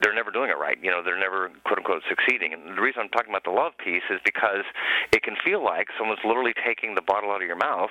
they're 0.00 0.14
never 0.14 0.30
doing 0.30 0.50
it 0.50 0.58
right. 0.58 0.78
You 0.82 0.90
know, 0.90 1.02
they're 1.04 1.18
never 1.18 1.50
quote 1.64 1.78
unquote 1.78 2.02
succeeding. 2.08 2.52
And 2.52 2.76
the 2.76 2.80
reason 2.80 3.02
I'm 3.02 3.12
talking 3.12 3.30
about 3.30 3.44
the 3.44 3.54
love 3.54 3.72
piece 3.76 4.04
is 4.10 4.20
because 4.24 4.64
it 5.12 5.22
can 5.22 5.36
feel 5.44 5.62
like 5.62 5.88
someone's 5.98 6.24
literally 6.24 6.54
taking 6.64 6.94
the 6.94 7.02
bottle 7.04 7.30
out 7.30 7.42
of 7.42 7.46
your 7.46 7.60
mouth, 7.60 7.90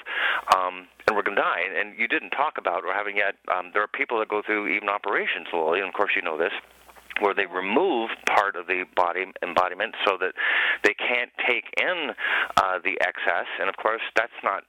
um, 0.55 0.88
and 1.07 1.16
we're 1.16 1.24
going 1.24 1.38
to 1.38 1.41
die. 1.41 1.62
And 1.70 1.97
you 1.97 2.07
didn't 2.07 2.32
talk 2.32 2.57
about 2.57 2.84
or 2.84 2.93
haven't 2.93 3.16
yet. 3.16 3.36
Um, 3.47 3.72
there 3.74 3.84
are 3.84 3.91
people 3.91 4.20
that 4.20 4.30
go 4.30 4.41
through 4.45 4.68
even 4.74 4.89
operations, 4.89 5.47
Lily, 5.53 5.80
and 5.80 5.88
of 5.88 5.93
course 5.93 6.12
you 6.16 6.22
know 6.22 6.38
this 6.38 6.53
where 7.20 7.34
they 7.34 7.46
remove 7.46 8.10
part 8.28 8.56
of 8.56 8.68
the 8.68 8.86
body 8.96 9.26
embodiment 9.44 9.96
so 10.06 10.18
that 10.20 10.34
they 10.84 10.94
can't 10.94 11.32
take 11.48 11.66
in 11.82 12.12
uh, 12.58 12.80
the 12.84 12.98
excess. 13.02 13.48
And 13.60 13.70
of 13.70 13.76
course, 13.78 14.02
that's 14.16 14.40
not 14.44 14.64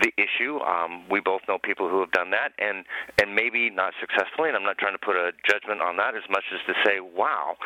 the 0.00 0.12
issue. 0.16 0.58
Um, 0.60 1.04
we 1.10 1.20
both 1.20 1.42
know 1.48 1.58
people 1.62 1.88
who 1.88 2.00
have 2.00 2.12
done 2.12 2.30
that, 2.30 2.52
and 2.58 2.84
and 3.20 3.34
maybe 3.34 3.70
not 3.70 3.92
successfully. 4.00 4.48
And 4.48 4.56
I'm 4.56 4.64
not 4.64 4.78
trying 4.78 4.94
to 4.94 5.04
put 5.04 5.16
a 5.16 5.32
judgment 5.46 5.80
on 5.80 5.96
that 5.96 6.14
as 6.14 6.24
much 6.30 6.44
as 6.52 6.60
to 6.66 6.74
say, 6.84 7.00
wow, 7.00 7.56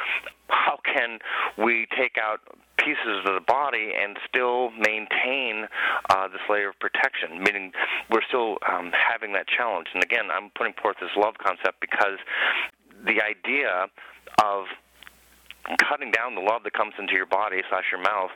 how 0.49 0.79
can 0.85 1.19
we 1.59 1.87
take 1.97 2.17
out 2.21 2.41
pieces 2.85 3.21
of 3.27 3.35
the 3.35 3.45
body 3.47 3.93
and 3.93 4.17
still 4.29 4.71
maintain 4.73 5.69
uh, 6.09 6.29
this 6.29 6.41
layer 6.49 6.71
of 6.71 6.79
protection, 6.81 7.39
meaning 7.39 7.73
we're 8.11 8.25
still 8.27 8.57
um, 8.69 8.91
having 8.93 9.33
that 9.35 9.47
challenge. 9.47 9.89
And 9.93 10.03
again, 10.03 10.33
I'm 10.33 10.51
putting 10.57 10.73
forth 10.81 10.97
this 11.01 11.13
love 11.17 11.35
concept 11.37 11.81
because 11.81 12.17
the 13.05 13.21
idea 13.23 13.87
of 14.43 14.65
cutting 15.89 16.11
down 16.11 16.35
the 16.35 16.41
love 16.41 16.63
that 16.65 16.73
comes 16.73 16.95
into 16.99 17.15
your 17.15 17.27
body 17.27 17.63
slash 17.69 17.85
your 17.93 18.01
mouth 18.01 18.31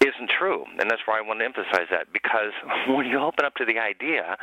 isn't 0.00 0.30
true. 0.38 0.64
And 0.78 0.90
that's 0.90 1.02
why 1.06 1.18
I 1.18 1.22
want 1.22 1.40
to 1.40 1.44
emphasize 1.44 1.88
that 1.90 2.12
because 2.12 2.52
when 2.88 3.06
you 3.06 3.18
open 3.20 3.44
up 3.44 3.54
to 3.56 3.64
the 3.64 3.78
idea 3.78 4.36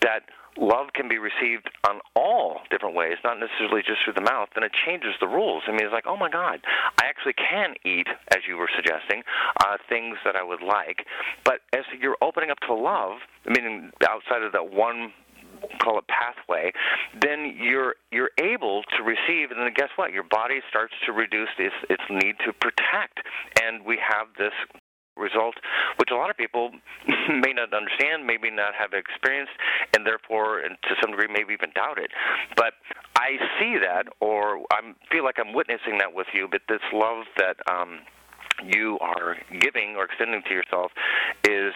that 0.00 0.22
love 0.58 0.88
can 0.94 1.08
be 1.08 1.16
received 1.16 1.70
on 1.88 2.00
all 2.14 2.60
different 2.70 2.94
ways, 2.94 3.16
not 3.24 3.38
necessarily 3.40 3.80
just 3.80 4.04
through 4.04 4.12
the 4.12 4.24
mouth, 4.24 4.48
then 4.54 4.64
it 4.64 4.72
changes 4.84 5.14
the 5.20 5.26
rules. 5.26 5.62
I 5.66 5.72
mean, 5.72 5.84
it's 5.84 5.92
like, 5.92 6.06
oh 6.06 6.16
my 6.16 6.28
God, 6.28 6.60
I 7.00 7.06
actually 7.06 7.34
can 7.34 7.74
eat, 7.84 8.06
as 8.34 8.42
you 8.46 8.56
were 8.56 8.68
suggesting, 8.74 9.22
uh, 9.64 9.78
things 9.88 10.18
that 10.24 10.36
I 10.36 10.42
would 10.42 10.62
like. 10.62 11.06
But 11.44 11.60
as 11.72 11.84
you're 11.98 12.18
opening 12.20 12.50
up 12.50 12.60
to 12.68 12.74
love, 12.74 13.18
meaning 13.46 13.90
outside 14.06 14.42
of 14.42 14.52
that 14.52 14.72
one 14.72 15.12
call 15.80 15.98
it 15.98 16.04
pathway, 16.08 16.72
then 17.20 17.54
you're 17.58 17.94
you're 18.10 18.30
able 18.40 18.82
to 18.96 19.02
receive, 19.02 19.50
and 19.50 19.60
then 19.60 19.72
guess 19.74 19.90
what? 19.96 20.12
Your 20.12 20.24
body 20.24 20.60
starts 20.68 20.94
to 21.06 21.12
reduce 21.12 21.50
its 21.58 21.74
its 21.90 22.02
need 22.10 22.36
to 22.46 22.52
protect, 22.52 23.20
and 23.62 23.84
we 23.84 23.98
have 23.98 24.28
this 24.38 24.52
result, 25.16 25.54
which 25.98 26.08
a 26.10 26.16
lot 26.16 26.30
of 26.30 26.36
people 26.36 26.70
may 27.28 27.52
not 27.52 27.72
understand, 27.74 28.26
maybe 28.26 28.50
not 28.50 28.74
have 28.78 28.92
experienced, 28.92 29.52
and 29.94 30.06
therefore, 30.06 30.60
and 30.60 30.76
to 30.84 30.94
some 31.02 31.10
degree, 31.10 31.28
maybe 31.28 31.52
even 31.52 31.70
doubt 31.74 31.98
it. 31.98 32.10
But 32.56 32.74
I 33.16 33.36
see 33.60 33.76
that, 33.80 34.06
or 34.20 34.62
I 34.72 34.80
feel 35.10 35.24
like 35.24 35.36
I'm 35.38 35.52
witnessing 35.52 35.98
that 35.98 36.12
with 36.14 36.28
you. 36.32 36.48
But 36.50 36.62
this 36.68 36.82
love 36.92 37.24
that 37.36 37.56
um, 37.70 38.00
you 38.64 38.98
are 39.00 39.36
giving 39.60 39.96
or 39.96 40.04
extending 40.04 40.42
to 40.48 40.54
yourself 40.54 40.92
is 41.44 41.72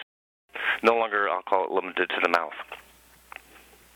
no 0.83 0.95
longer, 0.95 1.29
I'll 1.29 1.43
call 1.43 1.65
it, 1.65 1.71
limited 1.71 2.09
to 2.09 2.21
the 2.23 2.31
mouth. 2.31 2.57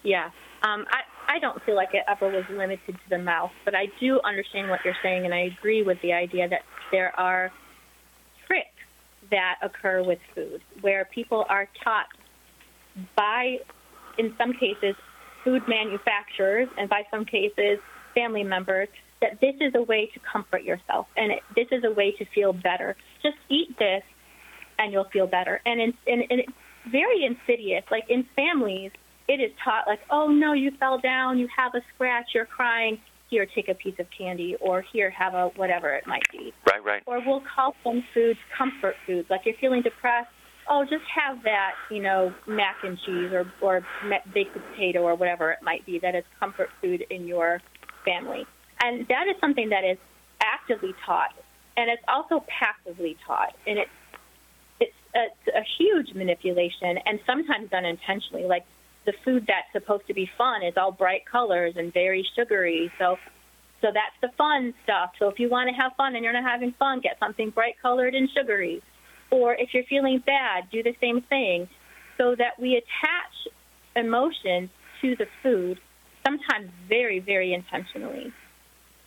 Yeah. 0.02 0.30
Um, 0.62 0.84
I, 0.90 1.36
I 1.36 1.38
don't 1.38 1.62
feel 1.64 1.76
like 1.76 1.94
it 1.94 2.04
ever 2.08 2.28
was 2.28 2.44
limited 2.50 2.94
to 2.94 3.08
the 3.08 3.18
mouth, 3.18 3.52
but 3.64 3.74
I 3.74 3.86
do 3.98 4.20
understand 4.24 4.68
what 4.68 4.80
you're 4.84 4.96
saying, 5.02 5.24
and 5.24 5.32
I 5.32 5.50
agree 5.58 5.82
with 5.82 6.00
the 6.02 6.12
idea 6.12 6.48
that 6.48 6.62
there 6.90 7.18
are 7.18 7.50
tricks 8.46 8.68
that 9.30 9.56
occur 9.62 10.02
with 10.02 10.18
food 10.34 10.60
where 10.80 11.04
people 11.04 11.46
are 11.48 11.68
taught 11.82 12.06
by, 13.16 13.58
in 14.18 14.34
some 14.36 14.52
cases, 14.52 14.96
food 15.44 15.62
manufacturers, 15.68 16.68
and 16.76 16.88
by 16.88 17.06
some 17.10 17.24
cases, 17.24 17.78
family 18.14 18.42
members, 18.42 18.88
that 19.20 19.40
this 19.40 19.54
is 19.60 19.74
a 19.74 19.82
way 19.82 20.10
to 20.12 20.20
comfort 20.20 20.62
yourself 20.64 21.06
and 21.16 21.32
it, 21.32 21.42
this 21.54 21.68
is 21.70 21.84
a 21.84 21.90
way 21.90 22.12
to 22.12 22.24
feel 22.34 22.52
better. 22.52 22.96
Just 23.22 23.36
eat 23.48 23.78
this 23.78 24.02
and 24.78 24.92
you'll 24.92 25.08
feel 25.12 25.26
better. 25.26 25.60
And, 25.66 25.80
in, 25.80 25.94
and, 26.06 26.22
and 26.30 26.40
it's 26.40 26.52
very 26.90 27.24
insidious. 27.24 27.84
Like 27.90 28.04
in 28.08 28.26
families, 28.34 28.92
it 29.30 29.40
is 29.40 29.52
taught 29.64 29.86
like, 29.86 30.00
oh 30.10 30.26
no, 30.26 30.52
you 30.52 30.72
fell 30.80 30.98
down, 30.98 31.38
you 31.38 31.46
have 31.56 31.72
a 31.74 31.80
scratch, 31.94 32.26
you're 32.34 32.46
crying. 32.46 32.98
Here, 33.28 33.46
take 33.54 33.68
a 33.68 33.74
piece 33.74 33.94
of 34.00 34.06
candy, 34.18 34.56
or 34.60 34.84
here, 34.92 35.08
have 35.10 35.34
a 35.34 35.50
whatever 35.54 35.94
it 35.94 36.04
might 36.04 36.24
be. 36.32 36.52
Right, 36.68 36.82
right. 36.84 37.00
Or 37.06 37.22
we'll 37.24 37.44
call 37.54 37.76
some 37.84 38.02
foods 38.12 38.40
comfort 38.58 38.96
foods. 39.06 39.30
Like 39.30 39.42
you're 39.44 39.54
feeling 39.60 39.82
depressed, 39.82 40.30
oh, 40.68 40.82
just 40.82 41.04
have 41.14 41.44
that, 41.44 41.74
you 41.92 42.02
know, 42.02 42.34
mac 42.48 42.78
and 42.82 42.98
cheese 43.06 43.30
or 43.32 43.44
or 43.62 43.86
baked 44.34 44.54
potato 44.54 45.02
or 45.02 45.14
whatever 45.14 45.52
it 45.52 45.58
might 45.62 45.86
be. 45.86 46.00
That 46.00 46.16
is 46.16 46.24
comfort 46.40 46.70
food 46.80 47.04
in 47.08 47.28
your 47.28 47.60
family, 48.04 48.44
and 48.82 49.06
that 49.06 49.28
is 49.30 49.36
something 49.40 49.68
that 49.68 49.84
is 49.84 49.98
actively 50.42 50.92
taught, 51.06 51.30
and 51.76 51.88
it's 51.88 52.02
also 52.08 52.44
passively 52.50 53.16
taught, 53.24 53.54
and 53.64 53.78
it's 53.78 53.90
it's 54.80 55.00
a, 55.14 55.58
a 55.58 55.62
huge 55.78 56.16
manipulation, 56.16 56.98
and 57.06 57.20
sometimes 57.24 57.72
unintentionally. 57.72 58.46
Like 58.48 58.64
the 59.06 59.12
food 59.24 59.46
that's 59.46 59.72
supposed 59.72 60.06
to 60.06 60.14
be 60.14 60.30
fun 60.36 60.62
is 60.62 60.74
all 60.76 60.92
bright 60.92 61.24
colors 61.26 61.74
and 61.76 61.92
very 61.92 62.26
sugary. 62.36 62.92
So 62.98 63.16
so 63.80 63.88
that's 63.94 64.14
the 64.20 64.28
fun 64.36 64.74
stuff. 64.84 65.12
So 65.18 65.28
if 65.28 65.38
you 65.38 65.48
want 65.48 65.70
to 65.70 65.74
have 65.74 65.92
fun 65.96 66.14
and 66.14 66.22
you're 66.22 66.34
not 66.34 66.44
having 66.44 66.72
fun, 66.78 67.00
get 67.00 67.18
something 67.18 67.50
bright 67.50 67.76
colored 67.80 68.14
and 68.14 68.28
sugary. 68.30 68.82
Or 69.30 69.54
if 69.54 69.72
you're 69.72 69.84
feeling 69.84 70.22
bad, 70.24 70.64
do 70.70 70.82
the 70.82 70.94
same 71.00 71.22
thing. 71.22 71.68
So 72.18 72.34
that 72.34 72.58
we 72.60 72.76
attach 72.76 73.54
emotions 73.96 74.68
to 75.00 75.16
the 75.16 75.26
food, 75.42 75.80
sometimes 76.26 76.70
very, 76.88 77.20
very 77.20 77.54
intentionally. 77.54 78.32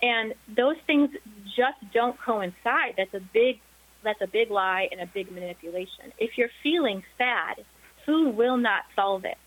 And 0.02 0.34
those 0.54 0.78
things 0.88 1.12
just 1.56 1.78
don't 1.94 2.20
coincide. 2.20 2.96
That's 2.98 3.14
a 3.14 3.22
big 3.34 3.60
that's 4.04 4.22
a 4.22 4.28
big 4.28 4.52
lie 4.52 4.90
and 4.92 5.00
a 5.00 5.06
big 5.06 5.32
manipulation. 5.32 6.12
If 6.18 6.38
you're 6.38 6.50
feeling 6.62 7.04
sad, 7.18 7.64
food 8.06 8.36
will 8.36 8.58
not 8.58 8.84
solve 8.98 9.24
it. 9.24 9.38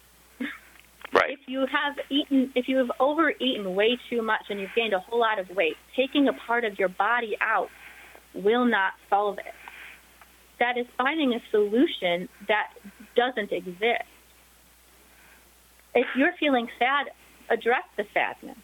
Right. 1.16 1.30
If 1.30 1.40
you 1.46 1.60
have 1.60 1.96
eaten, 2.10 2.52
if 2.54 2.68
you 2.68 2.76
have 2.78 2.90
overeaten 3.00 3.74
way 3.74 3.98
too 4.10 4.22
much 4.22 4.42
and 4.50 4.60
you've 4.60 4.74
gained 4.76 4.92
a 4.92 4.98
whole 4.98 5.20
lot 5.20 5.38
of 5.38 5.48
weight, 5.56 5.76
taking 5.96 6.28
a 6.28 6.32
part 6.46 6.64
of 6.64 6.78
your 6.78 6.88
body 6.88 7.36
out 7.40 7.68
will 8.34 8.66
not 8.66 8.92
solve 9.08 9.38
it. 9.38 9.54
That 10.58 10.78
is 10.78 10.86
finding 10.98 11.32
a 11.32 11.40
solution 11.50 12.28
that 12.48 12.68
doesn't 13.14 13.52
exist. 13.52 14.08
If 15.94 16.06
you're 16.16 16.32
feeling 16.38 16.68
sad, 16.78 17.06
address 17.50 17.84
the 17.96 18.04
sadness. 18.12 18.58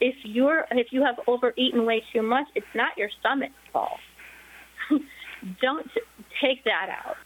If 0.00 0.14
you're 0.24 0.64
if 0.70 0.88
you 0.92 1.02
have 1.04 1.16
overeaten 1.26 1.84
way 1.84 2.02
too 2.12 2.22
much, 2.22 2.46
it's 2.54 2.66
not 2.74 2.96
your 2.96 3.10
stomach's 3.20 3.52
fault. 3.72 3.98
Don't 5.60 5.86
take 6.40 6.64
that 6.64 6.88
out. 6.88 7.16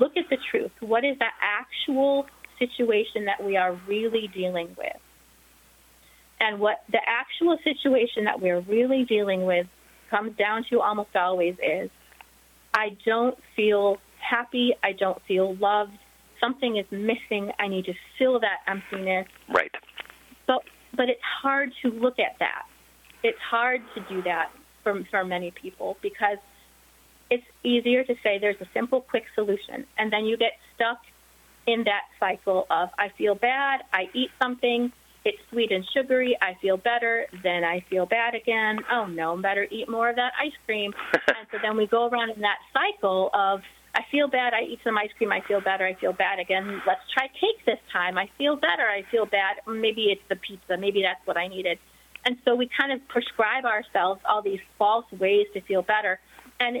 Look 0.00 0.16
at 0.16 0.24
the 0.28 0.36
truth. 0.50 0.72
What 0.80 1.04
is 1.04 1.16
the 1.18 1.30
actual 1.40 2.26
situation 2.58 3.26
that 3.26 3.42
we 3.44 3.56
are 3.56 3.78
really 3.86 4.28
dealing 4.34 4.74
with? 4.76 4.96
And 6.40 6.60
what 6.60 6.84
the 6.90 7.00
actual 7.06 7.58
situation 7.64 8.24
that 8.24 8.40
we're 8.40 8.60
really 8.60 9.04
dealing 9.04 9.44
with 9.44 9.66
comes 10.10 10.36
down 10.36 10.64
to 10.70 10.80
almost 10.80 11.14
always 11.16 11.54
is 11.62 11.90
I 12.74 12.96
don't 13.04 13.36
feel 13.56 13.96
happy, 14.18 14.74
I 14.82 14.92
don't 14.92 15.20
feel 15.26 15.56
loved, 15.56 15.98
something 16.40 16.76
is 16.76 16.86
missing, 16.90 17.50
I 17.58 17.68
need 17.68 17.86
to 17.86 17.94
fill 18.18 18.40
that 18.40 18.58
emptiness. 18.66 19.26
Right. 19.52 19.70
But 20.46 20.62
but 20.96 21.08
it's 21.08 21.20
hard 21.42 21.72
to 21.82 21.90
look 21.90 22.18
at 22.18 22.38
that. 22.38 22.62
It's 23.22 23.38
hard 23.50 23.82
to 23.94 24.00
do 24.08 24.22
that 24.22 24.50
for 24.82 25.02
for 25.10 25.24
many 25.24 25.50
people 25.50 25.96
because 26.02 26.38
it's 27.30 27.44
easier 27.62 28.04
to 28.04 28.14
say 28.22 28.38
there's 28.38 28.60
a 28.60 28.68
simple, 28.72 29.00
quick 29.00 29.24
solution. 29.34 29.86
And 29.98 30.12
then 30.12 30.24
you 30.24 30.36
get 30.36 30.52
stuck 30.74 30.98
in 31.68 31.84
that 31.84 32.04
cycle 32.18 32.66
of 32.70 32.88
I 32.98 33.10
feel 33.18 33.34
bad, 33.34 33.82
I 33.92 34.08
eat 34.14 34.30
something, 34.42 34.90
it's 35.24 35.38
sweet 35.50 35.70
and 35.70 35.84
sugary, 35.94 36.36
I 36.40 36.54
feel 36.62 36.78
better, 36.78 37.26
then 37.42 37.62
I 37.62 37.84
feel 37.90 38.06
bad 38.06 38.34
again. 38.34 38.78
Oh 38.90 39.04
no, 39.04 39.34
I'm 39.34 39.42
better 39.42 39.66
eat 39.70 39.88
more 39.88 40.08
of 40.08 40.16
that 40.16 40.32
ice 40.42 40.56
cream. 40.64 40.94
and 41.12 41.46
so 41.52 41.58
then 41.62 41.76
we 41.76 41.86
go 41.86 42.08
around 42.08 42.30
in 42.30 42.40
that 42.40 42.58
cycle 42.72 43.28
of 43.34 43.60
I 43.94 44.00
feel 44.10 44.28
bad, 44.28 44.54
I 44.54 44.62
eat 44.62 44.78
some 44.82 44.96
ice 44.96 45.10
cream, 45.18 45.30
I 45.30 45.42
feel 45.46 45.60
better, 45.60 45.84
I 45.84 45.94
feel 45.94 46.14
bad 46.14 46.38
again. 46.38 46.80
Let's 46.86 47.00
try 47.12 47.26
cake 47.28 47.64
this 47.66 47.80
time. 47.92 48.16
I 48.16 48.30
feel 48.38 48.56
better, 48.56 48.86
I 48.88 49.02
feel 49.10 49.26
bad. 49.26 49.56
Maybe 49.66 50.04
it's 50.04 50.22
the 50.30 50.36
pizza, 50.36 50.78
maybe 50.78 51.02
that's 51.02 51.24
what 51.26 51.36
I 51.36 51.48
needed. 51.48 51.78
And 52.24 52.38
so 52.46 52.54
we 52.54 52.68
kind 52.80 52.92
of 52.92 53.06
prescribe 53.08 53.66
ourselves 53.66 54.20
all 54.26 54.40
these 54.40 54.60
false 54.78 55.06
ways 55.12 55.46
to 55.52 55.60
feel 55.60 55.82
better. 55.82 56.18
And 56.60 56.78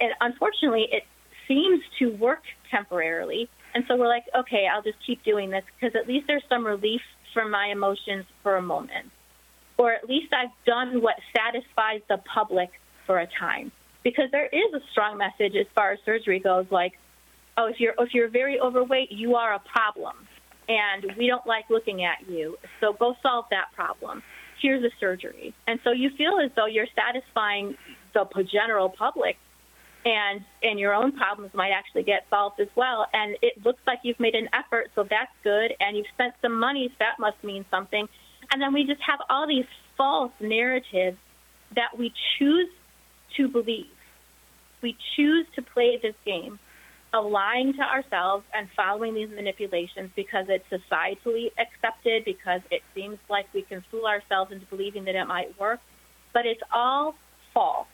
and 0.00 0.12
unfortunately, 0.20 0.88
it 0.90 1.04
seems 1.46 1.82
to 2.00 2.10
work 2.16 2.42
temporarily. 2.70 3.48
And 3.74 3.84
so 3.88 3.96
we're 3.96 4.08
like, 4.08 4.24
okay, 4.36 4.66
I'll 4.72 4.82
just 4.82 4.98
keep 5.04 5.22
doing 5.24 5.50
this 5.50 5.64
because 5.74 5.96
at 6.00 6.06
least 6.08 6.26
there's 6.26 6.44
some 6.48 6.64
relief 6.64 7.00
from 7.32 7.50
my 7.50 7.66
emotions 7.66 8.24
for 8.42 8.56
a 8.56 8.62
moment. 8.62 9.10
Or 9.76 9.92
at 9.92 10.08
least 10.08 10.32
I've 10.32 10.54
done 10.64 11.02
what 11.02 11.16
satisfies 11.36 12.00
the 12.08 12.18
public 12.32 12.70
for 13.06 13.18
a 13.18 13.26
time. 13.38 13.72
Because 14.04 14.30
there 14.30 14.46
is 14.46 14.72
a 14.74 14.80
strong 14.92 15.18
message 15.18 15.56
as 15.56 15.66
far 15.74 15.92
as 15.92 15.98
surgery 16.04 16.38
goes, 16.38 16.66
like, 16.70 16.92
oh, 17.56 17.66
if 17.66 17.80
you're 17.80 17.94
if 17.98 18.14
you're 18.14 18.28
very 18.28 18.60
overweight, 18.60 19.10
you 19.10 19.34
are 19.34 19.54
a 19.54 19.58
problem, 19.60 20.14
and 20.68 21.12
we 21.16 21.26
don't 21.26 21.46
like 21.46 21.64
looking 21.70 22.04
at 22.04 22.28
you. 22.28 22.56
So 22.80 22.92
go 22.92 23.14
solve 23.22 23.46
that 23.50 23.66
problem. 23.74 24.22
Here's 24.60 24.84
a 24.84 24.90
surgery, 25.00 25.54
and 25.66 25.80
so 25.84 25.90
you 25.90 26.10
feel 26.16 26.38
as 26.44 26.50
though 26.54 26.66
you're 26.66 26.86
satisfying 26.94 27.76
the 28.12 28.26
general 28.50 28.90
public 28.90 29.36
and 30.04 30.44
and 30.62 30.78
your 30.78 30.94
own 30.94 31.12
problems 31.12 31.54
might 31.54 31.70
actually 31.70 32.02
get 32.02 32.26
solved 32.30 32.60
as 32.60 32.68
well. 32.74 33.06
And 33.12 33.36
it 33.42 33.64
looks 33.64 33.80
like 33.86 34.00
you've 34.02 34.20
made 34.20 34.34
an 34.34 34.48
effort, 34.52 34.90
so 34.94 35.04
that's 35.04 35.32
good. 35.42 35.74
And 35.80 35.96
you've 35.96 36.06
spent 36.14 36.34
some 36.42 36.58
money, 36.58 36.88
so 36.88 36.94
that 37.00 37.18
must 37.18 37.42
mean 37.42 37.64
something. 37.70 38.08
And 38.52 38.60
then 38.60 38.72
we 38.72 38.84
just 38.84 39.00
have 39.02 39.20
all 39.30 39.46
these 39.46 39.66
false 39.96 40.32
narratives 40.40 41.16
that 41.74 41.98
we 41.98 42.12
choose 42.38 42.68
to 43.36 43.48
believe. 43.48 43.86
We 44.82 44.96
choose 45.16 45.46
to 45.56 45.62
play 45.62 45.96
this 45.96 46.14
game 46.24 46.58
of 47.14 47.24
lying 47.26 47.72
to 47.74 47.82
ourselves 47.82 48.44
and 48.52 48.68
following 48.76 49.14
these 49.14 49.30
manipulations 49.30 50.10
because 50.16 50.46
it's 50.48 50.68
societally 50.68 51.52
accepted, 51.58 52.24
because 52.24 52.60
it 52.70 52.82
seems 52.94 53.18
like 53.30 53.46
we 53.54 53.62
can 53.62 53.82
fool 53.90 54.04
ourselves 54.06 54.52
into 54.52 54.66
believing 54.66 55.04
that 55.04 55.14
it 55.14 55.26
might 55.26 55.58
work. 55.58 55.80
But 56.32 56.44
it's 56.44 56.62
all 56.72 57.14
false 57.54 57.86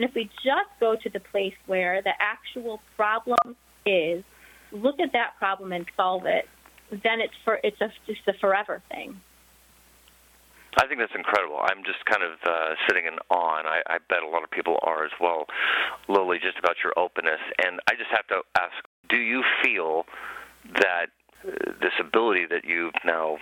and 0.00 0.08
if 0.08 0.14
we 0.14 0.24
just 0.42 0.72
go 0.80 0.96
to 0.96 1.10
the 1.10 1.20
place 1.20 1.52
where 1.66 2.00
the 2.00 2.12
actual 2.18 2.80
problem 2.96 3.54
is, 3.84 4.24
look 4.72 4.98
at 4.98 5.12
that 5.12 5.36
problem 5.38 5.72
and 5.72 5.84
solve 5.94 6.24
it, 6.24 6.48
then 6.90 7.20
it's 7.20 7.34
for 7.44 7.60
it's 7.62 7.78
a 7.82 7.92
just 8.06 8.26
a 8.26 8.32
forever 8.40 8.82
thing. 8.90 9.20
I 10.80 10.86
think 10.86 11.00
that's 11.00 11.12
incredible. 11.14 11.58
I'm 11.60 11.84
just 11.84 12.02
kind 12.08 12.22
of 12.22 12.38
uh, 12.48 12.80
sitting 12.88 13.04
in 13.04 13.18
awe, 13.28 13.58
and 13.58 13.68
I, 13.68 13.82
I 13.86 13.98
bet 14.08 14.22
a 14.22 14.28
lot 14.28 14.42
of 14.42 14.50
people 14.50 14.78
are 14.80 15.04
as 15.04 15.10
well, 15.20 15.44
Lily, 16.08 16.38
just 16.40 16.56
about 16.58 16.76
your 16.82 16.96
openness. 16.96 17.42
And 17.62 17.78
I 17.86 17.92
just 17.92 18.08
have 18.08 18.26
to 18.28 18.40
ask: 18.56 18.72
Do 19.10 19.18
you 19.18 19.44
feel 19.62 20.06
that 20.80 21.12
uh, 21.44 21.76
this 21.82 21.92
ability 22.00 22.46
that 22.48 22.64
you've 22.64 22.96
now 23.04 23.36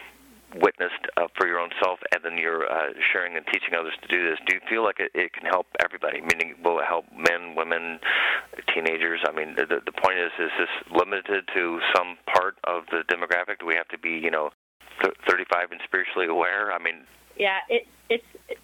witnessed 0.55 1.05
uh, 1.17 1.29
for 1.37 1.47
your 1.47 1.59
own 1.61 1.71
self, 1.83 1.99
and 2.13 2.25
then 2.25 2.39
you're 2.39 2.65
uh, 2.65 2.93
sharing 3.13 3.37
and 3.37 3.45
teaching 3.47 3.75
others 3.79 3.93
to 4.03 4.09
do 4.09 4.29
this. 4.29 4.39
Do 4.47 4.55
you 4.55 4.61
feel 4.69 4.85
like 4.85 5.01
it, 5.01 5.11
it 5.15 5.33
can 5.33 5.45
help 5.45 5.67
everybody? 5.83 6.21
Meaning, 6.21 6.57
will 6.65 6.79
it 6.81 6.87
help 6.89 7.05
men, 7.13 7.55
women, 7.55 8.01
teenagers? 8.75 9.21
I 9.29 9.33
mean, 9.33 9.55
the, 9.57 9.67
the 9.67 9.93
point 9.93 10.19
is, 10.19 10.33
is 10.39 10.51
this 10.59 10.73
limited 10.91 11.49
to 11.55 11.81
some 11.97 12.17
part 12.27 12.57
of 12.65 12.85
the 12.91 13.03
demographic? 13.13 13.61
Do 13.61 13.67
we 13.67 13.75
have 13.75 13.89
to 13.89 13.99
be, 13.99 14.11
you 14.11 14.31
know, 14.31 14.51
th- 15.03 15.15
35 15.29 15.73
and 15.73 15.81
spiritually 15.85 16.27
aware? 16.27 16.73
I 16.73 16.79
mean, 16.83 17.05
yeah, 17.37 17.59
it, 17.69 17.87
it's 18.09 18.25
it, 18.49 18.59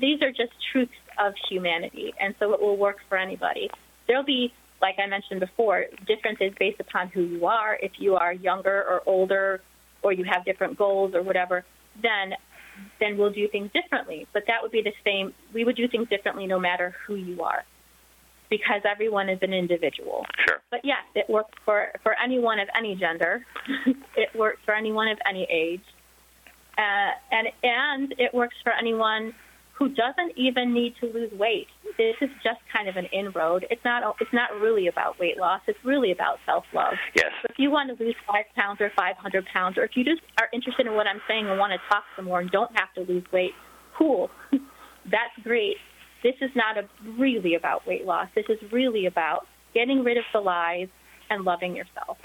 these 0.00 0.22
are 0.22 0.30
just 0.30 0.52
truths 0.72 0.92
of 1.18 1.34
humanity, 1.48 2.14
and 2.20 2.34
so 2.38 2.52
it 2.52 2.60
will 2.60 2.76
work 2.76 2.96
for 3.08 3.18
anybody. 3.18 3.70
There'll 4.06 4.24
be 4.24 4.52
like 4.82 4.96
I 5.02 5.06
mentioned 5.06 5.40
before, 5.40 5.86
differences 6.06 6.52
based 6.58 6.80
upon 6.80 7.08
who 7.08 7.22
you 7.22 7.46
are. 7.46 7.78
If 7.80 7.92
you 7.98 8.14
are 8.16 8.32
younger 8.32 8.84
or 8.88 9.02
older, 9.06 9.62
or 10.06 10.12
you 10.12 10.24
have 10.24 10.44
different 10.44 10.78
goals 10.78 11.14
or 11.14 11.22
whatever, 11.22 11.64
then 12.00 12.32
then 13.00 13.18
we'll 13.18 13.32
do 13.32 13.48
things 13.48 13.70
differently. 13.72 14.26
But 14.32 14.44
that 14.46 14.62
would 14.62 14.70
be 14.70 14.82
the 14.82 14.92
same. 15.04 15.34
We 15.52 15.64
would 15.64 15.76
do 15.76 15.88
things 15.88 16.08
differently 16.08 16.46
no 16.46 16.60
matter 16.60 16.94
who 17.06 17.16
you 17.16 17.42
are, 17.42 17.64
because 18.48 18.82
everyone 18.88 19.28
is 19.28 19.40
an 19.42 19.52
individual. 19.52 20.24
Sure. 20.46 20.58
But 20.70 20.80
yes, 20.84 21.02
it 21.16 21.28
works 21.28 21.52
for 21.64 21.88
for 22.04 22.14
anyone 22.22 22.60
of 22.60 22.68
any 22.76 22.94
gender. 22.94 23.44
it 24.16 24.28
works 24.38 24.60
for 24.64 24.74
anyone 24.74 25.08
of 25.08 25.18
any 25.28 25.44
age, 25.50 25.84
uh, 26.78 27.10
and 27.32 27.48
and 27.64 28.14
it 28.16 28.32
works 28.32 28.56
for 28.62 28.72
anyone 28.72 29.34
who 29.78 29.88
doesn't 29.88 30.32
even 30.36 30.72
need 30.72 30.94
to 31.00 31.06
lose 31.06 31.30
weight. 31.32 31.66
This 31.98 32.16
is 32.20 32.30
just 32.42 32.60
kind 32.74 32.88
of 32.88 32.96
an 32.96 33.06
inroad. 33.12 33.66
It's 33.70 33.84
not. 33.84 34.16
It's 34.20 34.32
not 34.32 34.50
really 34.60 34.88
about 34.88 35.18
weight 35.18 35.38
loss. 35.38 35.60
It's 35.66 35.78
really 35.84 36.12
about 36.12 36.38
self 36.46 36.64
love. 36.74 36.94
Yes. 37.14 37.32
If 37.44 37.58
you 37.58 37.70
want 37.70 37.96
to 37.96 38.02
lose 38.02 38.14
five 38.26 38.44
pounds 38.54 38.80
or 38.80 38.90
five 38.96 39.16
hundred 39.16 39.46
pounds, 39.52 39.76
or 39.78 39.84
if 39.84 39.92
you 39.94 40.04
just 40.04 40.22
are 40.38 40.48
interested 40.52 40.86
in 40.86 40.94
what 40.94 41.06
I'm 41.06 41.20
saying 41.28 41.46
and 41.46 41.58
want 41.58 41.72
to 41.72 41.78
talk 41.92 42.04
some 42.16 42.24
more 42.24 42.40
and 42.40 42.50
don't 42.50 42.70
have 42.74 42.92
to 42.94 43.12
lose 43.12 43.24
weight, 43.32 43.52
cool. 43.96 44.30
That's 45.04 45.36
great. 45.42 45.76
This 46.22 46.34
is 46.40 46.50
not 46.56 46.76
a, 46.78 46.88
really 47.18 47.54
about 47.54 47.86
weight 47.86 48.04
loss. 48.04 48.28
This 48.34 48.46
is 48.48 48.58
really 48.72 49.06
about 49.06 49.46
getting 49.74 50.02
rid 50.02 50.16
of 50.16 50.24
the 50.32 50.40
lies 50.40 50.88
and 51.30 51.44
loving 51.44 51.76
yourself 51.76 52.18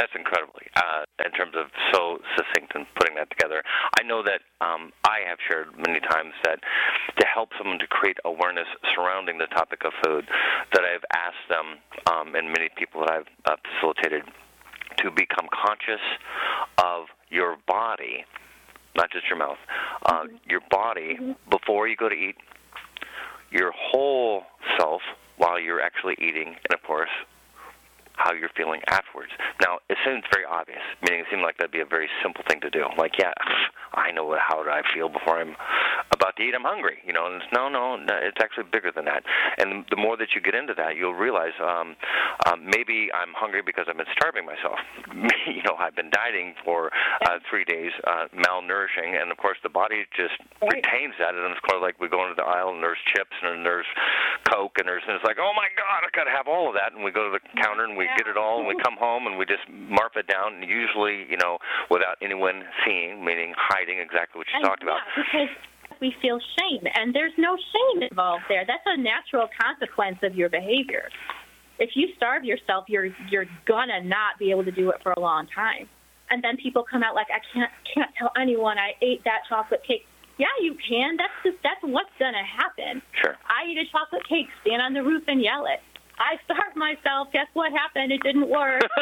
that's 0.00 0.16
incredibly 0.16 0.64
uh, 0.76 1.04
in 1.22 1.30
terms 1.32 1.52
of 1.54 1.66
so 1.92 2.18
succinct 2.34 2.72
and 2.74 2.86
putting 2.96 3.16
that 3.16 3.28
together. 3.28 3.62
I 4.00 4.02
know 4.02 4.22
that 4.22 4.40
um, 4.64 4.92
I 5.04 5.18
have 5.28 5.36
shared 5.46 5.76
many 5.76 6.00
times 6.00 6.32
that 6.44 6.60
to 7.18 7.26
help 7.26 7.50
someone 7.58 7.78
to 7.80 7.86
create 7.86 8.16
awareness 8.24 8.66
surrounding 8.94 9.36
the 9.36 9.46
topic 9.46 9.84
of 9.84 9.92
food, 10.02 10.24
that 10.72 10.84
I've 10.84 11.04
asked 11.12 11.44
them 11.50 11.76
um, 12.10 12.34
and 12.34 12.48
many 12.48 12.70
people 12.74 13.02
that 13.02 13.12
I've 13.12 13.28
uh, 13.44 13.56
facilitated 13.76 14.24
to 15.04 15.10
become 15.10 15.48
conscious 15.52 16.00
of 16.78 17.06
your 17.28 17.58
body, 17.68 18.24
not 18.96 19.10
just 19.12 19.28
your 19.28 19.36
mouth, 19.36 19.58
uh, 20.06 20.24
mm-hmm. 20.24 20.36
your 20.48 20.60
body 20.70 21.18
mm-hmm. 21.20 21.32
before 21.50 21.88
you 21.88 21.96
go 21.96 22.08
to 22.08 22.14
eat, 22.14 22.36
your 23.50 23.72
whole 23.76 24.44
self 24.78 25.02
while 25.36 25.60
you're 25.60 25.80
actually 25.80 26.16
eating, 26.20 26.48
and 26.48 26.72
of 26.72 26.82
course 26.82 27.10
how 28.20 28.32
you're 28.32 28.52
feeling 28.56 28.80
afterwards. 28.88 29.32
Now, 29.64 29.80
it 29.88 29.96
seems 30.04 30.22
very 30.32 30.44
obvious, 30.44 30.84
meaning 31.02 31.20
it 31.20 31.26
seems 31.30 31.42
like 31.42 31.56
that'd 31.56 31.72
be 31.72 31.80
a 31.80 31.88
very 31.88 32.08
simple 32.22 32.44
thing 32.48 32.60
to 32.60 32.70
do. 32.70 32.84
Like, 32.98 33.16
yeah, 33.18 33.32
I 33.94 34.12
know 34.12 34.36
how 34.36 34.60
I 34.60 34.82
feel 34.92 35.08
before 35.08 35.40
I'm 35.40 35.56
about 36.12 36.36
to 36.36 36.42
eat. 36.42 36.52
I'm 36.54 36.68
hungry. 36.68 37.00
You 37.06 37.12
know, 37.16 37.26
and 37.26 37.40
it's, 37.40 37.50
no, 37.52 37.72
no, 37.72 37.96
no, 37.96 38.14
it's 38.20 38.36
actually 38.44 38.68
bigger 38.68 38.92
than 38.92 39.08
that. 39.08 39.24
And 39.56 39.88
the 39.88 39.96
more 39.96 40.20
that 40.20 40.36
you 40.36 40.40
get 40.40 40.54
into 40.54 40.74
that, 40.76 40.96
you'll 40.96 41.16
realize 41.16 41.56
um, 41.64 41.96
um, 42.44 42.60
maybe 42.68 43.08
I'm 43.16 43.32
hungry 43.32 43.62
because 43.64 43.88
I've 43.88 43.96
been 43.96 44.12
starving 44.12 44.44
myself. 44.44 44.76
you 45.48 45.64
know, 45.64 45.80
I've 45.80 45.96
been 45.96 46.12
dieting 46.12 46.54
for 46.64 46.92
uh, 47.24 47.40
three 47.48 47.64
days, 47.64 47.90
uh, 48.04 48.28
malnourishing, 48.36 49.16
and 49.16 49.32
of 49.32 49.38
course 49.40 49.56
the 49.64 49.72
body 49.72 50.04
just 50.12 50.36
right. 50.60 50.76
retains 50.76 51.16
that. 51.18 51.32
And 51.32 51.48
it's 51.48 51.62
kind 51.64 51.80
of 51.80 51.82
like 51.82 51.96
we 51.96 52.12
go 52.12 52.20
into 52.28 52.36
the 52.36 52.44
aisle 52.44 52.76
and 52.76 52.84
there's 52.84 53.00
chips 53.16 53.34
and 53.40 53.64
there's 53.64 53.88
Coke 54.52 54.76
and 54.76 54.84
there's 54.84 55.02
and 55.08 55.16
it's 55.16 55.24
like, 55.24 55.40
oh 55.40 55.56
my 55.56 55.72
God, 55.72 56.04
I 56.04 56.10
got 56.12 56.28
to 56.28 56.34
have 56.34 56.46
all 56.46 56.68
of 56.68 56.76
that. 56.76 56.92
And 56.92 57.00
we 57.00 57.10
go 57.10 57.24
to 57.26 57.32
the 57.32 57.42
counter 57.62 57.88
and 57.88 57.96
we 57.96 58.09
yeah. 58.10 58.18
get 58.18 58.26
it 58.26 58.36
all, 58.36 58.58
and 58.58 58.66
we 58.66 58.74
mm-hmm. 58.74 58.82
come 58.82 58.96
home 58.98 59.26
and 59.26 59.38
we 59.38 59.46
just 59.46 59.64
marp 59.70 60.16
it 60.16 60.26
down, 60.26 60.60
and 60.60 60.68
usually, 60.68 61.26
you 61.30 61.36
know, 61.36 61.58
without 61.90 62.18
anyone 62.22 62.64
seeing, 62.84 63.24
meaning 63.24 63.54
hiding 63.56 63.98
exactly 63.98 64.38
what 64.38 64.46
you 64.50 64.58
and, 64.58 64.64
talked 64.66 64.82
about. 64.82 65.00
Yeah, 65.16 65.22
because 65.24 65.52
we 66.00 66.14
feel 66.20 66.40
shame, 66.58 66.84
and 66.94 67.14
there's 67.14 67.34
no 67.38 67.56
shame 67.56 68.02
involved 68.10 68.44
there. 68.48 68.64
That's 68.66 68.84
a 68.86 68.96
natural 68.96 69.48
consequence 69.54 70.18
of 70.22 70.34
your 70.34 70.48
behavior. 70.48 71.08
If 71.78 71.90
you 71.94 72.08
starve 72.16 72.44
yourself, 72.44 72.84
you're 72.88 73.08
you're 73.30 73.46
gonna 73.66 74.02
not 74.04 74.38
be 74.38 74.50
able 74.50 74.64
to 74.64 74.72
do 74.72 74.90
it 74.90 74.96
for 75.02 75.12
a 75.12 75.20
long 75.20 75.46
time. 75.54 75.88
And 76.30 76.44
then 76.44 76.56
people 76.56 76.84
come 76.84 77.02
out 77.02 77.14
like, 77.14 77.26
I 77.32 77.40
can't 77.52 77.72
can't 77.92 78.10
tell 78.18 78.30
anyone 78.40 78.78
I 78.78 78.92
ate 79.02 79.24
that 79.24 79.48
chocolate 79.48 79.82
cake. 79.86 80.06
Yeah, 80.38 80.52
you 80.60 80.76
can. 80.76 81.16
That's 81.16 81.32
just 81.42 81.56
that's 81.62 81.80
what's 81.82 82.12
gonna 82.18 82.44
happen. 82.44 83.02
Sure. 83.20 83.36
I 83.48 83.68
eat 83.68 83.78
a 83.78 83.84
chocolate 83.90 84.26
cake, 84.28 84.46
stand 84.62 84.80
on 84.80 84.94
the 84.94 85.02
roof 85.02 85.24
and 85.26 85.42
yell 85.42 85.66
it. 85.66 85.80
I 86.20 86.36
starved 86.44 86.76
myself. 86.76 87.32
Guess 87.32 87.48
what 87.54 87.72
happened? 87.72 88.12
It 88.12 88.22
didn't 88.22 88.48
work. 88.48 88.82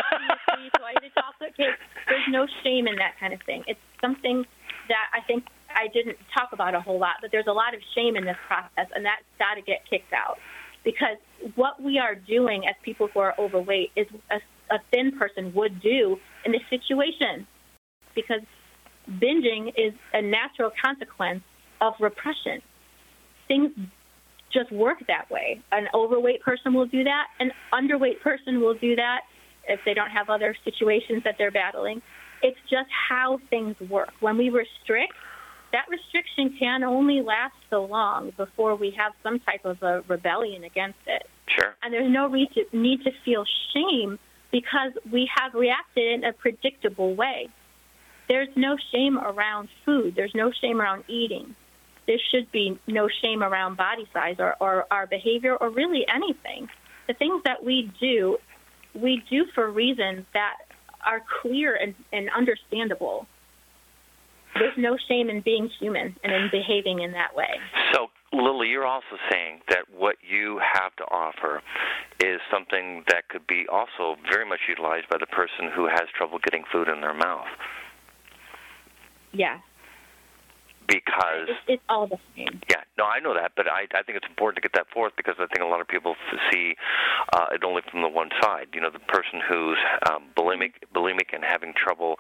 So 0.77 0.85
I 0.85 0.93
chocolate 1.15 1.57
cake. 1.57 1.79
There's 2.09 2.27
no 2.31 2.47
shame 2.63 2.89
in 2.89 2.97
that 2.97 3.15
kind 3.21 3.33
of 3.33 3.41
thing. 3.47 3.63
It's 3.67 3.81
something 4.01 4.45
that 4.89 5.07
I 5.15 5.25
think 5.27 5.45
I 5.71 5.87
didn't 5.89 6.19
talk 6.37 6.51
about 6.53 6.75
a 6.75 6.81
whole 6.81 6.99
lot, 6.99 7.17
but 7.21 7.31
there's 7.31 7.47
a 7.47 7.53
lot 7.53 7.75
of 7.75 7.81
shame 7.95 8.17
in 8.17 8.25
this 8.25 8.37
process, 8.47 8.91
and 8.95 9.05
that's 9.05 9.23
got 9.39 9.55
to 9.55 9.63
get 9.63 9.81
kicked 9.89 10.13
out. 10.13 10.39
Because 10.85 11.17
what 11.55 11.81
we 11.81 11.99
are 11.99 12.15
doing 12.15 12.65
as 12.69 12.75
people 12.85 13.09
who 13.13 13.21
are 13.21 13.35
overweight 13.39 13.91
is 13.97 14.07
a, 14.31 14.75
a 14.75 14.79
thin 14.93 15.17
person 15.19 15.53
would 15.55 15.81
do 15.81 16.17
in 16.45 16.53
this 16.53 16.63
situation. 16.71 17.47
Because 18.15 18.41
binging 19.09 19.69
is 19.77 19.95
a 20.13 20.23
natural 20.23 20.71
consequence 20.85 21.43
of 21.81 21.95
repression. 22.01 22.61
Things 23.47 23.71
just 24.53 24.71
work 24.73 24.99
that 25.09 25.31
way. 25.31 25.61
An 25.73 25.89
overweight 25.95 26.43
person 26.43 26.75
will 26.75 26.87
do 26.87 27.05
that. 27.05 27.27
An 27.41 27.53
underweight 27.73 28.21
person 28.21 28.61
will 28.61 28.75
do 28.75 28.97
that 28.97 29.23
if 29.69 29.81
they 29.85 29.95
don't 29.95 30.11
have 30.11 30.31
other 30.31 30.55
situations 30.65 31.23
that 31.25 31.37
they're 31.39 31.51
battling. 31.51 32.03
It's 32.43 32.59
just 32.71 32.89
how 32.91 33.41
things 33.51 33.77
work. 33.91 34.11
When 34.21 34.37
we 34.39 34.51
restrict, 34.51 35.15
that 35.73 35.87
restriction 35.91 36.57
can 36.59 36.83
only 36.83 37.21
last 37.21 37.55
so 37.69 37.85
long 37.85 38.33
before 38.37 38.75
we 38.77 38.91
have 38.97 39.13
some 39.23 39.39
type 39.41 39.65
of 39.65 39.83
a 39.83 40.03
rebellion 40.09 40.65
against 40.65 41.01
it. 41.07 41.27
Sure. 41.47 41.75
And 41.83 41.93
there's 41.93 42.11
no 42.11 42.29
need 42.29 42.51
to, 42.55 42.65
need 42.73 43.03
to 43.05 43.11
feel 43.25 43.45
shame 43.75 44.19
because 44.51 44.93
we 45.11 45.29
have 45.37 45.55
reacted 45.55 46.13
in 46.13 46.25
a 46.25 46.33
predictable 46.33 47.15
way. 47.15 47.49
There's 48.29 48.49
no 48.57 48.77
shame 48.93 49.19
around 49.19 49.69
food. 49.85 50.15
There's 50.15 50.35
no 50.35 50.53
shame 50.53 50.81
around 50.81 51.05
eating 51.09 51.55
there 52.09 52.19
should 52.33 52.51
be 52.51 52.77
no 52.89 53.07
shame 53.23 53.43
around 53.43 53.77
body 53.77 54.09
size 54.13 54.37
or, 54.41 54.57
or 54.61 54.87
our 54.91 55.07
behavior 55.07 55.55
or 55.55 55.69
really 55.69 56.05
anything. 56.13 56.67
The 57.07 57.15
things 57.15 57.43
that 57.45 57.63
we 57.63 57.93
do, 58.01 58.39
we 58.95 59.23
do 59.31 59.45
for 59.55 59.71
reasons 59.71 60.25
that 60.33 60.55
are 61.07 61.23
clear 61.43 61.77
and, 61.77 61.95
and 62.13 62.29
understandable. 62.37 63.27
There's 64.55 64.77
no 64.79 64.97
shame 65.09 65.29
in 65.29 65.43
being 65.43 65.71
human 65.79 66.17
and 66.25 66.33
in 66.33 66.49
behaving 66.51 67.03
in 67.03 67.13
that 67.13 67.37
way. 67.37 67.61
So, 67.93 68.09
Lily, 68.33 68.69
you're 68.69 68.87
also 68.87 69.17
saying 69.31 69.61
that 69.69 69.85
what 69.95 70.17
you 70.23 70.59
have 70.59 70.97
to 70.97 71.05
offer 71.05 71.63
is 72.25 72.41
something 72.51 73.05
that 73.09 73.29
could 73.29 73.47
be 73.47 73.67
also 73.71 74.17
very 74.31 74.49
much 74.49 74.61
utilized 74.67 75.09
by 75.11 75.19
the 75.21 75.27
person 75.27 75.71
who 75.77 75.87
has 75.87 76.09
trouble 76.17 76.39
getting 76.43 76.65
food 76.73 76.89
in 76.89 77.03
their 77.03 77.15
mouth. 77.15 77.47
Yeah, 79.33 79.59
because 80.89 81.47
it's, 81.47 81.79
it's 81.79 81.83
all 81.89 82.09
the 82.09 82.19
same. 82.35 82.61
Yeah, 82.69 82.83
no, 82.97 83.05
I 83.05 83.21
know 83.21 83.35
that, 83.35 83.53
but 83.55 83.69
I 83.69 83.87
I 83.95 84.03
think 84.03 84.17
it's 84.17 84.27
important 84.27 84.57
to 84.57 84.65
get 84.65 84.73
that 84.75 84.89
forth 84.93 85.13
because 85.17 85.37
I 85.39 85.47
think 85.47 85.61
a 85.63 85.69
lot 85.69 85.81
of 85.81 85.87
people 85.87 86.17
see 86.51 86.75
uh, 87.37 87.53
it 87.53 87.63
only 87.63 87.83
from 87.91 88.03
the 88.03 88.09
one 88.09 88.31
side. 88.43 88.69
You 88.73 88.81
know, 88.81 88.91
the 88.91 89.05
person 89.05 89.41
who's 89.45 89.79
um, 90.11 90.33
bulimic, 90.37 90.81
bulimic, 90.97 91.37
and 91.37 91.45
having 91.45 91.75
trouble 91.77 92.17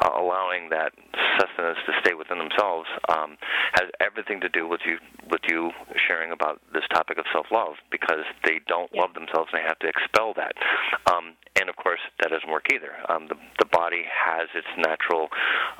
uh, 0.00 0.10
allowing 0.16 0.70
that 0.70 0.92
sustenance 1.38 1.78
to 1.86 1.92
stay 2.00 2.14
within 2.14 2.38
themselves 2.38 2.88
um, 3.12 3.36
has 3.76 3.92
everything 4.00 4.40
to 4.40 4.48
do 4.48 4.66
with 4.66 4.80
you 4.84 4.96
with 5.30 5.42
you 5.48 5.70
sharing 6.08 6.32
about 6.32 6.60
this 6.72 6.84
topic 6.92 7.18
of 7.18 7.24
self 7.32 7.46
love 7.52 7.76
because 7.90 8.24
they 8.44 8.60
don't 8.66 8.90
yeah. 8.92 9.02
love 9.02 9.12
themselves 9.14 9.52
and 9.52 9.60
they 9.60 9.66
have 9.68 9.78
to 9.80 9.88
expel 9.88 10.32
that. 10.34 10.56
Um, 11.12 11.36
and 11.60 11.68
of 11.68 11.76
course, 11.76 12.00
that 12.20 12.30
doesn't 12.30 12.50
work 12.50 12.66
either. 12.72 12.92
Um, 13.08 13.28
the, 13.28 13.36
the 13.58 13.66
body 13.66 14.04
has 14.08 14.48
its 14.54 14.68
natural 14.76 15.28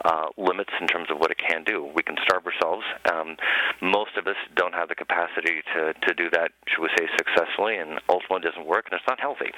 uh, 0.04 0.28
limits 0.36 0.72
in 0.80 0.86
terms 0.86 1.08
of 1.10 1.18
what 1.18 1.30
it 1.30 1.38
can 1.38 1.64
do. 1.64 1.88
We 1.94 2.02
can 2.02 2.16
starve 2.26 2.44
ourselves. 2.44 2.82
Um, 3.06 3.38
most 3.80 4.18
of 4.18 4.26
us 4.26 4.36
don't 4.58 4.74
have 4.74 4.90
the 4.90 4.98
capacity 4.98 5.62
to, 5.74 5.94
to 5.94 6.10
do 6.14 6.28
that, 6.34 6.50
should 6.66 6.82
we 6.82 6.90
say, 6.98 7.06
successfully, 7.16 7.78
and 7.78 8.02
ultimately 8.10 8.42
it 8.42 8.50
doesn't 8.50 8.66
work, 8.66 8.90
and 8.90 8.98
it's 8.98 9.08
not 9.08 9.20
healthy. 9.20 9.54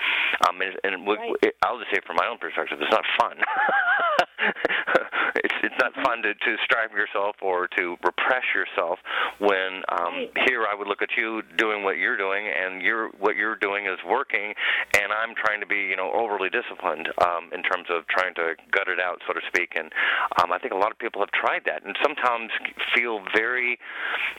Um, 0.47 0.61
and 0.61 0.77
and 0.85 1.07
we, 1.07 1.17
right. 1.17 1.33
it, 1.43 1.57
I'll 1.65 1.81
just 1.81 1.91
say 1.91 2.01
from 2.05 2.17
my 2.17 2.29
own 2.29 2.39
perspective, 2.39 2.79
it's 2.81 2.93
not 2.93 3.05
fun. 3.17 3.41
it's 5.45 5.55
it's 5.63 5.75
not 5.81 5.93
fun 6.05 6.23
to, 6.23 6.35
to 6.35 6.51
strive 6.65 6.93
yourself 6.93 7.37
or 7.43 7.69
to 7.77 7.97
repress 8.05 8.45
yourself 8.55 8.99
when 9.39 9.83
um, 9.91 10.31
here 10.47 10.65
I 10.71 10.75
would 10.75 10.87
look 10.87 11.03
at 11.03 11.11
you 11.17 11.43
doing 11.57 11.83
what 11.83 11.99
you're 11.99 12.17
doing, 12.17 12.47
and 12.47 12.83
you're 12.83 13.11
what 13.19 13.37
you're 13.37 13.57
doing 13.57 13.87
is 13.87 13.99
working, 14.07 14.55
and 14.95 15.13
I'm 15.13 15.35
trying 15.35 15.61
to 15.61 15.67
be 15.67 15.91
you 15.91 15.97
know 15.97 16.13
overly 16.13 16.49
disciplined 16.51 17.09
um, 17.25 17.51
in 17.53 17.63
terms 17.63 17.87
of 17.91 18.07
trying 18.09 18.35
to 18.35 18.55
gut 18.71 18.89
it 18.89 19.01
out, 19.01 19.21
so 19.27 19.35
to 19.35 19.41
speak. 19.49 19.75
And 19.77 19.91
um, 20.43 20.53
I 20.53 20.59
think 20.59 20.73
a 20.73 20.79
lot 20.79 20.91
of 20.91 20.99
people 20.99 21.21
have 21.23 21.33
tried 21.33 21.63
that, 21.67 21.85
and 21.85 21.97
sometimes 22.03 22.51
feel 22.95 23.21
very 23.35 23.79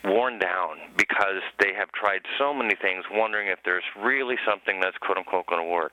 worn 0.04 0.40
down 0.40 0.78
because 0.98 1.44
they 1.60 1.74
have 1.78 1.92
tried 1.92 2.22
so 2.38 2.54
many 2.54 2.76
things, 2.82 3.04
wondering 3.12 3.48
if 3.48 3.60
there's 3.66 3.84
really 4.02 4.36
something 4.48 4.80
that's 4.80 4.98
quote 4.98 5.18
unquote 5.18 5.48
going 5.48 5.62
to 5.62 5.70
work. 5.70 5.92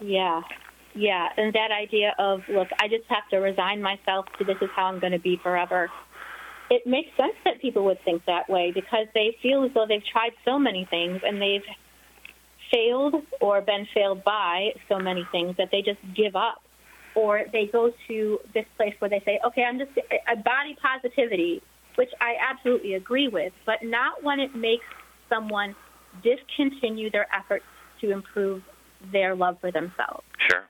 Yeah, 0.00 0.42
yeah, 0.94 1.28
and 1.36 1.52
that 1.54 1.70
idea 1.72 2.14
of 2.18 2.40
look, 2.48 2.68
I 2.80 2.88
just 2.88 3.04
have 3.08 3.28
to 3.30 3.38
resign 3.38 3.82
myself 3.82 4.26
to 4.38 4.44
this 4.44 4.56
is 4.60 4.68
how 4.74 4.86
I'm 4.86 5.00
going 5.00 5.12
to 5.12 5.18
be 5.18 5.38
forever. 5.42 5.90
It 6.70 6.86
makes 6.86 7.08
sense 7.16 7.34
that 7.44 7.60
people 7.60 7.84
would 7.84 7.98
think 8.04 8.24
that 8.26 8.48
way 8.48 8.72
because 8.74 9.06
they 9.12 9.36
feel 9.42 9.64
as 9.64 9.70
though 9.74 9.86
they've 9.88 10.04
tried 10.10 10.32
so 10.44 10.58
many 10.58 10.86
things 10.90 11.20
and 11.22 11.40
they've 11.40 11.66
failed 12.72 13.16
or 13.40 13.60
been 13.60 13.86
failed 13.92 14.24
by 14.24 14.70
so 14.88 14.98
many 14.98 15.26
things 15.30 15.56
that 15.58 15.68
they 15.70 15.82
just 15.82 16.00
give 16.16 16.36
up. 16.36 16.62
Or 17.14 17.42
they 17.52 17.68
go 17.70 17.92
to 18.08 18.38
this 18.54 18.64
place 18.76 18.94
where 18.98 19.08
they 19.08 19.22
say, 19.24 19.38
okay, 19.46 19.62
I'm 19.62 19.78
just 19.78 19.92
a 19.96 20.36
body 20.36 20.76
positivity, 20.82 21.62
which 21.94 22.10
I 22.20 22.34
absolutely 22.50 22.94
agree 22.94 23.28
with, 23.28 23.52
but 23.66 23.76
not 23.84 24.24
when 24.24 24.40
it 24.40 24.56
makes 24.56 24.84
someone 25.28 25.76
discontinue 26.24 27.10
their 27.10 27.26
efforts 27.32 27.64
to 28.00 28.10
improve 28.10 28.62
their 29.12 29.36
love 29.36 29.58
for 29.60 29.70
themselves. 29.70 30.24
Sure. 30.50 30.64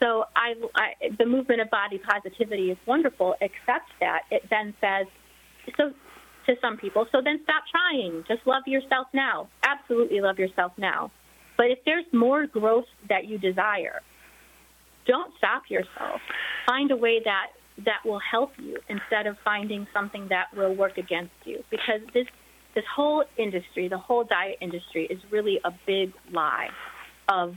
So 0.00 0.24
I, 0.34 0.54
I, 0.74 1.14
the 1.18 1.26
movement 1.26 1.60
of 1.60 1.70
body 1.70 1.98
positivity 1.98 2.70
is 2.70 2.78
wonderful, 2.86 3.34
except 3.40 3.90
that 4.00 4.22
it 4.30 4.42
then 4.50 4.74
says, 4.80 5.06
so 5.76 5.92
to 6.46 6.54
some 6.60 6.76
people, 6.76 7.06
so 7.10 7.20
then 7.22 7.40
stop 7.44 7.62
trying. 7.70 8.24
Just 8.28 8.46
love 8.46 8.64
yourself 8.66 9.06
now. 9.12 9.48
Absolutely 9.62 10.20
love 10.20 10.38
yourself 10.38 10.72
now. 10.76 11.10
But 11.56 11.66
if 11.66 11.78
there's 11.86 12.04
more 12.12 12.46
growth 12.46 12.86
that 13.08 13.26
you 13.26 13.38
desire, 13.38 14.00
don't 15.06 15.32
stop 15.38 15.62
yourself. 15.68 16.20
Find 16.66 16.90
a 16.90 16.96
way 16.96 17.20
that 17.24 17.48
that 17.84 18.04
will 18.04 18.20
help 18.20 18.52
you 18.58 18.78
instead 18.88 19.26
of 19.26 19.36
finding 19.44 19.86
something 19.92 20.28
that 20.28 20.46
will 20.56 20.74
work 20.74 20.96
against 20.96 21.32
you. 21.44 21.62
Because 21.70 22.00
this 22.12 22.26
this 22.74 22.84
whole 22.94 23.24
industry, 23.36 23.88
the 23.88 23.98
whole 23.98 24.24
diet 24.24 24.58
industry, 24.60 25.06
is 25.06 25.18
really 25.30 25.60
a 25.64 25.70
big 25.86 26.12
lie 26.32 26.68
of 27.28 27.54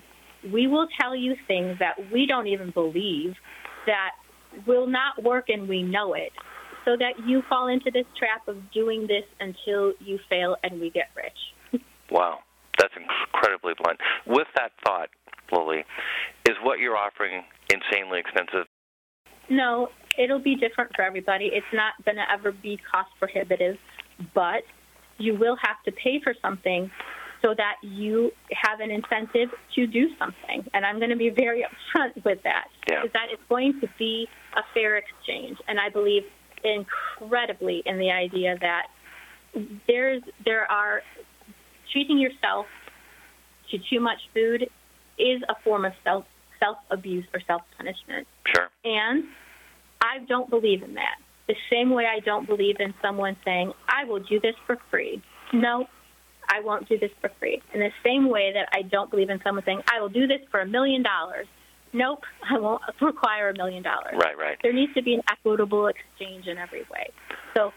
we 0.51 0.67
will 0.67 0.87
tell 0.99 1.15
you 1.15 1.35
things 1.47 1.77
that 1.79 1.95
we 2.11 2.25
don't 2.25 2.47
even 2.47 2.71
believe 2.71 3.35
that 3.85 4.11
will 4.65 4.87
not 4.87 5.23
work 5.23 5.49
and 5.49 5.67
we 5.67 5.83
know 5.83 6.13
it 6.13 6.31
so 6.85 6.95
that 6.97 7.13
you 7.27 7.41
fall 7.49 7.67
into 7.67 7.91
this 7.91 8.05
trap 8.17 8.47
of 8.47 8.57
doing 8.71 9.01
this 9.07 9.25
until 9.39 9.93
you 9.99 10.17
fail 10.29 10.55
and 10.63 10.79
we 10.79 10.89
get 10.89 11.07
rich. 11.15 11.81
wow, 12.11 12.39
that's 12.79 12.93
incredibly 12.95 13.73
blunt. 13.81 13.99
With 14.25 14.47
that 14.55 14.71
thought, 14.85 15.09
Lily, 15.51 15.83
is 16.47 16.55
what 16.63 16.79
you're 16.79 16.95
offering 16.95 17.43
insanely 17.71 18.19
expensive? 18.19 18.67
No, 19.49 19.89
it'll 20.17 20.41
be 20.41 20.55
different 20.55 20.91
for 20.95 21.03
everybody. 21.03 21.49
It's 21.53 21.65
not 21.73 21.93
going 22.05 22.17
to 22.17 22.25
ever 22.31 22.51
be 22.51 22.79
cost 22.89 23.09
prohibitive, 23.19 23.75
but 24.33 24.63
you 25.17 25.35
will 25.37 25.57
have 25.61 25.77
to 25.85 25.91
pay 25.91 26.21
for 26.23 26.33
something 26.41 26.89
so 27.41 27.53
that 27.55 27.75
you 27.81 28.31
have 28.51 28.79
an 28.79 28.91
incentive 28.91 29.49
to 29.75 29.87
do 29.87 30.07
something. 30.17 30.65
And 30.73 30.85
I'm 30.85 30.97
going 30.97 31.11
to 31.11 31.15
be 31.15 31.29
very 31.29 31.65
upfront 31.95 32.23
with 32.23 32.41
that. 32.43 32.67
Yeah. 32.89 33.01
Because 33.01 33.13
that 33.13 33.33
is 33.33 33.39
going 33.49 33.79
to 33.81 33.87
be 33.97 34.27
a 34.55 34.61
fair 34.73 34.97
exchange. 34.97 35.57
And 35.67 35.79
I 35.79 35.89
believe 35.89 36.23
incredibly 36.63 37.83
in 37.85 37.99
the 37.99 38.11
idea 38.11 38.57
that 38.61 38.87
there's 39.87 40.21
there 40.43 40.69
are 40.71 41.01
treating 41.91 42.19
yourself 42.19 42.65
to 43.71 43.77
too 43.89 43.99
much 43.99 44.19
food 44.33 44.69
is 45.17 45.41
a 45.49 45.55
form 45.63 45.85
of 45.85 45.93
self 46.03 46.25
self 46.59 46.77
abuse 46.91 47.25
or 47.33 47.41
self 47.47 47.61
punishment. 47.77 48.27
Sure. 48.55 48.69
And 48.83 49.25
I 50.01 50.19
don't 50.27 50.49
believe 50.49 50.83
in 50.83 50.93
that. 50.95 51.17
The 51.47 51.55
same 51.71 51.91
way 51.91 52.05
I 52.05 52.19
don't 52.19 52.45
believe 52.45 52.75
in 52.79 52.93
someone 53.01 53.37
saying, 53.45 53.71
I 53.87 54.03
will 54.03 54.19
do 54.19 54.39
this 54.39 54.55
for 54.65 54.77
free. 54.91 55.21
No, 55.53 55.87
I 56.49 56.61
won't 56.61 56.87
do 56.87 56.97
this 56.97 57.11
for 57.21 57.31
free. 57.39 57.61
In 57.73 57.79
the 57.79 57.91
same 58.03 58.29
way 58.29 58.53
that 58.53 58.69
I 58.73 58.83
don't 58.83 59.09
believe 59.09 59.29
in 59.29 59.39
someone 59.43 59.63
saying, 59.65 59.81
I 59.91 60.01
will 60.01 60.09
do 60.09 60.27
this 60.27 60.41
for 60.49 60.61
a 60.61 60.65
million 60.65 61.03
dollars. 61.03 61.47
Nope, 61.93 62.23
I 62.49 62.59
won't 62.59 62.81
require 63.01 63.49
a 63.49 63.57
million 63.57 63.83
dollars. 63.83 64.13
Right, 64.13 64.37
right. 64.37 64.57
There 64.61 64.73
needs 64.73 64.93
to 64.93 65.01
be 65.01 65.13
an 65.13 65.21
equitable 65.29 65.87
exchange 65.87 66.47
in 66.47 66.57
every 66.57 66.83
way. 66.91 67.09
So 67.55 67.71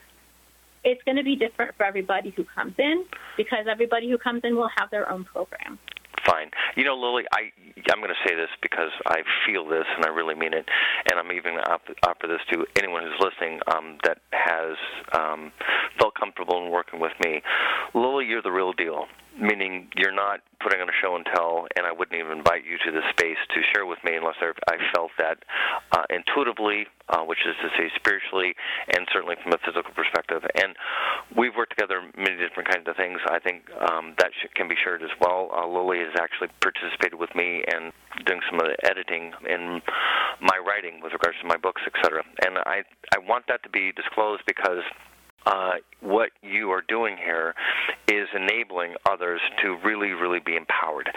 it's 0.84 1.02
going 1.04 1.16
to 1.16 1.24
be 1.24 1.36
different 1.36 1.76
for 1.76 1.84
everybody 1.84 2.30
who 2.30 2.44
comes 2.44 2.74
in 2.78 3.04
because 3.36 3.66
everybody 3.70 4.10
who 4.10 4.18
comes 4.18 4.42
in 4.44 4.56
will 4.56 4.70
have 4.78 4.90
their 4.90 5.10
own 5.10 5.24
program 5.24 5.78
fine. 6.26 6.50
You 6.76 6.84
know, 6.84 6.96
Lily, 6.96 7.24
I 7.32 7.52
I'm 7.90 7.98
going 7.98 8.10
to 8.10 8.28
say 8.28 8.34
this 8.34 8.50
because 8.62 8.90
I 9.06 9.22
feel 9.46 9.66
this 9.66 9.84
and 9.96 10.04
I 10.04 10.08
really 10.08 10.34
mean 10.34 10.52
it, 10.52 10.66
and 11.10 11.18
I'm 11.18 11.32
even 11.32 11.54
going 11.54 11.64
to 11.64 11.94
offer 12.06 12.26
this 12.26 12.40
to 12.52 12.66
anyone 12.78 13.02
who's 13.02 13.18
listening 13.18 13.60
um, 13.74 13.98
that 14.04 14.18
has 14.32 14.76
um, 15.12 15.52
felt 15.98 16.14
comfortable 16.14 16.64
in 16.64 16.70
working 16.70 17.00
with 17.00 17.12
me. 17.22 17.42
Lily, 17.94 18.26
you're 18.26 18.42
the 18.42 18.52
real 18.52 18.72
deal 18.72 19.06
meaning 19.38 19.88
you're 19.96 20.14
not 20.14 20.40
putting 20.60 20.80
on 20.80 20.88
a 20.88 20.96
show 21.00 21.16
and 21.16 21.24
tell, 21.34 21.66
and 21.76 21.86
I 21.86 21.92
wouldn't 21.92 22.16
even 22.18 22.36
invite 22.38 22.64
you 22.64 22.76
to 22.84 22.90
the 22.92 23.00
space 23.10 23.40
to 23.54 23.60
share 23.72 23.86
with 23.86 23.98
me 24.04 24.16
unless 24.16 24.36
I 24.42 24.76
felt 24.94 25.10
that 25.18 25.40
uh, 25.92 26.04
intuitively, 26.10 26.86
uh, 27.08 27.24
which 27.24 27.40
is 27.48 27.56
to 27.64 27.68
say 27.78 27.88
spiritually, 27.96 28.54
and 28.92 29.08
certainly 29.12 29.36
from 29.42 29.52
a 29.52 29.60
physical 29.64 29.90
perspective. 29.96 30.44
And 30.60 30.76
we've 31.36 31.56
worked 31.56 31.72
together 31.76 32.04
many 32.16 32.36
different 32.36 32.68
kinds 32.68 32.86
of 32.88 32.96
things. 32.96 33.18
I 33.26 33.38
think 33.40 33.64
um, 33.80 34.14
that 34.18 34.30
can 34.54 34.68
be 34.68 34.76
shared 34.76 35.02
as 35.02 35.12
well. 35.20 35.48
Uh, 35.52 35.66
Lily 35.66 36.04
has 36.04 36.12
actually 36.20 36.52
participated 36.60 37.18
with 37.18 37.32
me 37.34 37.64
and 37.72 37.92
doing 38.26 38.40
some 38.50 38.60
of 38.60 38.68
the 38.68 38.76
editing 38.84 39.32
in 39.48 39.80
my 40.40 40.58
writing 40.60 41.00
with 41.00 41.12
regards 41.12 41.40
to 41.40 41.46
my 41.48 41.56
books, 41.56 41.80
etc. 41.88 42.22
And 42.44 42.58
I 42.68 42.84
I 43.16 43.18
want 43.18 43.46
that 43.48 43.62
to 43.64 43.70
be 43.70 43.92
disclosed 43.92 44.42
because 44.46 44.84
uh, 45.46 45.72
what 46.00 46.30
you 46.42 46.70
are 46.70 46.82
doing 46.88 47.16
here 47.16 47.54
is 48.08 48.28
enabling 48.34 48.94
others 49.08 49.40
to 49.62 49.76
really, 49.84 50.10
really 50.10 50.40
be 50.40 50.56
empowered, 50.56 51.10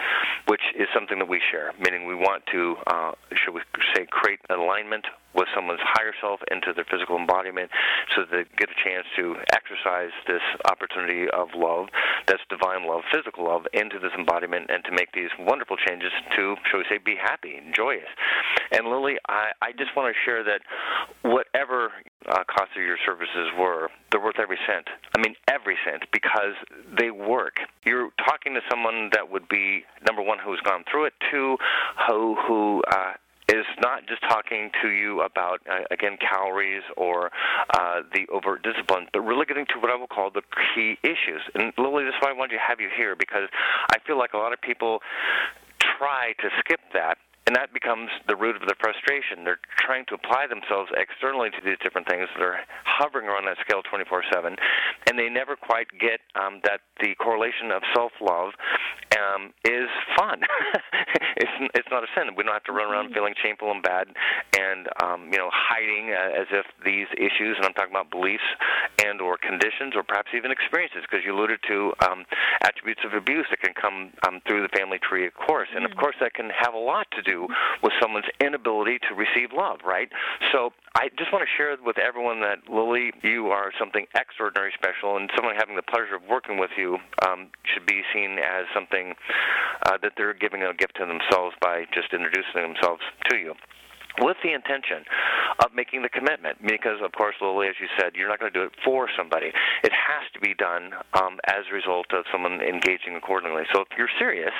which 0.46 0.62
is 0.78 0.86
something 0.94 1.18
that 1.18 1.28
we 1.28 1.40
share. 1.50 1.72
Meaning, 1.80 2.06
we 2.06 2.14
want 2.14 2.44
to, 2.52 2.76
uh, 2.86 3.12
should 3.32 3.54
we 3.54 3.60
say, 3.94 4.06
create 4.10 4.40
alignment 4.50 5.06
with 5.34 5.48
someone's 5.54 5.80
higher 5.82 6.12
self 6.20 6.40
into 6.50 6.72
their 6.72 6.86
physical 6.88 7.16
embodiment 7.16 7.70
so 8.14 8.22
they 8.30 8.44
get 8.56 8.68
a 8.70 8.78
chance 8.88 9.04
to 9.16 9.34
exercise 9.52 10.14
this 10.26 10.42
opportunity 10.70 11.26
of 11.30 11.48
love, 11.54 11.88
that's 12.26 12.42
divine 12.48 12.86
love, 12.86 13.02
physical 13.12 13.44
love, 13.44 13.66
into 13.72 13.98
this 13.98 14.12
embodiment 14.16 14.70
and 14.70 14.84
to 14.84 14.92
make 14.92 15.10
these 15.12 15.30
wonderful 15.38 15.76
changes 15.76 16.12
to, 16.36 16.54
shall 16.70 16.78
we 16.78 16.86
say, 16.88 16.98
be 16.98 17.16
happy 17.20 17.56
and 17.56 17.74
joyous. 17.74 18.08
And 18.70 18.86
Lily, 18.86 19.16
I, 19.28 19.50
I 19.60 19.72
just 19.72 19.96
want 19.96 20.14
to 20.14 20.16
share 20.24 20.44
that 20.44 20.62
whatever 21.22 21.90
uh, 22.28 22.44
cost 22.44 22.70
of 22.76 22.82
your 22.82 22.98
services 23.04 23.50
were, 23.58 23.90
they're 24.10 24.20
worth 24.20 24.38
every 24.38 24.58
cent. 24.66 24.88
I 25.16 25.20
mean, 25.20 25.34
every 25.48 25.76
cent, 25.84 26.04
because 26.12 26.54
they 26.98 27.10
work. 27.10 27.58
You're 27.84 28.10
talking 28.24 28.54
to 28.54 28.60
someone 28.70 29.10
that 29.12 29.30
would 29.30 29.48
be, 29.48 29.84
number 30.06 30.22
one, 30.22 30.38
who's 30.38 30.60
gone 30.60 30.84
through 30.90 31.06
it, 31.06 31.14
two, 31.30 31.56
who, 32.08 32.36
who 32.46 32.82
uh, 32.90 33.12
is 33.48 33.66
not 33.80 34.06
just 34.06 34.22
talking 34.22 34.70
to 34.82 34.88
you 34.88 35.20
about 35.20 35.60
uh, 35.70 35.84
again 35.90 36.16
calories 36.16 36.82
or 36.96 37.30
uh, 37.74 38.00
the 38.12 38.26
overt 38.32 38.62
discipline, 38.62 39.06
but 39.12 39.20
really 39.20 39.44
getting 39.44 39.66
to 39.66 39.78
what 39.78 39.90
I 39.90 39.96
will 39.96 40.06
call 40.06 40.30
the 40.30 40.42
key 40.74 40.96
issues. 41.02 41.42
And 41.54 41.72
Lily, 41.76 42.04
this 42.04 42.14
is 42.14 42.20
why 42.20 42.30
I 42.30 42.32
wanted 42.32 42.54
to 42.54 42.62
have 42.66 42.80
you 42.80 42.88
here 42.96 43.14
because 43.14 43.48
I 43.90 43.98
feel 44.06 44.18
like 44.18 44.32
a 44.32 44.38
lot 44.38 44.52
of 44.52 44.60
people 44.60 45.00
try 45.98 46.32
to 46.40 46.48
skip 46.60 46.80
that 46.94 47.18
and 47.46 47.54
that 47.56 47.72
becomes 47.72 48.08
the 48.26 48.36
root 48.36 48.56
of 48.56 48.64
the 48.66 48.74
frustration. 48.80 49.44
They're 49.44 49.60
trying 49.76 50.06
to 50.08 50.14
apply 50.14 50.46
themselves 50.48 50.90
externally 50.96 51.50
to 51.50 51.60
these 51.64 51.76
different 51.82 52.08
things. 52.08 52.28
They're 52.38 52.64
hovering 52.84 53.28
around 53.28 53.44
that 53.46 53.58
scale 53.60 53.82
24/7, 53.82 54.56
and 55.08 55.18
they 55.18 55.28
never 55.28 55.56
quite 55.56 55.88
get 56.00 56.20
um, 56.34 56.60
that 56.64 56.80
the 57.00 57.14
correlation 57.16 57.70
of 57.70 57.82
self-love 57.94 58.52
um, 59.16 59.52
is 59.64 59.88
fun. 60.16 60.40
it's 61.36 61.54
it's 61.74 61.88
not 61.90 62.04
a 62.04 62.10
sin. 62.14 62.34
We 62.36 62.42
don't 62.44 62.52
have 62.52 62.64
to 62.64 62.72
run 62.72 62.90
around 62.90 63.06
mm-hmm. 63.06 63.14
feeling 63.14 63.34
shameful 63.42 63.70
and 63.70 63.82
bad, 63.82 64.08
and 64.58 64.88
um, 65.02 65.30
you 65.32 65.38
know 65.38 65.50
hiding 65.52 66.14
uh, 66.14 66.40
as 66.40 66.48
if 66.50 66.66
these 66.84 67.06
issues, 67.16 67.56
and 67.56 67.66
I'm 67.66 67.74
talking 67.74 67.92
about 67.92 68.10
beliefs 68.10 68.46
and 69.04 69.20
or 69.20 69.36
conditions, 69.36 69.94
or 69.94 70.02
perhaps 70.02 70.30
even 70.34 70.50
experiences, 70.50 71.02
because 71.02 71.24
you 71.24 71.34
alluded 71.34 71.60
to 71.68 71.92
um, 72.06 72.24
attributes 72.62 73.02
of 73.04 73.14
abuse 73.14 73.46
that 73.50 73.60
can 73.60 73.74
come 73.74 74.10
um, 74.26 74.40
through 74.46 74.62
the 74.62 74.72
family 74.76 74.98
tree, 74.98 75.26
of 75.26 75.34
course, 75.34 75.68
and 75.74 75.84
of 75.84 75.92
mm-hmm. 75.92 76.00
course 76.00 76.16
that 76.20 76.34
can 76.34 76.50
have 76.50 76.74
a 76.74 76.78
lot 76.78 77.06
to 77.12 77.22
do 77.22 77.46
with 77.82 77.92
someone's 78.00 78.28
inability 78.40 78.98
to 79.08 79.14
receive 79.14 79.50
love, 79.52 79.78
right? 79.84 80.08
So 80.52 80.72
I 80.96 81.10
just 81.18 81.32
want 81.32 81.42
to 81.42 81.50
share 81.58 81.74
with 81.84 81.98
everyone 81.98 82.40
that 82.40 82.70
Lily, 82.70 83.10
you 83.22 83.48
are 83.48 83.72
something 83.78 84.06
extraordinary 84.14 84.72
special, 84.78 85.16
and 85.16 85.28
someone 85.34 85.54
having 85.58 85.76
the 85.76 85.82
pleasure 85.82 86.14
of 86.14 86.22
working 86.30 86.56
with 86.58 86.70
you 86.78 86.98
um, 87.26 87.50
should 87.66 87.84
be 87.84 88.02
seen 88.14 88.38
as 88.38 88.66
something 88.72 89.03
uh, 89.86 89.98
that 90.02 90.12
they're 90.16 90.34
giving 90.34 90.62
a 90.62 90.72
gift 90.74 90.96
to 90.96 91.06
themselves 91.06 91.54
by 91.60 91.84
just 91.92 92.12
introducing 92.12 92.62
themselves 92.62 93.02
to 93.30 93.36
you 93.36 93.54
with 94.20 94.36
the 94.42 94.52
intention 94.52 95.04
of 95.64 95.74
making 95.74 96.02
the 96.02 96.08
commitment. 96.08 96.58
Because, 96.62 96.98
of 97.02 97.12
course, 97.12 97.34
Lily, 97.40 97.68
as 97.68 97.74
you 97.80 97.88
said, 97.98 98.14
you're 98.14 98.28
not 98.28 98.38
going 98.38 98.52
to 98.52 98.58
do 98.58 98.64
it 98.64 98.72
for 98.84 99.08
somebody. 99.16 99.50
It 99.82 99.92
has 99.92 100.24
to 100.34 100.40
be 100.40 100.54
done 100.54 100.92
um, 101.14 101.38
as 101.46 101.66
a 101.70 101.74
result 101.74 102.06
of 102.12 102.24
someone 102.30 102.60
engaging 102.60 103.16
accordingly. 103.16 103.62
So 103.72 103.82
if 103.82 103.88
you're 103.96 104.12
serious 104.18 104.54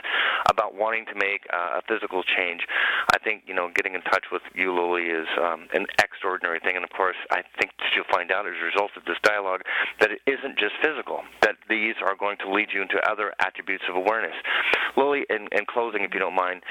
about 0.48 0.74
wanting 0.74 1.07
to 1.07 1.14
make 1.14 1.46
uh, 1.52 1.80
a 1.80 1.82
physical 1.86 2.22
change, 2.22 2.66
I 3.14 3.18
think, 3.18 3.44
you 3.46 3.55
know, 3.55 3.70
getting 3.74 3.94
in 3.94 4.02
touch 4.02 4.26
with 4.32 4.42
you, 4.55 4.74
Lily, 4.74 5.11
is 5.11 5.28
um, 5.38 5.66
an 5.72 5.86
extraordinary 5.98 6.61
thing. 6.61 6.76
And, 6.76 6.84
of 6.84 6.90
course, 6.90 7.16
I 7.30 7.42
think 7.59 7.70
you'll 7.94 8.11
find 8.11 8.30
out 8.32 8.46
as 8.46 8.55
a 8.61 8.64
result 8.64 8.90
of 8.96 9.05
this 9.05 9.18
dialogue 9.22 9.62
that 10.00 10.11
it 10.11 10.20
isn't 10.26 10.59
just 10.59 10.74
physical, 10.82 11.22
that 11.42 11.57
these 11.68 11.94
are 12.02 12.16
going 12.16 12.36
to 12.38 12.50
lead 12.50 12.68
you 12.72 12.82
into 12.82 12.98
other 13.11 13.32
attributes 13.40 13.84
of 13.88 13.96
awareness. 13.96 14.34
Lily, 14.96 15.24
in, 15.30 15.48
in 15.52 15.64
closing, 15.66 16.02
if 16.02 16.12
you 16.12 16.20
don't 16.20 16.34
mind, 16.34 16.62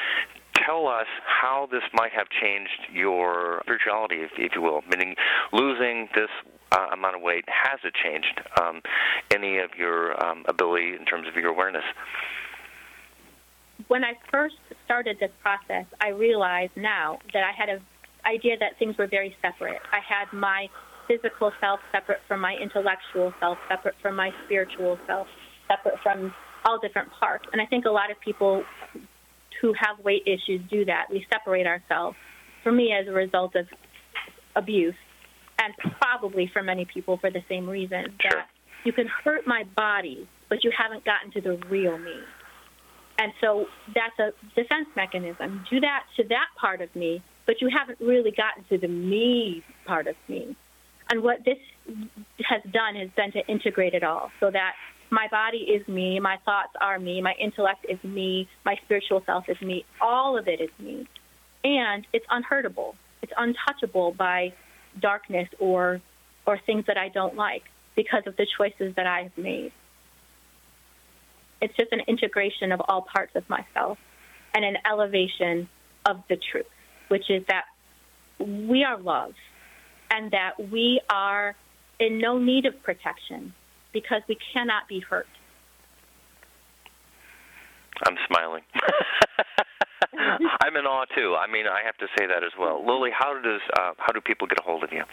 tell 0.65 0.87
us 0.87 1.07
how 1.25 1.67
this 1.71 1.83
might 1.93 2.11
have 2.11 2.27
changed 2.41 2.91
your 2.91 3.59
spirituality, 3.63 4.17
if, 4.17 4.31
if 4.37 4.51
you 4.55 4.61
will, 4.61 4.81
meaning 4.89 5.15
losing 5.51 6.07
this 6.15 6.29
uh, 6.71 6.87
amount 6.93 7.15
of 7.15 7.21
weight, 7.21 7.45
has 7.47 7.79
it 7.83 7.93
changed 7.93 8.41
um, 8.61 8.81
any 9.33 9.59
of 9.59 9.71
your 9.77 10.21
um, 10.23 10.43
ability 10.47 10.95
in 10.99 11.05
terms 11.05 11.27
of 11.27 11.35
your 11.35 11.51
awareness? 11.51 11.83
When 13.87 14.03
I 14.03 14.13
first 14.31 14.55
started 14.85 15.17
this 15.19 15.31
process, 15.41 15.85
I 16.01 16.09
realized 16.09 16.71
now 16.75 17.19
that 17.33 17.43
I 17.43 17.51
had 17.57 17.69
an 17.69 17.81
idea 18.25 18.57
that 18.59 18.79
things 18.79 18.97
were 18.97 19.07
very 19.07 19.35
separate. 19.41 19.81
I 19.91 19.99
had 19.99 20.31
my 20.31 20.67
physical 21.07 21.51
self 21.59 21.79
separate 21.91 22.19
from 22.27 22.39
my 22.39 22.55
intellectual 22.55 23.33
self, 23.39 23.57
separate 23.67 23.95
from 24.01 24.15
my 24.15 24.31
spiritual 24.45 24.97
self, 25.05 25.27
separate 25.67 25.95
from 26.01 26.33
all 26.65 26.79
different 26.79 27.09
parts. 27.19 27.45
And 27.51 27.61
I 27.61 27.65
think 27.65 27.85
a 27.85 27.89
lot 27.89 28.09
of 28.09 28.19
people 28.21 28.63
who 29.63 29.73
have 29.79 30.03
weight 30.03 30.23
issues 30.27 30.61
do 30.69 30.83
that. 30.83 31.05
We 31.09 31.25
separate 31.31 31.65
ourselves. 31.65 32.17
For 32.63 32.71
me, 32.71 32.93
as 32.93 33.07
a 33.07 33.13
result 33.13 33.55
of 33.55 33.65
abuse, 34.57 34.93
and 35.57 35.73
probably 35.99 36.49
for 36.51 36.61
many 36.61 36.85
people 36.85 37.17
for 37.17 37.31
the 37.31 37.39
same 37.47 37.69
reason 37.69 38.03
sure. 38.19 38.31
that 38.31 38.49
you 38.83 38.91
can 38.91 39.07
hurt 39.23 39.47
my 39.47 39.63
body, 39.75 40.27
but 40.49 40.65
you 40.65 40.71
haven't 40.77 41.05
gotten 41.05 41.31
to 41.31 41.41
the 41.41 41.65
real 41.69 41.97
me. 41.97 42.15
And 43.17 43.31
so 43.39 43.65
that's 43.95 44.19
a 44.19 44.31
defense 44.53 44.87
mechanism. 44.97 45.63
Do 45.69 45.79
that 45.79 46.03
to 46.17 46.23
that 46.27 46.47
part 46.59 46.81
of 46.81 46.93
me, 46.93 47.23
but 47.45 47.61
you 47.61 47.69
haven't 47.73 47.99
really 48.01 48.31
gotten 48.31 48.65
to 48.69 48.77
the 48.77 48.91
me 48.91 49.63
part 49.85 50.07
of 50.07 50.15
me. 50.27 50.57
And 51.09 51.23
what 51.23 51.37
this 51.45 51.57
has 52.49 52.61
done 52.73 52.95
has 52.95 53.09
been 53.15 53.31
to 53.31 53.47
integrate 53.47 53.93
it 53.93 54.03
all 54.03 54.29
so 54.41 54.51
that 54.51 54.73
my 55.13 55.27
body 55.27 55.59
is 55.59 55.87
me, 55.87 56.19
my 56.19 56.37
thoughts 56.43 56.73
are 56.81 56.97
me, 56.97 57.21
my 57.21 57.33
intellect 57.39 57.85
is 57.87 58.03
me, 58.03 58.49
my 58.65 58.75
spiritual 58.83 59.21
self 59.25 59.47
is 59.47 59.61
me. 59.61 59.85
All 60.01 60.37
of 60.37 60.47
it 60.47 60.59
is 60.59 60.71
me. 60.79 61.07
And 61.63 62.05
it's 62.11 62.25
unhurtable. 62.29 62.95
It's 63.21 63.31
untouchable 63.37 64.11
by 64.11 64.53
darkness 64.99 65.47
or 65.59 66.01
or 66.45 66.57
things 66.57 66.85
that 66.87 66.97
I 66.97 67.07
don't 67.07 67.35
like 67.35 67.63
because 67.95 68.23
of 68.25 68.35
the 68.35 68.45
choices 68.57 68.95
that 68.95 69.07
I 69.07 69.23
have 69.23 69.37
made. 69.37 69.71
It's 71.61 71.75
just 71.77 71.93
an 71.93 72.01
integration 72.07 72.73
of 72.73 72.81
all 72.81 73.03
parts 73.03 73.35
of 73.35 73.49
myself 73.49 73.97
and 74.53 74.65
an 74.65 74.77
elevation 74.85 75.69
of 76.05 76.21
the 76.27 76.35
truth, 76.35 76.65
which 77.07 77.29
is 77.29 77.45
that 77.45 77.65
we 78.39 78.83
are 78.83 78.97
love 78.97 79.35
and 80.11 80.31
that 80.31 80.69
we 80.69 80.99
are 81.09 81.55
in 81.99 82.17
no 82.17 82.37
need 82.37 82.65
of 82.65 82.83
protection 82.83 83.53
because 83.93 84.21
we 84.27 84.37
cannot 84.53 84.87
be 84.87 84.99
hurt. 84.99 85.27
I'm 88.05 88.17
smiling. 88.27 88.63
I'm 90.61 90.75
in 90.75 90.85
awe 90.85 91.05
too. 91.15 91.35
I 91.35 91.51
mean, 91.51 91.65
I 91.67 91.85
have 91.85 91.97
to 91.97 92.07
say 92.17 92.25
that 92.27 92.43
as 92.43 92.51
well. 92.59 92.85
Lily, 92.85 93.11
how 93.17 93.33
does 93.33 93.61
uh, 93.79 93.93
how 93.97 94.11
do 94.11 94.19
people 94.19 94.47
get 94.47 94.59
a 94.59 94.63
hold 94.63 94.83
of 94.83 94.91
you? 94.91 95.03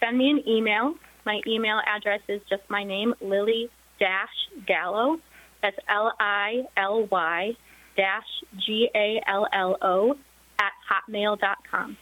send 0.00 0.16
me 0.16 0.30
an 0.30 0.42
email. 0.48 0.94
My 1.24 1.40
email 1.46 1.80
address 1.86 2.20
is 2.28 2.40
just 2.48 2.62
my 2.68 2.84
name, 2.84 3.14
Lily 3.20 3.68
dash 3.98 4.66
Gallo. 4.66 5.18
That's 5.62 5.76
L 5.88 6.12
I 6.18 6.62
L 6.76 7.06
Y 7.10 7.52
dash 7.96 8.22
G 8.66 8.88
A 8.94 9.20
L 9.28 9.46
L 9.52 9.76
O 9.82 10.14
at 10.58 10.72
hotmail.com. 10.90 11.96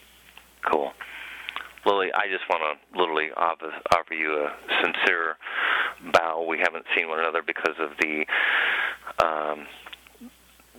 Cool. 0.71 0.93
Lily, 1.87 2.09
I 2.15 2.29
just 2.29 2.45
want 2.49 2.63
to 2.63 2.99
literally 2.99 3.29
offer, 3.37 3.73
offer 3.95 4.15
you 4.15 4.35
a 4.35 4.53
sincere 4.83 5.37
bow. 6.13 6.45
We 6.49 6.59
haven't 6.59 6.85
seen 6.97 7.09
one 7.09 7.21
another 7.21 7.43
because 7.47 7.77
of 7.81 7.91
the 8.01 8.27
um, 9.25 9.67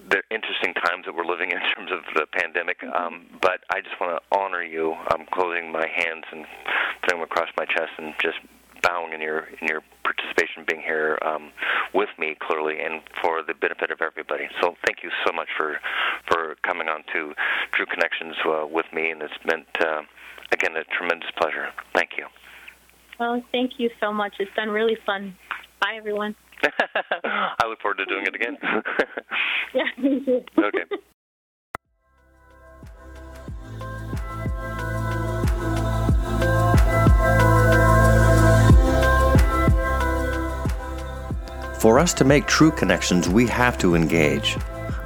the 0.10 0.22
interesting 0.30 0.74
times 0.74 1.06
that 1.06 1.16
we're 1.16 1.26
living 1.26 1.52
in 1.52 1.58
in 1.62 1.64
terms 1.76 1.92
of 1.92 2.02
the 2.14 2.26
pandemic. 2.34 2.84
Um, 2.84 3.28
but 3.42 3.62
I 3.70 3.82
just 3.82 4.00
want 4.00 4.18
to 4.18 4.38
honor 4.38 4.64
you. 4.64 4.94
I'm 5.10 5.26
closing 5.34 5.72
my 5.72 5.88
hands 5.88 6.26
and 6.32 6.46
putting 7.02 7.20
them 7.20 7.24
across 7.24 7.50
my 7.58 7.66
chest 7.66 7.92
and 7.98 8.14
just 8.22 8.38
bowing 8.82 9.14
in 9.14 9.22
your 9.22 9.48
in 9.62 9.68
your 9.68 9.82
participation, 10.04 10.66
being 10.68 10.82
here 10.82 11.18
um, 11.26 11.52
with 11.94 12.10
me 12.18 12.36
clearly, 12.42 12.82
and 12.82 13.02
for 13.22 13.42
the 13.46 13.54
benefit 13.54 13.92
of 13.92 14.02
everybody. 14.02 14.50
So 14.62 14.76
thank 14.86 15.04
you 15.04 15.10
so 15.26 15.34
much 15.34 15.50
for 15.58 15.78
for 16.30 16.56
coming 16.66 16.88
on 16.88 17.04
to 17.14 17.34
True 17.74 17.86
Connections 17.86 18.36
uh, 18.46 18.66
with 18.68 18.86
me, 18.94 19.12
and 19.12 19.22
it's 19.22 19.34
meant 19.46 19.68
uh, 19.80 20.02
again 20.52 20.76
a 20.76 20.84
tremendous 20.96 21.30
pleasure. 21.38 21.70
Thank 21.94 22.12
you. 22.18 22.26
Well, 23.20 23.44
thank 23.52 23.74
you 23.78 23.90
so 24.00 24.12
much. 24.12 24.36
It's 24.40 24.52
been 24.56 24.70
really 24.70 24.98
fun. 25.06 25.36
Bye, 25.80 25.96
everyone. 25.98 26.36
I 27.24 27.68
look 27.68 27.82
forward 27.82 27.98
to 27.98 28.06
doing 28.06 28.26
it 28.26 28.36
again. 28.36 28.58
yeah, 29.74 29.84
me 29.98 30.26
too. 30.26 30.44
okay. 30.58 30.84
For 41.80 41.98
us 41.98 42.14
to 42.16 42.24
make 42.24 42.46
true 42.46 42.70
connections, 42.70 43.28
we 43.28 43.48
have 43.48 43.76
to 43.80 43.96
engage. 43.96 44.56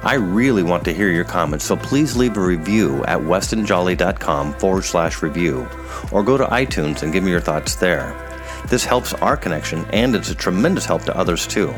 I 0.06 0.14
really 0.14 0.62
want 0.62 0.84
to 0.84 0.94
hear 0.94 1.10
your 1.10 1.24
comments, 1.24 1.64
so 1.64 1.76
please 1.76 2.16
leave 2.16 2.36
a 2.36 2.40
review 2.40 3.04
at 3.06 3.18
westonjolly.com 3.18 4.54
forward 4.54 4.84
slash 4.84 5.20
review 5.20 5.68
or 6.12 6.22
go 6.22 6.36
to 6.36 6.44
iTunes 6.44 7.02
and 7.02 7.12
give 7.12 7.24
me 7.24 7.32
your 7.32 7.40
thoughts 7.40 7.74
there. 7.74 8.14
This 8.68 8.84
helps 8.84 9.14
our 9.14 9.36
connection 9.36 9.84
and 9.86 10.14
it's 10.14 10.30
a 10.30 10.34
tremendous 10.36 10.84
help 10.84 11.02
to 11.06 11.16
others 11.16 11.44
too. 11.44 11.74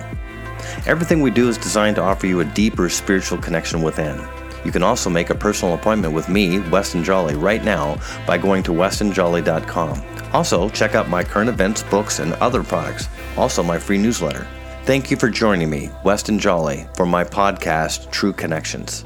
Everything 0.86 1.22
we 1.22 1.30
do 1.30 1.48
is 1.48 1.56
designed 1.56 1.96
to 1.96 2.02
offer 2.02 2.26
you 2.26 2.40
a 2.40 2.44
deeper 2.44 2.90
spiritual 2.90 3.38
connection 3.38 3.80
within. 3.80 4.20
You 4.62 4.72
can 4.72 4.82
also 4.82 5.08
make 5.08 5.30
a 5.30 5.34
personal 5.34 5.72
appointment 5.72 6.12
with 6.12 6.28
me, 6.28 6.58
Weston 6.68 7.02
Jolly, 7.02 7.34
right 7.34 7.64
now 7.64 7.98
by 8.26 8.36
going 8.36 8.62
to 8.64 8.72
westonjolly.com. 8.72 10.02
Also, 10.34 10.68
check 10.68 10.94
out 10.94 11.08
my 11.08 11.24
current 11.24 11.48
events, 11.48 11.82
books, 11.84 12.18
and 12.18 12.34
other 12.34 12.62
products. 12.62 13.08
Also, 13.38 13.62
my 13.62 13.78
free 13.78 13.96
newsletter. 13.96 14.46
Thank 14.88 15.10
you 15.10 15.18
for 15.18 15.28
joining 15.28 15.68
me, 15.68 15.90
Weston 16.02 16.38
Jolly, 16.38 16.86
for 16.94 17.04
my 17.04 17.22
podcast, 17.22 18.10
True 18.10 18.32
Connections. 18.32 19.04